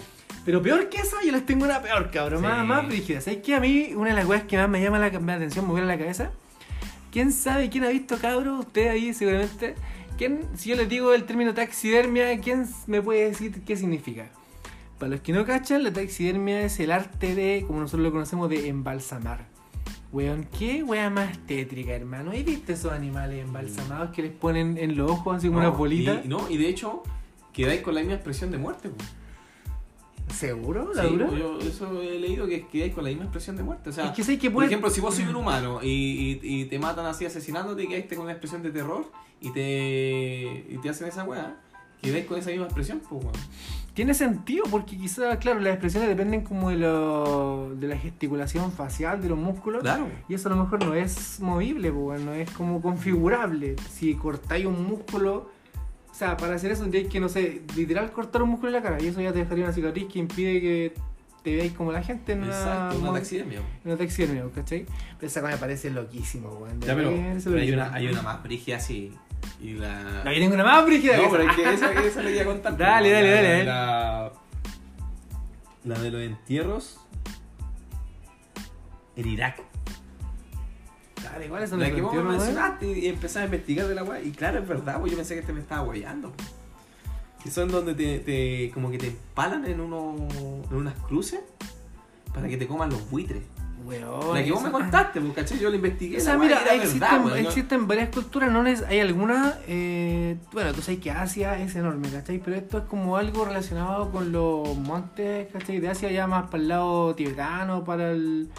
Pero 0.47 0.61
peor 0.61 0.87
que 0.87 0.97
esa, 1.01 1.17
yo 1.25 1.33
les 1.33 1.45
tengo 1.45 1.65
una 1.65 1.81
peor, 1.81 2.09
cabrón. 2.09 2.41
Más, 2.41 2.61
Sí. 2.61 2.67
más 2.67 2.87
rígida. 2.87 3.19
¿Sabes 3.19 3.39
que 3.43 3.53
A 3.53 3.59
mí, 3.59 3.89
una 3.93 4.11
de 4.11 4.15
las 4.15 4.25
weas 4.25 4.43
que 4.45 4.55
más 4.55 4.69
me 4.69 4.81
llama 4.81 4.97
la, 4.97 5.09
la 5.09 5.33
atención, 5.35 5.65
me 5.65 5.71
vuela 5.71 5.87
la 5.87 5.97
cabeza, 5.97 6.31
¿Quién 7.11 7.31
sabe, 7.33 7.69
quién 7.69 7.83
ha 7.83 7.89
visto 7.89 8.17
cabros? 8.17 8.59
Usted 8.61 8.87
ahí 8.89 9.13
seguramente. 9.13 9.75
¿Quién, 10.17 10.45
si 10.55 10.69
yo 10.69 10.75
les 10.77 10.87
digo 10.87 11.13
el 11.13 11.25
término 11.25 11.53
taxidermia, 11.53 12.39
¿quién 12.39 12.65
me 12.87 13.01
puede 13.01 13.25
decir 13.29 13.61
qué 13.65 13.75
significa? 13.75 14.29
Para 14.99 15.11
los 15.11 15.21
que 15.21 15.31
no 15.33 15.45
cachan, 15.45 15.83
la 15.83 15.91
taxidermia 15.91 16.61
es 16.61 16.79
el 16.79 16.91
arte 16.91 17.35
de, 17.35 17.63
como 17.67 17.79
nosotros 17.81 18.03
lo 18.05 18.11
conocemos, 18.11 18.49
de 18.49 18.67
embalsamar. 18.69 19.45
Weón, 20.13 20.47
qué 20.57 20.81
wea 20.83 21.09
más 21.09 21.37
tétrica, 21.45 21.91
hermano. 21.93 22.31
¿Has 22.31 22.45
visto 22.45 22.71
esos 22.71 22.91
animales 22.93 23.43
embalsamados 23.43 24.11
que 24.11 24.21
les 24.21 24.31
ponen 24.31 24.77
en 24.77 24.95
los 24.95 25.11
ojos 25.11 25.37
así 25.37 25.47
como 25.47 25.61
No, 25.61 25.69
una 25.69 25.77
bolita? 25.77 26.21
Y, 26.23 26.27
no, 26.29 26.49
y 26.49 26.57
de 26.57 26.69
hecho, 26.69 27.03
quedáis 27.51 27.81
con 27.81 27.93
la 27.95 27.99
misma 28.01 28.15
expresión 28.15 28.49
de 28.51 28.57
muerte. 28.57 28.89
po. 28.89 29.03
¿Seguro? 30.31 30.91
¿La 30.93 31.03
Sí, 31.03 31.09
dura? 31.09 31.29
yo 31.37 31.57
eso 31.59 32.01
he 32.01 32.19
leído 32.19 32.47
que 32.47 32.67
quedáis 32.67 32.93
con 32.93 33.03
la 33.03 33.09
misma 33.09 33.23
expresión 33.25 33.55
de 33.55 33.63
muerte. 33.63 33.89
O 33.89 33.93
sea, 33.93 34.05
Es 34.07 34.11
que 34.11 34.23
sé 34.23 34.37
que 34.37 34.49
por 34.49 34.55
puede... 34.55 34.67
ejemplo, 34.67 34.89
si 34.89 35.01
vos 35.01 35.15
sois 35.15 35.27
un 35.27 35.35
humano 35.35 35.79
y, 35.81 36.39
y- 36.43 36.61
y 36.61 36.65
te 36.65 36.77
matan 36.79 37.05
así 37.05 37.25
asesinándote 37.25 37.83
y 37.83 37.87
quedaste 37.87 38.15
con 38.15 38.25
una 38.25 38.33
expresión 38.33 38.61
de 38.61 38.71
terror 38.71 39.09
y 39.41 39.51
te, 39.51 40.65
y 40.69 40.77
te 40.81 40.89
hacen 40.89 41.07
esa 41.07 41.23
weá, 41.23 41.55
quedáis 42.01 42.25
con 42.25 42.37
esa 42.37 42.49
misma 42.49 42.65
expresión, 42.65 42.99
pues 43.07 43.23
weón. 43.23 43.35
Tiene 43.93 44.13
sentido 44.13 44.63
porque 44.69 44.95
quizás, 44.95 45.37
claro, 45.37 45.59
las 45.59 45.73
expresiones 45.73 46.07
dependen 46.09 46.41
como 46.41 46.69
de, 46.69 46.75
lo, 46.77 47.73
de 47.75 47.87
la 47.87 47.97
gesticulación 47.97 48.71
facial, 48.71 49.19
de 49.23 49.29
los 49.29 49.39
músculos. 49.39 49.81
Claro. 49.81 50.07
Y 50.29 50.35
eso 50.35 50.49
a 50.49 50.55
lo 50.55 50.63
mejor 50.63 50.85
no 50.85 50.93
es 50.93 51.39
movible, 51.39 51.91
pues, 51.91 52.21
no 52.21 52.31
es 52.33 52.51
como 52.51 52.79
configurable. 52.79 53.75
Si 53.91 54.13
cortáis 54.13 54.67
un 54.67 54.85
músculo, 54.85 55.49
o 56.17 56.19
sea, 56.19 56.35
para 56.35 56.55
hacer 56.55 56.71
eso 56.71 56.81
tendríais 56.81 57.09
que, 57.09 57.19
no 57.19 57.29
sé, 57.29 57.61
literal 57.75 58.11
cortar 58.11 58.41
un 58.41 58.49
músculo 58.49 58.69
en 58.69 58.73
la 58.73 58.81
cara 58.81 58.99
y 58.99 59.05
eso 59.05 59.21
ya 59.21 59.31
te 59.31 59.37
dejaría 59.37 59.65
una 59.65 59.71
cicatriz 59.73 60.07
que 60.11 60.17
impide 60.17 60.59
que 60.59 60.93
te 61.43 61.55
veáis 61.55 61.73
como 61.73 61.91
la 61.91 62.01
gente 62.01 62.31
en 62.31 62.39
una, 62.41 62.47
Exacto, 62.47 62.97
una 62.97 63.07
mo- 63.11 63.13
taxidermia. 63.13 63.61
una 63.85 63.97
taxidermia, 63.97 64.43
¿cachai? 64.55 64.87
Pero 65.19 65.27
esa 65.27 65.41
cosa 65.41 65.53
me 65.53 65.59
parece 65.59 65.91
loquísimo, 65.91 66.49
weón. 66.53 66.81
Ya, 66.81 66.95
pero, 66.95 67.11
pero 67.43 67.51
lo 67.55 67.61
hay, 67.61 67.71
una, 67.71 67.93
hay 67.93 68.07
una 68.07 68.23
más 68.23 68.41
brígida 68.41 68.77
así. 68.77 69.13
Y 69.61 69.73
la. 69.73 70.23
No, 70.25 70.31
yo 70.33 70.39
tengo 70.39 70.55
una 70.55 70.63
más 70.63 70.83
brígida 70.87 71.17
No, 71.17 71.23
esa. 71.27 71.31
pero 71.37 71.43
es 71.51 71.55
que 71.55 71.73
esa, 71.75 71.93
esa 71.93 72.21
le 72.23 72.29
quería 72.29 72.45
contar. 72.45 72.71
pues, 72.77 72.79
Dale, 72.79 73.11
dale, 73.11 73.29
la, 73.31 73.41
dale. 73.41 73.63
La, 73.65 74.31
la 75.83 75.99
de 75.99 76.09
los 76.09 76.21
entierros 76.23 76.99
en 79.15 79.27
Irak. 79.27 79.61
Dale, 81.37 81.49
¿cuáles 81.49 81.69
son 81.69 81.79
La 81.79 81.87
los 81.89 81.95
que 81.95 82.01
vos 82.01 82.13
me 82.15 82.23
mencionaste 82.23 82.99
y 82.99 83.07
empecé 83.07 83.39
a 83.39 83.45
investigar 83.45 83.87
de 83.87 83.93
la 83.95 84.03
weá. 84.03 84.21
Y 84.21 84.31
claro, 84.31 84.59
es 84.59 84.67
verdad, 84.67 84.99
pues 84.99 85.11
yo 85.11 85.17
pensé 85.17 85.35
que 85.35 85.41
este 85.41 85.53
me 85.53 85.59
estaba 85.59 85.83
hueveando. 85.83 86.33
Que 87.43 87.51
son 87.51 87.69
donde 87.69 87.93
te, 87.93 88.19
te- 88.19 88.71
como 88.73 88.89
que 88.89 88.97
te 88.97 89.07
empalan 89.09 89.65
en, 89.65 89.79
uno, 89.79 90.15
en 90.71 90.75
unas 90.75 90.95
cruces 90.95 91.39
para 92.33 92.47
que 92.47 92.57
te 92.57 92.65
coman 92.67 92.89
los 92.89 93.09
buitres. 93.11 93.43
Weón, 93.85 94.33
la 94.33 94.43
que 94.43 94.51
vos 94.51 94.63
me 94.63 94.69
eso- 94.69 94.77
contaste, 94.79 95.21
pues, 95.21 95.33
¿cachai? 95.33 95.59
Yo 95.59 95.69
la 95.69 95.75
investigué. 95.75 96.17
O 96.17 96.19
sea, 96.19 96.35
mira, 96.37 96.59
existen, 96.75 96.99
verdad, 96.99 97.19
¿no? 97.23 97.35
existen 97.35 97.87
varias 97.87 98.09
culturas, 98.09 98.51
no 98.51 98.63
les, 98.63 98.81
hay 98.81 98.99
algunas, 98.99 99.55
eh, 99.67 100.35
bueno, 100.51 100.73
tú 100.73 100.81
sabes 100.81 100.99
que 100.99 101.11
Asia 101.11 101.57
es 101.61 101.75
enorme, 101.75 102.09
¿cachai? 102.09 102.39
Pero 102.43 102.57
esto 102.57 102.79
es 102.79 102.83
como 102.85 103.15
algo 103.15 103.45
relacionado 103.45 104.11
con 104.11 104.31
los 104.31 104.75
montes, 104.77 105.47
¿cachai? 105.53 105.79
De 105.79 105.87
Asia 105.89 106.11
ya 106.11 106.25
más 106.27 106.45
para 106.49 106.57
el 106.63 106.67
lado 106.67 107.15
tibetano, 107.15 107.85
para 107.85 108.11
el, 108.11 108.49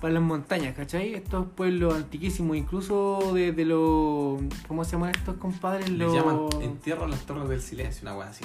para 0.00 0.14
las 0.14 0.22
montañas, 0.22 0.74
¿cachai? 0.74 1.14
Estos 1.14 1.46
pueblos 1.54 1.94
antiquísimos, 1.94 2.56
incluso 2.56 3.32
de, 3.34 3.52
de 3.52 3.64
los, 3.64 4.40
¿cómo 4.66 4.84
se 4.84 4.92
llaman 4.92 5.10
estos 5.10 5.36
compadres? 5.36 5.90
Los... 5.90 6.14
llaman 6.14 6.48
entierro 6.62 7.04
en 7.04 7.10
las 7.10 7.20
torres 7.20 7.48
del 7.48 7.60
silencio, 7.60 8.02
una 8.02 8.16
weá 8.16 8.28
así. 8.28 8.44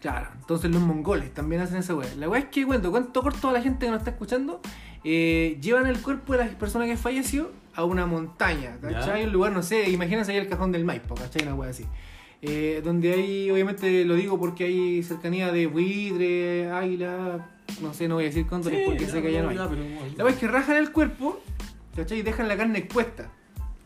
Claro, 0.00 0.28
entonces 0.38 0.70
los 0.70 0.82
mongoles 0.82 1.32
también 1.34 1.62
hacen 1.62 1.78
esa 1.78 1.94
weá. 1.94 2.08
La 2.16 2.28
weá 2.28 2.40
es 2.40 2.46
que, 2.46 2.64
cuento, 2.64 2.90
cuento 2.90 3.22
corto 3.22 3.48
a 3.48 3.52
la 3.52 3.62
gente 3.62 3.86
que 3.86 3.90
nos 3.90 4.00
está 4.00 4.10
escuchando, 4.10 4.60
eh, 5.04 5.58
llevan 5.60 5.86
el 5.86 6.00
cuerpo 6.00 6.34
de 6.34 6.44
la 6.44 6.46
persona 6.58 6.86
que 6.86 6.96
falleció 6.96 7.50
a 7.74 7.84
una 7.84 8.06
montaña, 8.06 8.76
¿cachai? 8.80 9.24
Un 9.24 9.32
lugar, 9.32 9.52
no 9.52 9.62
sé, 9.62 9.90
imagínense 9.90 10.32
ahí 10.32 10.38
el 10.38 10.48
cajón 10.48 10.72
del 10.72 10.84
Maipo, 10.84 11.14
¿cachai? 11.14 11.42
Una 11.42 11.54
weá 11.54 11.70
así. 11.70 11.84
Eh, 12.42 12.80
donde 12.82 13.12
hay, 13.12 13.50
obviamente 13.50 14.04
lo 14.06 14.14
digo 14.14 14.38
porque 14.38 14.64
hay 14.64 15.02
cercanía 15.02 15.52
de 15.52 15.66
buitre, 15.66 16.70
águila, 16.70 17.46
no 17.82 17.94
sé, 17.94 18.08
no 18.08 18.16
voy 18.16 18.24
a 18.24 18.26
decir 18.28 18.46
cóndores 18.46 18.86
porque 18.86 19.06
sé 19.06 19.22
que 19.22 19.32
ya 19.32 19.42
no 19.42 19.50
hay. 19.50 19.56
pero, 19.56 19.82
La 20.16 20.24
weá 20.24 20.32
es 20.32 20.38
que 20.38 20.48
rajan 20.48 20.76
el 20.76 20.92
cuerpo, 20.92 21.40
¿cachai? 21.96 22.18
Y 22.18 22.22
dejan 22.22 22.48
la 22.48 22.56
carne 22.56 22.80
expuesta. 22.80 23.30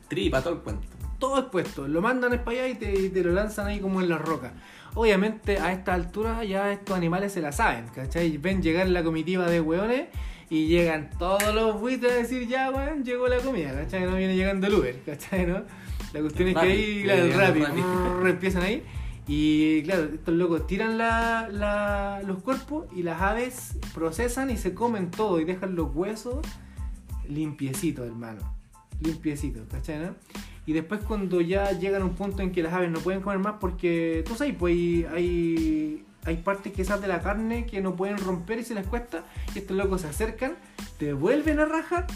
Tripa, 0.09 0.42
todo 0.42 0.55
el 0.55 0.61
cuento. 0.61 0.86
todo 1.18 1.38
expuesto. 1.38 1.88
Lo 1.88 2.03
mandan 2.03 2.38
para 2.45 2.51
allá 2.51 2.68
y 2.68 2.74
te, 2.74 2.92
y 2.95 3.09
te 3.09 3.22
lo 3.22 3.32
lanzan 3.32 3.66
ahí 3.66 3.80
como 3.80 4.01
en 4.01 4.09
la 4.09 4.18
roca. 4.18 4.53
Obviamente 4.95 5.59
a 5.59 5.72
esta 5.72 5.95
altura 5.95 6.45
ya 6.45 6.72
estos 6.72 6.97
animales 6.97 7.32
se 7.32 7.40
la 7.40 7.51
saben, 7.53 7.86
¿cachai? 7.95 8.36
Ven 8.38 8.62
llegar 8.62 8.88
la 8.88 9.03
comitiva 9.03 9.49
de 9.51 9.61
hueones 9.61 10.07
y 10.51 10.66
llegan 10.66 11.11
todos 11.18 11.55
los 11.55 11.80
buitres 11.80 12.12
a 12.12 12.16
decir 12.16 12.47
ya, 12.47 12.70
weón, 12.70 13.05
llegó 13.05 13.26
la 13.26 13.38
comida, 13.38 13.72
¿cachai? 13.74 14.03
No 14.03 14.16
viene 14.16 14.36
llegando 14.36 14.66
el 14.66 14.74
Uber, 14.74 15.01
¿cachai? 15.05 15.47
¿no? 15.47 15.62
La 16.12 16.20
cuestión 16.20 16.49
es 16.49 16.55
que 16.55 16.61
ahí, 16.61 17.03
claro, 17.03 17.28
rápido, 17.36 18.28
empiezan 18.28 18.62
ahí. 18.62 18.84
Y 19.27 19.83
claro, 19.85 20.05
estos 20.05 20.35
locos 20.35 20.66
tiran 20.66 20.99
la, 20.99 21.49
la- 21.51 22.22
los 22.27 22.43
cuerpos 22.43 22.87
y 22.95 23.03
las 23.03 23.20
aves 23.22 23.77
procesan 23.95 24.51
y 24.51 24.57
se 24.59 24.75
comen 24.75 25.11
todo 25.11 25.41
y 25.41 25.45
dejan 25.45 25.75
los 25.77 25.95
huesos 25.95 26.45
limpiecitos, 27.29 28.07
hermano. 28.07 28.41
Limpiecitos, 29.01 29.62
¿cachai? 29.70 29.99
no? 29.99 30.14
Y 30.66 30.72
después 30.72 31.01
cuando 31.07 31.41
ya 31.41 31.72
llegan 31.72 32.03
a 32.03 32.05
un 32.05 32.14
punto 32.14 32.43
en 32.43 32.53
que 32.53 32.62
las 32.62 32.72
aves 32.72 32.91
no 32.91 32.99
pueden 33.01 33.20
comer 33.20 33.39
más 33.39 33.55
porque, 33.61 34.25
tú 34.27 34.35
sabes, 34.35 34.55
pues 34.59 34.72
hay, 34.75 35.07
hay, 35.14 36.05
hay 36.25 36.37
partes 36.39 36.72
que 36.72 36.85
salen 36.85 37.03
de 37.03 37.09
la 37.09 37.20
carne 37.20 37.66
que 37.66 37.81
no 37.81 37.97
pueden 37.97 38.18
romper 38.18 38.59
y 38.61 38.64
se 38.64 38.75
les 38.75 38.87
cuesta 38.87 39.25
y 39.55 39.59
estos 39.59 39.77
locos 39.77 40.03
se 40.03 40.09
acercan, 40.09 40.55
te 40.99 41.12
vuelven 41.12 41.61
a 41.61 41.66
rajar 41.66 42.07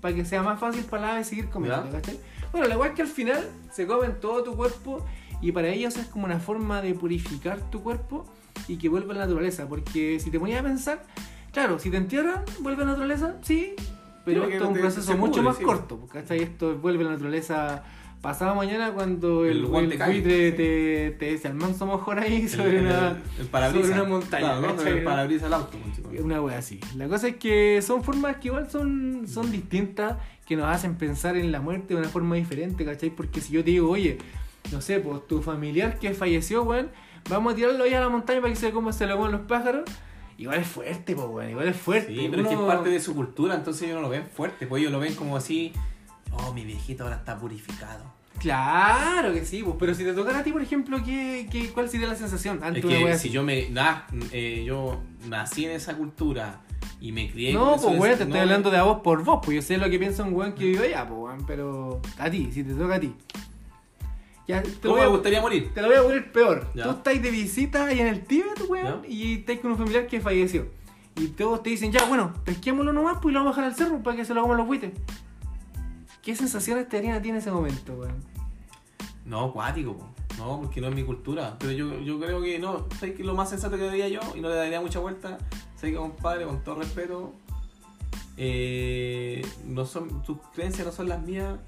para 0.00 0.14
que 0.14 0.24
sea 0.24 0.42
más 0.42 0.60
fácil 0.60 0.84
para 0.84 1.02
la 1.02 1.12
ave 1.14 1.24
seguir 1.24 1.48
comiendo. 1.48 1.90
¿cachai? 1.90 2.18
Bueno, 2.52 2.68
la 2.68 2.86
es 2.86 2.92
que 2.92 3.02
al 3.02 3.08
final 3.08 3.44
se 3.72 3.86
comen 3.86 4.20
todo 4.20 4.42
tu 4.44 4.56
cuerpo 4.56 5.04
y 5.40 5.52
para 5.52 5.68
ellos 5.68 5.96
es 5.96 6.06
como 6.06 6.24
una 6.24 6.40
forma 6.40 6.82
de 6.82 6.94
purificar 6.94 7.60
tu 7.70 7.82
cuerpo 7.82 8.26
y 8.66 8.76
que 8.76 8.88
vuelva 8.88 9.14
a 9.14 9.18
la 9.18 9.26
naturaleza, 9.26 9.68
porque 9.68 10.18
si 10.20 10.30
te 10.30 10.38
ponías 10.38 10.60
a 10.60 10.62
pensar, 10.64 11.04
claro, 11.52 11.78
si 11.78 11.90
te 11.90 11.96
entierran, 11.96 12.42
vuelve 12.60 12.82
a 12.82 12.86
la 12.86 12.92
naturaleza, 12.92 13.36
sí, 13.42 13.74
pero 14.24 14.44
esto 14.44 14.64
es 14.64 14.70
un 14.70 14.74
proceso 14.74 15.16
mucho 15.16 15.42
más 15.42 15.56
corto, 15.56 16.06
¿cachai? 16.12 16.42
Esto 16.42 16.76
vuelve 16.76 17.04
a 17.04 17.06
la 17.06 17.12
naturaleza 17.12 17.82
pasado 18.20 18.54
mañana 18.54 18.92
cuando 18.92 19.44
el, 19.44 19.64
buitre 19.64 20.52
te, 20.52 21.16
te 21.18 21.30
dice 21.30 21.48
al 21.48 21.54
manso 21.54 21.86
mojón 21.86 22.18
ahí 22.18 22.48
sobre 22.48 22.78
el, 22.78 22.86
una, 22.86 23.16
sobre 23.70 23.92
una 23.92 24.04
montaña. 24.04 24.58
El 24.86 25.04
parabrisas 25.04 25.44
del 25.44 25.54
auto. 25.54 25.78
una 26.20 26.42
wea 26.42 26.58
así. 26.58 26.80
La 26.96 27.08
cosa 27.08 27.28
es 27.28 27.36
que 27.36 27.80
son 27.82 28.02
formas 28.02 28.36
que 28.36 28.48
igual 28.48 28.70
son, 28.70 29.26
son 29.28 29.50
distintas, 29.50 30.16
que 30.46 30.56
nos 30.56 30.66
hacen 30.66 30.96
pensar 30.96 31.36
en 31.36 31.52
la 31.52 31.60
muerte 31.60 31.94
de 31.94 32.00
una 32.00 32.08
forma 32.08 32.36
diferente, 32.36 32.84
¿cachai? 32.84 33.10
Porque 33.10 33.40
si 33.40 33.52
yo 33.52 33.62
te 33.62 33.70
digo, 33.70 33.90
oye, 33.90 34.18
no 34.72 34.80
sé, 34.80 35.00
pues 35.00 35.26
tu 35.26 35.42
familiar 35.42 35.98
que 35.98 36.14
falleció, 36.14 36.62
weón, 36.62 36.90
vamos 37.28 37.52
a 37.52 37.56
tirarlo 37.56 37.84
ahí 37.84 37.94
a 37.94 38.00
la 38.00 38.08
montaña 38.08 38.40
para 38.40 38.52
que 38.52 38.58
se 38.58 38.66
vea 38.66 38.74
cómo 38.74 38.92
se 38.92 39.06
lo 39.06 39.16
comen 39.16 39.32
los 39.32 39.40
pájaros. 39.42 39.82
Igual 40.36 40.60
es 40.60 40.66
fuerte, 40.68 41.14
pues, 41.16 41.26
weón, 41.28 41.50
igual 41.50 41.68
es 41.68 41.76
fuerte. 41.76 42.14
Sí, 42.14 42.28
pero 42.30 42.42
es 42.42 42.48
que 42.48 42.54
es 42.54 42.60
parte 42.60 42.90
de 42.90 43.00
su 43.00 43.14
cultura, 43.14 43.54
entonces 43.56 43.82
ellos 43.82 43.96
no 43.96 44.02
lo 44.02 44.08
ven 44.08 44.26
fuerte, 44.26 44.66
pues 44.66 44.80
ellos 44.80 44.92
lo 44.92 45.00
ven 45.00 45.14
como 45.16 45.36
así, 45.36 45.72
oh, 46.32 46.52
mi 46.52 46.64
viejito 46.64 47.02
ahora 47.04 47.16
está 47.16 47.36
purificado. 47.38 48.04
Claro 48.38 49.32
que 49.32 49.44
sí, 49.44 49.62
pues, 49.64 49.76
pero 49.80 49.94
si 49.94 50.04
te 50.04 50.12
tocara 50.12 50.38
a 50.38 50.44
ti, 50.44 50.52
por 50.52 50.62
ejemplo, 50.62 50.98
¿qué, 51.04 51.48
qué, 51.50 51.70
cuál 51.70 51.88
sería 51.88 52.06
la 52.06 52.14
sensación 52.14 52.60
Es 52.62 52.84
que 52.84 53.18
si 53.18 53.30
yo 53.30 53.42
me 53.42 53.68
na- 53.70 54.06
eh, 54.30 54.62
yo 54.64 55.02
nací 55.28 55.64
en 55.64 55.72
esa 55.72 55.96
cultura 55.96 56.60
y 57.00 57.10
me 57.10 57.28
crié 57.30 57.52
No, 57.52 57.72
pues 57.72 57.82
weón, 57.98 58.00
te 58.00 58.08
no- 58.08 58.24
estoy 58.26 58.40
hablando 58.40 58.70
de 58.70 58.76
a 58.76 58.84
vos 58.84 59.00
por 59.02 59.24
vos, 59.24 59.40
pues 59.44 59.56
yo 59.56 59.62
sé 59.62 59.76
lo 59.76 59.90
que 59.90 59.98
piensa 59.98 60.22
un 60.22 60.34
weón 60.34 60.52
que 60.52 60.64
vive 60.66 60.86
allá, 60.86 61.08
pues 61.08 61.18
weón, 61.20 61.44
pero 61.46 62.00
a 62.18 62.30
ti, 62.30 62.50
si 62.52 62.62
te 62.62 62.74
toca 62.74 62.94
a 62.94 63.00
ti. 63.00 63.12
Ya, 64.48 64.62
te 64.62 64.68
lo 64.70 64.80
¿Cómo 64.80 64.94
voy 64.94 65.00
me 65.02 65.06
a, 65.06 65.10
gustaría 65.10 65.40
morir? 65.42 65.70
te 65.74 65.82
lo 65.82 65.88
voy 65.88 65.96
a 65.98 66.02
poner 66.02 66.32
peor. 66.32 66.66
Ya. 66.74 66.84
Tú 66.84 66.90
estás 66.90 67.22
de 67.22 67.30
visita 67.30 67.84
ahí 67.84 68.00
en 68.00 68.06
el 68.06 68.24
Tíbet, 68.24 68.62
weón, 68.66 69.02
y 69.06 69.34
estás 69.40 69.58
con 69.58 69.72
un 69.72 69.76
familiar 69.78 70.06
que 70.06 70.20
falleció. 70.22 70.66
Y 71.16 71.28
todos 71.28 71.62
te 71.62 71.70
dicen, 71.70 71.92
ya, 71.92 72.04
bueno, 72.06 72.32
pesquémoslo 72.44 72.92
nomás, 72.92 73.18
pues 73.20 73.32
y 73.32 73.34
lo 73.34 73.40
vamos 73.40 73.58
a 73.58 73.60
bajar 73.60 73.72
al 73.72 73.76
cerro 73.76 74.02
para 74.02 74.16
que 74.16 74.24
se 74.24 74.32
lo 74.32 74.40
coman 74.40 74.56
los 74.56 74.66
buitres. 74.66 74.92
¿Qué 76.22 76.34
sensaciones 76.34 76.88
te 76.88 76.96
darían 76.96 77.14
a 77.16 77.22
ti 77.22 77.28
en 77.28 77.36
ese 77.36 77.50
momento, 77.50 77.92
weón? 77.92 78.24
No, 79.26 79.52
cuático, 79.52 79.98
po. 79.98 80.08
no, 80.38 80.60
porque 80.62 80.80
no 80.80 80.88
es 80.88 80.94
mi 80.94 81.04
cultura. 81.04 81.56
Pero 81.58 81.72
yo, 81.72 82.00
yo 82.00 82.18
creo 82.18 82.40
que 82.40 82.58
no, 82.58 82.86
¿sabes 82.98 83.14
que 83.16 83.24
lo 83.24 83.34
más 83.34 83.50
sensato 83.50 83.76
que 83.76 83.90
diría 83.90 84.08
yo? 84.08 84.20
Y 84.34 84.40
no 84.40 84.48
le 84.48 84.54
daría 84.54 84.80
mucha 84.80 84.98
vuelta, 84.98 85.36
sé 85.76 85.90
que 85.90 85.96
compadre, 85.98 86.46
con 86.46 86.64
todo 86.64 86.76
respeto, 86.76 87.34
eh, 88.38 89.44
no 89.66 89.84
son, 89.84 90.22
tus 90.22 90.38
creencias 90.54 90.86
no 90.86 90.92
son 90.92 91.08
las 91.10 91.20
mías. 91.20 91.58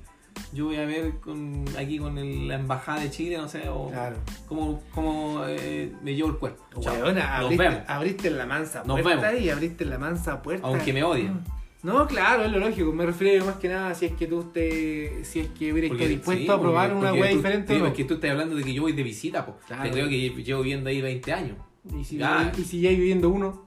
Yo 0.52 0.64
voy 0.66 0.76
a 0.76 0.84
ver 0.84 1.20
con, 1.20 1.64
aquí 1.78 1.98
con 1.98 2.18
el- 2.18 2.48
la 2.48 2.56
embajada 2.56 3.00
de 3.00 3.10
Chile, 3.10 3.36
no 3.36 3.48
sé, 3.48 3.68
o 3.68 3.88
Claro. 3.88 4.16
cómo, 4.48 4.82
cómo, 4.92 5.42
eh, 5.46 5.92
me 6.02 6.14
llevo 6.14 6.30
el 6.30 6.36
cuerpo. 6.38 6.62
Weona, 6.76 7.12
Nos 7.12 7.24
abriste, 7.44 7.62
vemos. 7.68 7.80
abriste 7.86 8.30
la 8.30 8.46
mansa 8.46 8.82
Nos 8.84 9.00
puerta 9.00 9.28
vemos. 9.30 9.42
y 9.44 9.50
abriste 9.50 9.84
la 9.84 9.98
mansa 9.98 10.42
puerta. 10.42 10.66
Aunque 10.66 10.92
me 10.92 11.04
odien. 11.04 11.40
No, 11.82 12.06
claro, 12.06 12.44
es 12.44 12.50
lo 12.52 12.58
lógico. 12.58 12.92
Me 12.92 13.06
refiero 13.06 13.46
más 13.46 13.56
que 13.56 13.68
nada 13.68 13.94
si 13.94 14.06
es 14.06 14.12
que 14.12 14.26
tú 14.26 14.42
te, 14.52 15.24
si 15.24 15.40
es 15.40 15.48
que 15.50 15.72
hubieras 15.72 15.90
Porque- 15.90 16.08
dispuesto 16.08 16.44
sí, 16.44 16.50
a 16.50 16.60
probar 16.60 16.92
porque- 16.92 17.06
una 17.12 17.28
tú- 17.30 17.36
diferente. 17.36 17.72
sí, 17.74 17.78
no. 17.80 17.86
Es 17.86 17.94
que 17.94 18.04
tú 18.04 18.14
estás 18.14 18.30
hablando 18.32 18.56
de 18.56 18.64
que 18.64 18.74
yo 18.74 18.82
voy 18.82 18.92
de 18.92 19.02
visita, 19.02 19.46
pues. 19.46 19.56
Claro. 19.66 19.90
creo 19.90 20.08
que 20.08 20.30
llevo 20.30 20.62
viviendo 20.62 20.90
ahí 20.90 21.00
20 21.00 21.32
años. 21.32 21.56
Y 21.98 22.04
si, 22.04 22.18
Ya. 22.18 22.52
y 22.58 22.64
si 22.64 22.80
ya 22.80 22.90
hay 22.90 22.96
viviendo 22.96 23.30
uno. 23.30 23.66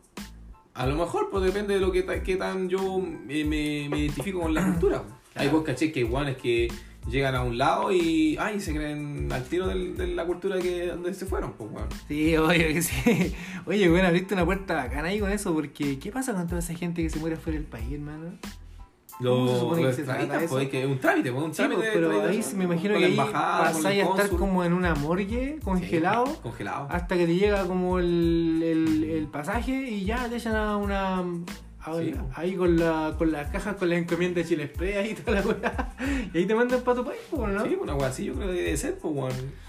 A 0.75 0.85
lo 0.85 0.95
mejor, 0.95 1.29
pues 1.31 1.43
depende 1.43 1.75
de 1.75 1.79
lo 1.79 1.91
que, 1.91 2.03
tan 2.35 2.67
yo 2.69 2.99
eh, 3.29 3.45
me, 3.45 3.87
me 3.89 3.99
identifico 3.99 4.41
con 4.41 4.53
la 4.53 4.63
cultura. 4.65 5.01
Hay 5.35 5.47
vos 5.49 5.63
caché 5.63 5.91
que 5.91 6.01
igual 6.01 6.35
que 6.37 6.71
llegan 7.09 7.35
a 7.35 7.43
un 7.43 7.57
lado 7.57 7.91
y 7.91 8.37
ay, 8.39 8.59
se 8.61 8.73
creen 8.73 9.27
al 9.31 9.43
tiro 9.43 9.67
del- 9.67 9.97
de 9.97 10.07
la 10.07 10.25
cultura 10.25 10.57
que 10.59 10.87
donde 10.87 11.13
se 11.13 11.25
fueron, 11.25 11.53
pues 11.53 11.69
weón. 11.71 11.87
Sí, 12.07 12.37
oye, 12.37 12.73
que 12.73 12.81
sí. 12.81 13.35
Oye, 13.65 13.89
bueno, 13.89 14.07
abriste 14.07 14.33
una 14.35 14.45
puerta 14.45 14.75
bacana 14.75 15.09
ahí 15.09 15.19
con 15.19 15.29
eso, 15.31 15.53
porque 15.53 15.99
¿qué 15.99 16.11
pasa 16.11 16.33
con 16.33 16.47
toda 16.47 16.59
esa 16.59 16.73
gente 16.75 17.03
que 17.03 17.09
se 17.09 17.19
muere 17.19 17.35
fuera 17.35 17.57
del 17.59 17.67
país, 17.67 17.91
hermano? 17.93 18.31
¿Cómo 19.19 19.47
se 19.47 19.53
Lo, 19.61 19.75
lo 19.83 19.87
que 19.89 19.93
se 19.93 20.03
trata 20.03 20.23
extraditan, 20.23 20.43
eso? 20.43 20.53
pues, 20.55 20.69
que 20.69 20.81
es 20.81 20.87
un 20.87 20.97
trámite, 20.99 21.31
pues, 21.31 21.43
un 21.45 21.51
trámite 21.51 21.81
pues, 21.81 21.89
pero 21.93 22.21
ahí 22.27 22.41
se 22.41 22.55
me 22.55 22.63
imagino 22.63 22.97
que 22.97 23.05
ahí 23.05 23.15
pasáis 23.15 24.03
a 24.03 24.09
estar 24.09 24.29
como 24.29 24.63
en 24.63 24.73
una 24.73 24.95
morgue 24.95 25.59
congelado 25.63 26.25
Sí, 26.25 26.33
congelado. 26.41 26.87
hasta 26.89 27.15
que 27.15 27.27
te 27.27 27.35
llega 27.35 27.65
como 27.67 27.99
el, 27.99 28.61
el, 28.63 29.03
el 29.03 29.27
pasaje 29.27 29.89
y 29.91 30.03
ya 30.05 30.27
te 30.29 30.37
echan 30.37 30.55
a 30.55 30.77
una. 30.77 31.23
A- 31.85 31.99
Sí. 31.99 32.13
Ahí 32.35 32.55
con 32.55 32.77
la 32.77 33.13
con 33.17 33.31
las 33.31 33.49
cajas 33.51 33.75
con 33.75 33.89
la 33.89 33.97
encomienda 33.97 34.41
de 34.41 34.47
Chile 34.47 34.63
Express 34.63 34.97
ahí 34.97 35.13
toda 35.15 35.41
la 35.41 35.47
weá. 35.47 35.95
Y 36.33 36.37
ahí 36.37 36.45
te 36.45 36.55
mandan 36.55 36.81
para 36.81 36.97
tu 36.97 37.05
país, 37.05 37.19
pues, 37.29 37.53
¿no? 37.53 37.63
Sí, 37.65 37.77
una 37.79 37.95
wea 37.95 38.07
así 38.07 38.25
yo 38.25 38.33
creo 38.35 38.47
que 38.47 38.53
debe 38.53 38.77
ser, 38.77 38.97
pues 38.97 39.13
weón. 39.15 39.63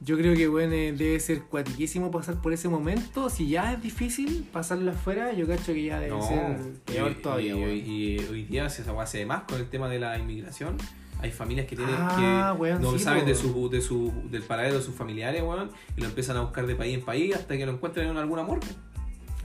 Yo 0.00 0.16
creo 0.16 0.36
que 0.36 0.46
bueno, 0.46 0.72
eh, 0.74 0.92
debe 0.96 1.18
ser 1.18 1.42
cuatiquísimo 1.42 2.12
pasar 2.12 2.40
por 2.40 2.52
ese 2.52 2.68
momento. 2.68 3.28
Si 3.30 3.48
ya 3.48 3.72
es 3.72 3.82
difícil 3.82 4.46
pasarlo 4.52 4.92
afuera, 4.92 5.32
yo 5.32 5.44
cacho 5.48 5.72
que 5.74 5.82
ya 5.86 5.98
debe 5.98 6.10
No, 6.16 6.22
ser 6.22 6.56
peor 6.84 7.10
y, 7.10 7.14
todavía, 7.22 7.52
y, 7.52 7.54
weón. 7.60 7.76
y 7.76 8.18
hoy 8.30 8.42
día 8.44 8.68
se 8.70 8.84
hace 8.88 9.26
más 9.26 9.42
con 9.42 9.58
el 9.58 9.68
tema 9.68 9.88
de 9.88 9.98
la 9.98 10.16
inmigración. 10.16 10.76
Hay 11.20 11.32
familias 11.32 11.66
que 11.66 11.74
tienen 11.74 11.96
Ah, 11.98 12.52
que 12.54 12.60
weón, 12.62 12.80
no 12.80 12.92
sí, 12.92 13.00
saben 13.00 13.22
po. 13.24 13.28
de 13.30 13.34
su, 13.34 13.68
de 13.68 13.80
su, 13.80 14.12
del 14.30 14.42
paradero 14.42 14.76
de 14.76 14.82
sus 14.84 14.94
familiares, 14.94 15.42
weón, 15.42 15.72
y 15.96 16.00
lo 16.00 16.06
empiezan 16.06 16.36
a 16.36 16.42
buscar 16.42 16.64
de 16.68 16.76
país 16.76 16.94
en 16.96 17.04
país 17.04 17.34
hasta 17.34 17.56
que 17.56 17.66
lo 17.66 17.72
encuentren 17.72 18.08
en 18.08 18.16
alguna 18.18 18.44
morgue. 18.44 18.68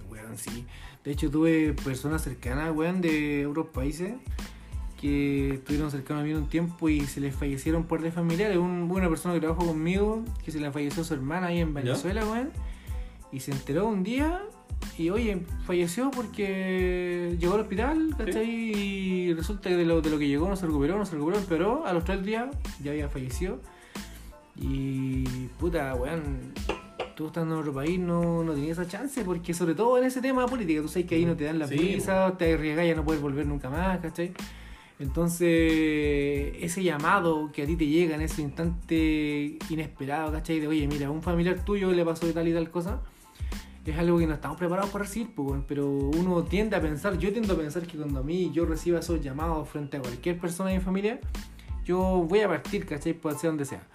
Weón, 0.08 0.38
sí. 0.38 0.68
De 1.04 1.12
hecho, 1.12 1.30
tuve 1.30 1.74
personas 1.74 2.24
cercanas, 2.24 2.74
weón, 2.76 3.02
de 3.02 3.46
otros 3.46 3.68
países 3.68 4.14
que 5.00 5.56
estuvieron 5.56 5.92
cercanos 5.92 6.24
a 6.24 6.26
mí 6.26 6.34
un 6.34 6.48
tiempo 6.48 6.88
y 6.88 7.02
se 7.02 7.20
les 7.20 7.36
fallecieron 7.36 7.84
por 7.84 8.02
de 8.02 8.12
familiares. 8.12 8.58
Un, 8.58 8.90
una 8.90 9.10
persona 9.10 9.34
que 9.34 9.42
trabajó 9.42 9.66
conmigo, 9.66 10.24
que 10.46 10.52
se 10.52 10.62
le 10.62 10.72
falleció 10.72 11.04
su 11.04 11.14
hermana 11.14 11.48
ahí 11.48 11.60
en 11.60 11.74
Venezuela, 11.74 12.26
weón, 12.26 12.52
y 13.32 13.42
se 13.42 13.52
enteró 13.52 13.88
un 13.88 14.04
día 14.04 14.42
y, 14.98 15.10
oye, 15.10 15.42
falleció 15.66 16.10
porque 16.12 17.36
llegó 17.40 17.56
al 17.56 17.62
hospital, 17.62 18.16
¿cachai? 18.18 18.50
Y 18.50 19.34
resulta 19.34 19.70
que 19.70 19.76
de 19.76 19.86
lo, 19.86 20.02
de 20.02 20.10
lo 20.10 20.18
que 20.18 20.28
llegó 20.28 20.48
no 20.48 20.56
se 20.56 20.68
recuperó, 20.68 20.98
no 20.98 21.06
se 21.06 21.16
recuperó, 21.16 21.40
pero 21.50 21.86
a 21.86 21.94
los 21.94 22.06
tres 22.06 22.24
días 22.24 22.56
ya 22.82 22.92
había 22.92 23.10
fallecido. 23.10 23.60
Y, 24.56 25.24
puta, 25.60 25.96
weón, 25.96 26.54
tú 27.16 27.28
estando 27.28 27.56
en 27.56 27.62
otro 27.62 27.74
país 27.74 28.00
no, 28.00 28.44
no 28.44 28.54
tenías 28.54 28.78
esa 28.78 28.88
chance, 28.90 29.24
porque 29.24 29.54
sobre 29.54 29.76
todo 29.76 29.98
en 29.98 30.06
ese 30.06 30.22
tema 30.22 30.44
de 30.44 30.48
política, 30.48 30.82
tú 30.82 30.88
sabes 30.88 31.06
que 31.06 31.16
ahí 31.16 31.26
no 31.26 31.36
te 31.36 31.46
dan 31.46 31.60
la 31.60 31.68
Sí, 31.68 31.78
visa, 31.78 32.36
te 32.38 32.54
arriesgas 32.54 32.86
y 32.86 32.88
ya 32.90 32.96
no 32.96 33.04
puedes 33.04 33.22
volver 33.22 33.46
nunca 33.46 33.70
más, 33.70 34.00
¿cachai? 34.00 34.34
Entonces, 35.00 36.54
ese 36.62 36.84
llamado 36.84 37.52
que 37.52 37.64
a 37.64 37.66
ti 37.66 37.76
te 37.76 37.88
llega 37.88 38.16
en 38.16 38.22
ese 38.22 38.42
instante 38.42 39.58
inesperado, 39.70 40.32
¿cachai? 40.32 40.60
De, 40.60 40.68
oye, 40.68 40.88
mira, 40.88 41.08
a 41.08 41.12
un 41.12 41.22
familiar 41.22 41.64
tuyo 41.66 41.92
le 41.92 42.06
pasó 42.06 42.26
de 42.26 42.34
tal 42.34 42.48
y 42.48 42.54
tal 42.54 42.70
cosa, 42.70 43.02
es 43.86 43.98
algo 43.98 44.18
que 44.18 44.28
no 44.28 44.34
estamos 44.34 44.58
preparados 44.58 44.92
para 44.92 45.04
recibir, 45.04 45.30
pero 45.68 45.90
uno 45.90 46.44
tiende 46.44 46.76
a 46.78 46.82
pensar, 46.82 47.18
yo 47.18 47.32
tiendo 47.34 47.54
a 47.54 47.58
pensar 47.58 47.86
que 47.86 47.98
cuando 47.98 48.22
a 48.22 48.24
mí 48.24 48.52
yo 48.54 48.66
reciba 48.66 49.00
esos 49.00 49.22
llamados 49.22 49.68
frente 49.68 49.98
a 49.98 50.02
cualquier 50.02 50.40
persona 50.40 50.70
de 50.70 50.78
mi 50.78 50.84
familia, 50.84 51.20
yo 51.84 51.98
voy 52.28 52.40
a 52.40 52.48
partir, 52.48 52.86
¿cachai? 52.86 53.14
Puede 53.14 53.38
ser 53.38 53.50
donde 53.50 53.66
sea. 53.66 53.86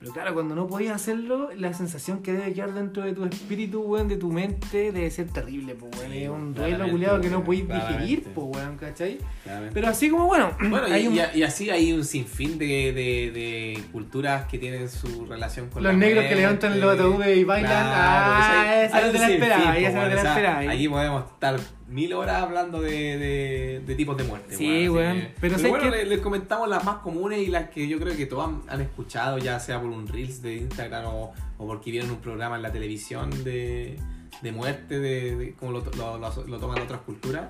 Pero 0.00 0.12
claro, 0.12 0.32
cuando 0.32 0.54
no 0.54 0.68
podías 0.68 0.94
hacerlo, 0.94 1.50
la 1.56 1.72
sensación 1.72 2.22
que 2.22 2.32
debe 2.32 2.52
quedar 2.52 2.72
dentro 2.72 3.02
de 3.02 3.14
tu 3.14 3.24
espíritu, 3.24 3.80
weón, 3.82 4.06
de 4.06 4.16
tu 4.16 4.30
mente, 4.30 4.92
debe 4.92 5.10
ser 5.10 5.26
terrible, 5.30 5.74
pues, 5.74 5.90
weón. 5.98 6.12
Sí, 6.12 6.18
es 6.22 6.28
un 6.30 6.54
duelo 6.54 6.88
culiado 6.88 7.20
que 7.20 7.28
no 7.30 7.42
podéis 7.42 7.66
digerir, 7.66 8.22
pues, 8.32 8.46
weón, 8.48 8.76
¿cachai? 8.76 9.18
Claramente. 9.42 9.74
Pero 9.74 9.88
así 9.88 10.08
como, 10.08 10.26
bueno, 10.26 10.52
Bueno, 10.70 10.86
y, 10.86 10.92
hay 10.92 11.06
un- 11.08 11.14
y- 11.16 11.38
y 11.38 11.42
así 11.42 11.68
hay 11.70 11.92
un 11.92 12.04
sinfín 12.04 12.58
de, 12.58 12.66
de, 12.92 13.32
de 13.32 13.82
culturas 13.90 14.46
que 14.46 14.58
tienen 14.58 14.88
su 14.88 15.26
relación 15.26 15.68
con 15.68 15.82
Los 15.82 15.92
la 15.92 15.98
negros 15.98 16.22
que 16.26 16.28
muerte. 16.36 16.40
levantan 16.42 16.80
los 16.80 16.94
ataúdes 16.94 17.36
y 17.36 17.42
bailan. 17.42 17.72
Ah, 17.74 18.82
esa 18.84 19.00
no 19.04 19.10
te 19.12 19.18
la 19.18 19.30
esperaba, 19.30 19.78
esa 19.78 20.02
no 20.02 20.08
te 20.08 20.14
la 20.14 20.28
esperaba. 20.30 20.60
Aquí 20.72 20.88
podemos 20.88 21.24
estar 21.32 21.56
mil 21.88 22.12
horas 22.12 22.42
hablando 22.42 22.80
de, 22.80 22.90
de, 23.18 23.82
de 23.86 23.94
tipos 23.94 24.16
de 24.16 24.24
muerte. 24.24 24.56
Sí, 24.56 24.88
weón. 24.88 25.14
que- 25.16 25.20
Pero 25.22 25.34
Pero, 25.40 25.54
¿sabes 25.56 25.70
bueno, 25.70 25.84
qué? 25.84 25.90
les, 25.98 26.08
les 26.08 26.20
comentamos 26.20 26.68
las 26.68 26.84
más 26.84 26.96
comunes 26.98 27.40
y 27.40 27.46
las 27.46 27.70
que 27.70 27.88
yo 27.88 27.98
creo 27.98 28.16
que 28.16 28.26
todos 28.26 28.46
han, 28.48 28.62
han 28.68 28.80
escuchado, 28.80 29.38
ya 29.38 29.58
sea 29.58 29.80
por 29.80 29.90
un 29.90 30.06
Reels 30.06 30.42
de 30.42 30.56
Instagram 30.56 31.06
o, 31.06 31.32
o 31.58 31.66
porque 31.66 31.90
vieron 31.90 32.10
un 32.10 32.18
programa 32.18 32.56
en 32.56 32.62
la 32.62 32.70
televisión 32.72 33.30
de, 33.44 33.96
de 34.42 34.52
muerte, 34.52 34.98
de, 35.00 35.36
de 35.36 35.54
cómo 35.54 35.72
lo, 35.72 35.84
lo, 35.96 36.18
lo- 36.18 36.46
lo 36.46 36.58
toman 36.58 36.80
otras 36.80 37.00
culturas. 37.00 37.48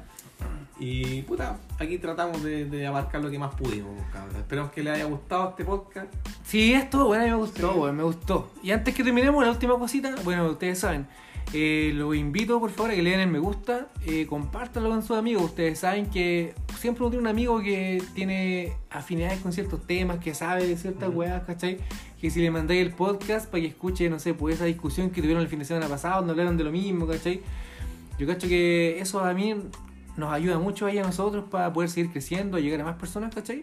Y 0.81 1.23
puta, 1.23 1.59
aquí 1.81 1.99
tratamos 1.99 2.41
de, 2.45 2.65
de 2.67 2.87
abarcar 2.87 3.21
lo 3.21 3.29
que 3.29 3.39
más 3.41 3.53
pudimos, 3.57 3.91
cabrón. 4.13 4.37
Esperamos 4.37 4.71
que 4.71 4.85
les 4.85 4.95
haya 4.95 5.05
gustado 5.07 5.51
este 5.51 5.65
podcast. 5.65 6.07
Sí, 6.45 6.73
esto, 6.73 7.07
bueno, 7.07 7.25
me 7.25 7.35
gustó, 7.35 7.73
Sí. 7.73 7.79
weón, 7.81 7.97
me 7.97 8.03
gustó. 8.05 8.53
Y 8.63 8.71
antes 8.71 8.95
que 8.95 9.03
terminemos, 9.03 9.45
la 9.45 9.51
última 9.51 9.77
cosita, 9.77 10.15
bueno, 10.23 10.47
ustedes 10.47 10.79
saben, 10.79 11.09
eh, 11.55 11.93
lo 11.95 12.13
invito 12.13 12.61
por 12.61 12.71
favor 12.71 12.91
a 12.91 12.95
que 12.95 13.03
le 13.03 13.11
den 13.11 13.21
el 13.21 13.29
me 13.29 13.39
gusta, 13.39 13.89
eh, 14.07 14.27
compártanlo 14.27 14.91
con 14.91 15.03
sus 15.03 15.17
amigos. 15.17 15.45
Ustedes 15.45 15.79
saben 15.79 16.07
que 16.07 16.55
siempre 16.79 17.03
uno 17.05 17.11
tiene 17.11 17.23
un 17.23 17.29
amigo 17.29 17.61
que 17.61 18.03
tiene 18.15 18.75
afinidades 18.91 19.41
con 19.41 19.53
ciertos 19.53 19.87
temas, 19.87 20.19
que 20.19 20.35
sabe 20.35 20.67
de 20.67 20.77
ciertas 20.77 21.09
Ujú. 21.09 21.21
weas, 21.21 21.43
¿cachai? 21.45 21.79
Que 22.21 22.31
si 22.31 22.41
le 22.43 22.51
mandáis 22.51 22.83
el 22.83 22.93
podcast 22.93 23.49
para 23.49 23.63
que 23.63 23.69
escuche, 23.69 24.11
no 24.11 24.19
sé, 24.19 24.35
pues 24.35 24.57
esa 24.57 24.67
discusión 24.67 25.11
que 25.11 25.23
tuvieron 25.23 25.43
el 25.43 25.49
fin 25.49 25.59
de 25.59 25.65
semana 25.65 25.89
pasado, 25.89 26.17
donde 26.17 26.33
hablaron 26.33 26.59
de 26.59 26.65
lo 26.65 26.71
mismo, 26.71 27.07
¿cachai? 27.07 27.41
Yo 28.19 28.27
cacho 28.27 28.47
que 28.47 29.01
eso 29.01 29.21
a 29.21 29.33
mí 29.33 29.55
nos 30.19 30.33
ayuda 30.33 30.59
mucho 30.59 30.85
ahí 30.85 30.99
a 30.99 31.03
nosotros 31.03 31.45
para 31.51 31.73
poder 31.73 31.89
seguir 31.89 32.11
creciendo, 32.11 32.59
llegar 32.59 32.83
a 32.83 32.85
más 32.85 32.97
personas, 32.97 33.35
¿cachai? 33.35 33.63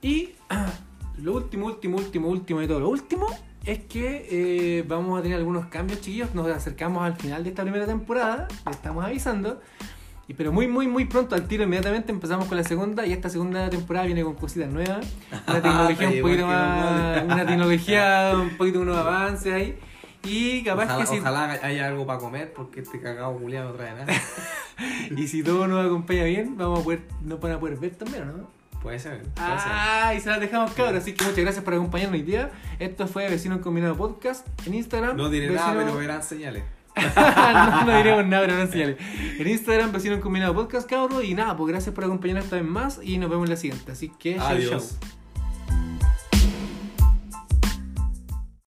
Y 0.00 0.30
lo 1.18 1.34
último, 1.34 1.66
último, 1.66 1.98
último, 1.98 2.28
último 2.28 2.60
de 2.60 2.68
todo, 2.68 2.80
lo 2.80 2.88
último 2.88 3.26
es 3.64 3.80
que 3.80 4.26
eh, 4.30 4.84
vamos 4.86 5.18
a 5.18 5.22
tener 5.22 5.38
algunos 5.38 5.66
cambios, 5.66 6.00
chiquillos. 6.00 6.34
Nos 6.34 6.46
acercamos 6.48 7.04
al 7.04 7.16
final 7.16 7.44
de 7.44 7.50
esta 7.50 7.62
primera 7.62 7.86
temporada, 7.86 8.48
le 8.66 8.72
estamos 8.72 9.04
avisando. 9.04 9.60
Y, 10.28 10.34
pero 10.34 10.52
muy, 10.52 10.68
muy, 10.68 10.86
muy 10.86 11.06
pronto, 11.06 11.34
al 11.34 11.48
tiro, 11.48 11.64
inmediatamente 11.64 12.12
empezamos 12.12 12.46
con 12.46 12.56
la 12.56 12.64
segunda. 12.64 13.06
Y 13.06 13.12
esta 13.12 13.28
segunda 13.28 13.68
temporada 13.68 14.06
viene 14.06 14.22
con 14.22 14.34
cositas 14.34 14.70
nuevas. 14.70 15.06
Una 15.46 15.62
tecnología 15.62 16.08
un 16.08 16.22
poquito 16.22 16.46
más. 16.46 17.24
Una 17.24 17.46
tecnología 17.46 18.32
un 18.40 18.56
poquito 18.56 18.80
unos 18.80 18.96
avances 18.96 19.52
ahí. 19.52 19.78
Y 20.22 20.62
capaz 20.62 20.84
ojalá, 20.84 21.00
que 21.00 21.06
si. 21.06 21.18
ojalá 21.18 21.58
haya 21.62 21.86
algo 21.86 22.06
para 22.06 22.18
comer 22.18 22.52
porque 22.52 22.80
este 22.80 23.00
cagado 23.00 23.38
culiado 23.38 23.70
no 23.70 23.76
trae 23.76 23.92
nada. 23.92 24.06
Y 25.14 25.28
si 25.28 25.42
todo 25.42 25.66
nos 25.66 25.84
acompaña 25.84 26.24
bien, 26.24 26.56
vamos 26.56 26.80
a 26.80 26.84
poder, 26.84 27.02
nos 27.22 27.38
van 27.38 27.52
a 27.52 27.60
poder 27.60 27.76
ver 27.76 27.96
también, 27.96 28.22
¿o 28.22 28.32
¿no? 28.32 28.59
Puede 28.82 28.98
ser, 28.98 29.22
puede 29.22 29.34
Ah, 29.36 30.14
y 30.16 30.20
se 30.20 30.30
las 30.30 30.40
dejamos 30.40 30.72
cabros. 30.72 31.02
Así 31.02 31.12
que 31.12 31.24
muchas 31.24 31.40
gracias 31.40 31.62
por 31.64 31.74
acompañarnos 31.74 32.18
hoy 32.18 32.24
día. 32.24 32.50
Esto 32.78 33.06
fue 33.06 33.28
Vecino 33.28 33.60
Combinado 33.60 33.94
Podcast 33.96 34.46
en 34.66 34.74
Instagram. 34.74 35.16
No 35.16 35.28
diré 35.28 35.50
nada, 35.50 35.74
pero 35.74 35.96
verán 35.96 36.22
señales. 36.22 36.62
no, 37.16 37.84
no 37.84 37.96
diremos 37.96 38.26
nada, 38.26 38.46
pero 38.46 38.58
no 38.58 38.70
señales. 38.70 38.96
En 39.38 39.46
Instagram, 39.46 39.92
Vecino 39.92 40.20
Combinado 40.20 40.54
Podcast, 40.54 40.88
cabros. 40.88 41.22
Y 41.24 41.34
nada, 41.34 41.56
pues 41.56 41.68
gracias 41.70 41.94
por 41.94 42.04
acompañarnos 42.04 42.44
esta 42.44 42.56
vez 42.56 42.64
más. 42.64 43.00
Y 43.02 43.18
nos 43.18 43.28
vemos 43.28 43.44
en 43.46 43.50
la 43.50 43.56
siguiente. 43.56 43.92
Así 43.92 44.08
que, 44.18 44.36
chau, 44.36 44.46
Adiós. 44.48 44.98
chau. 45.00 45.10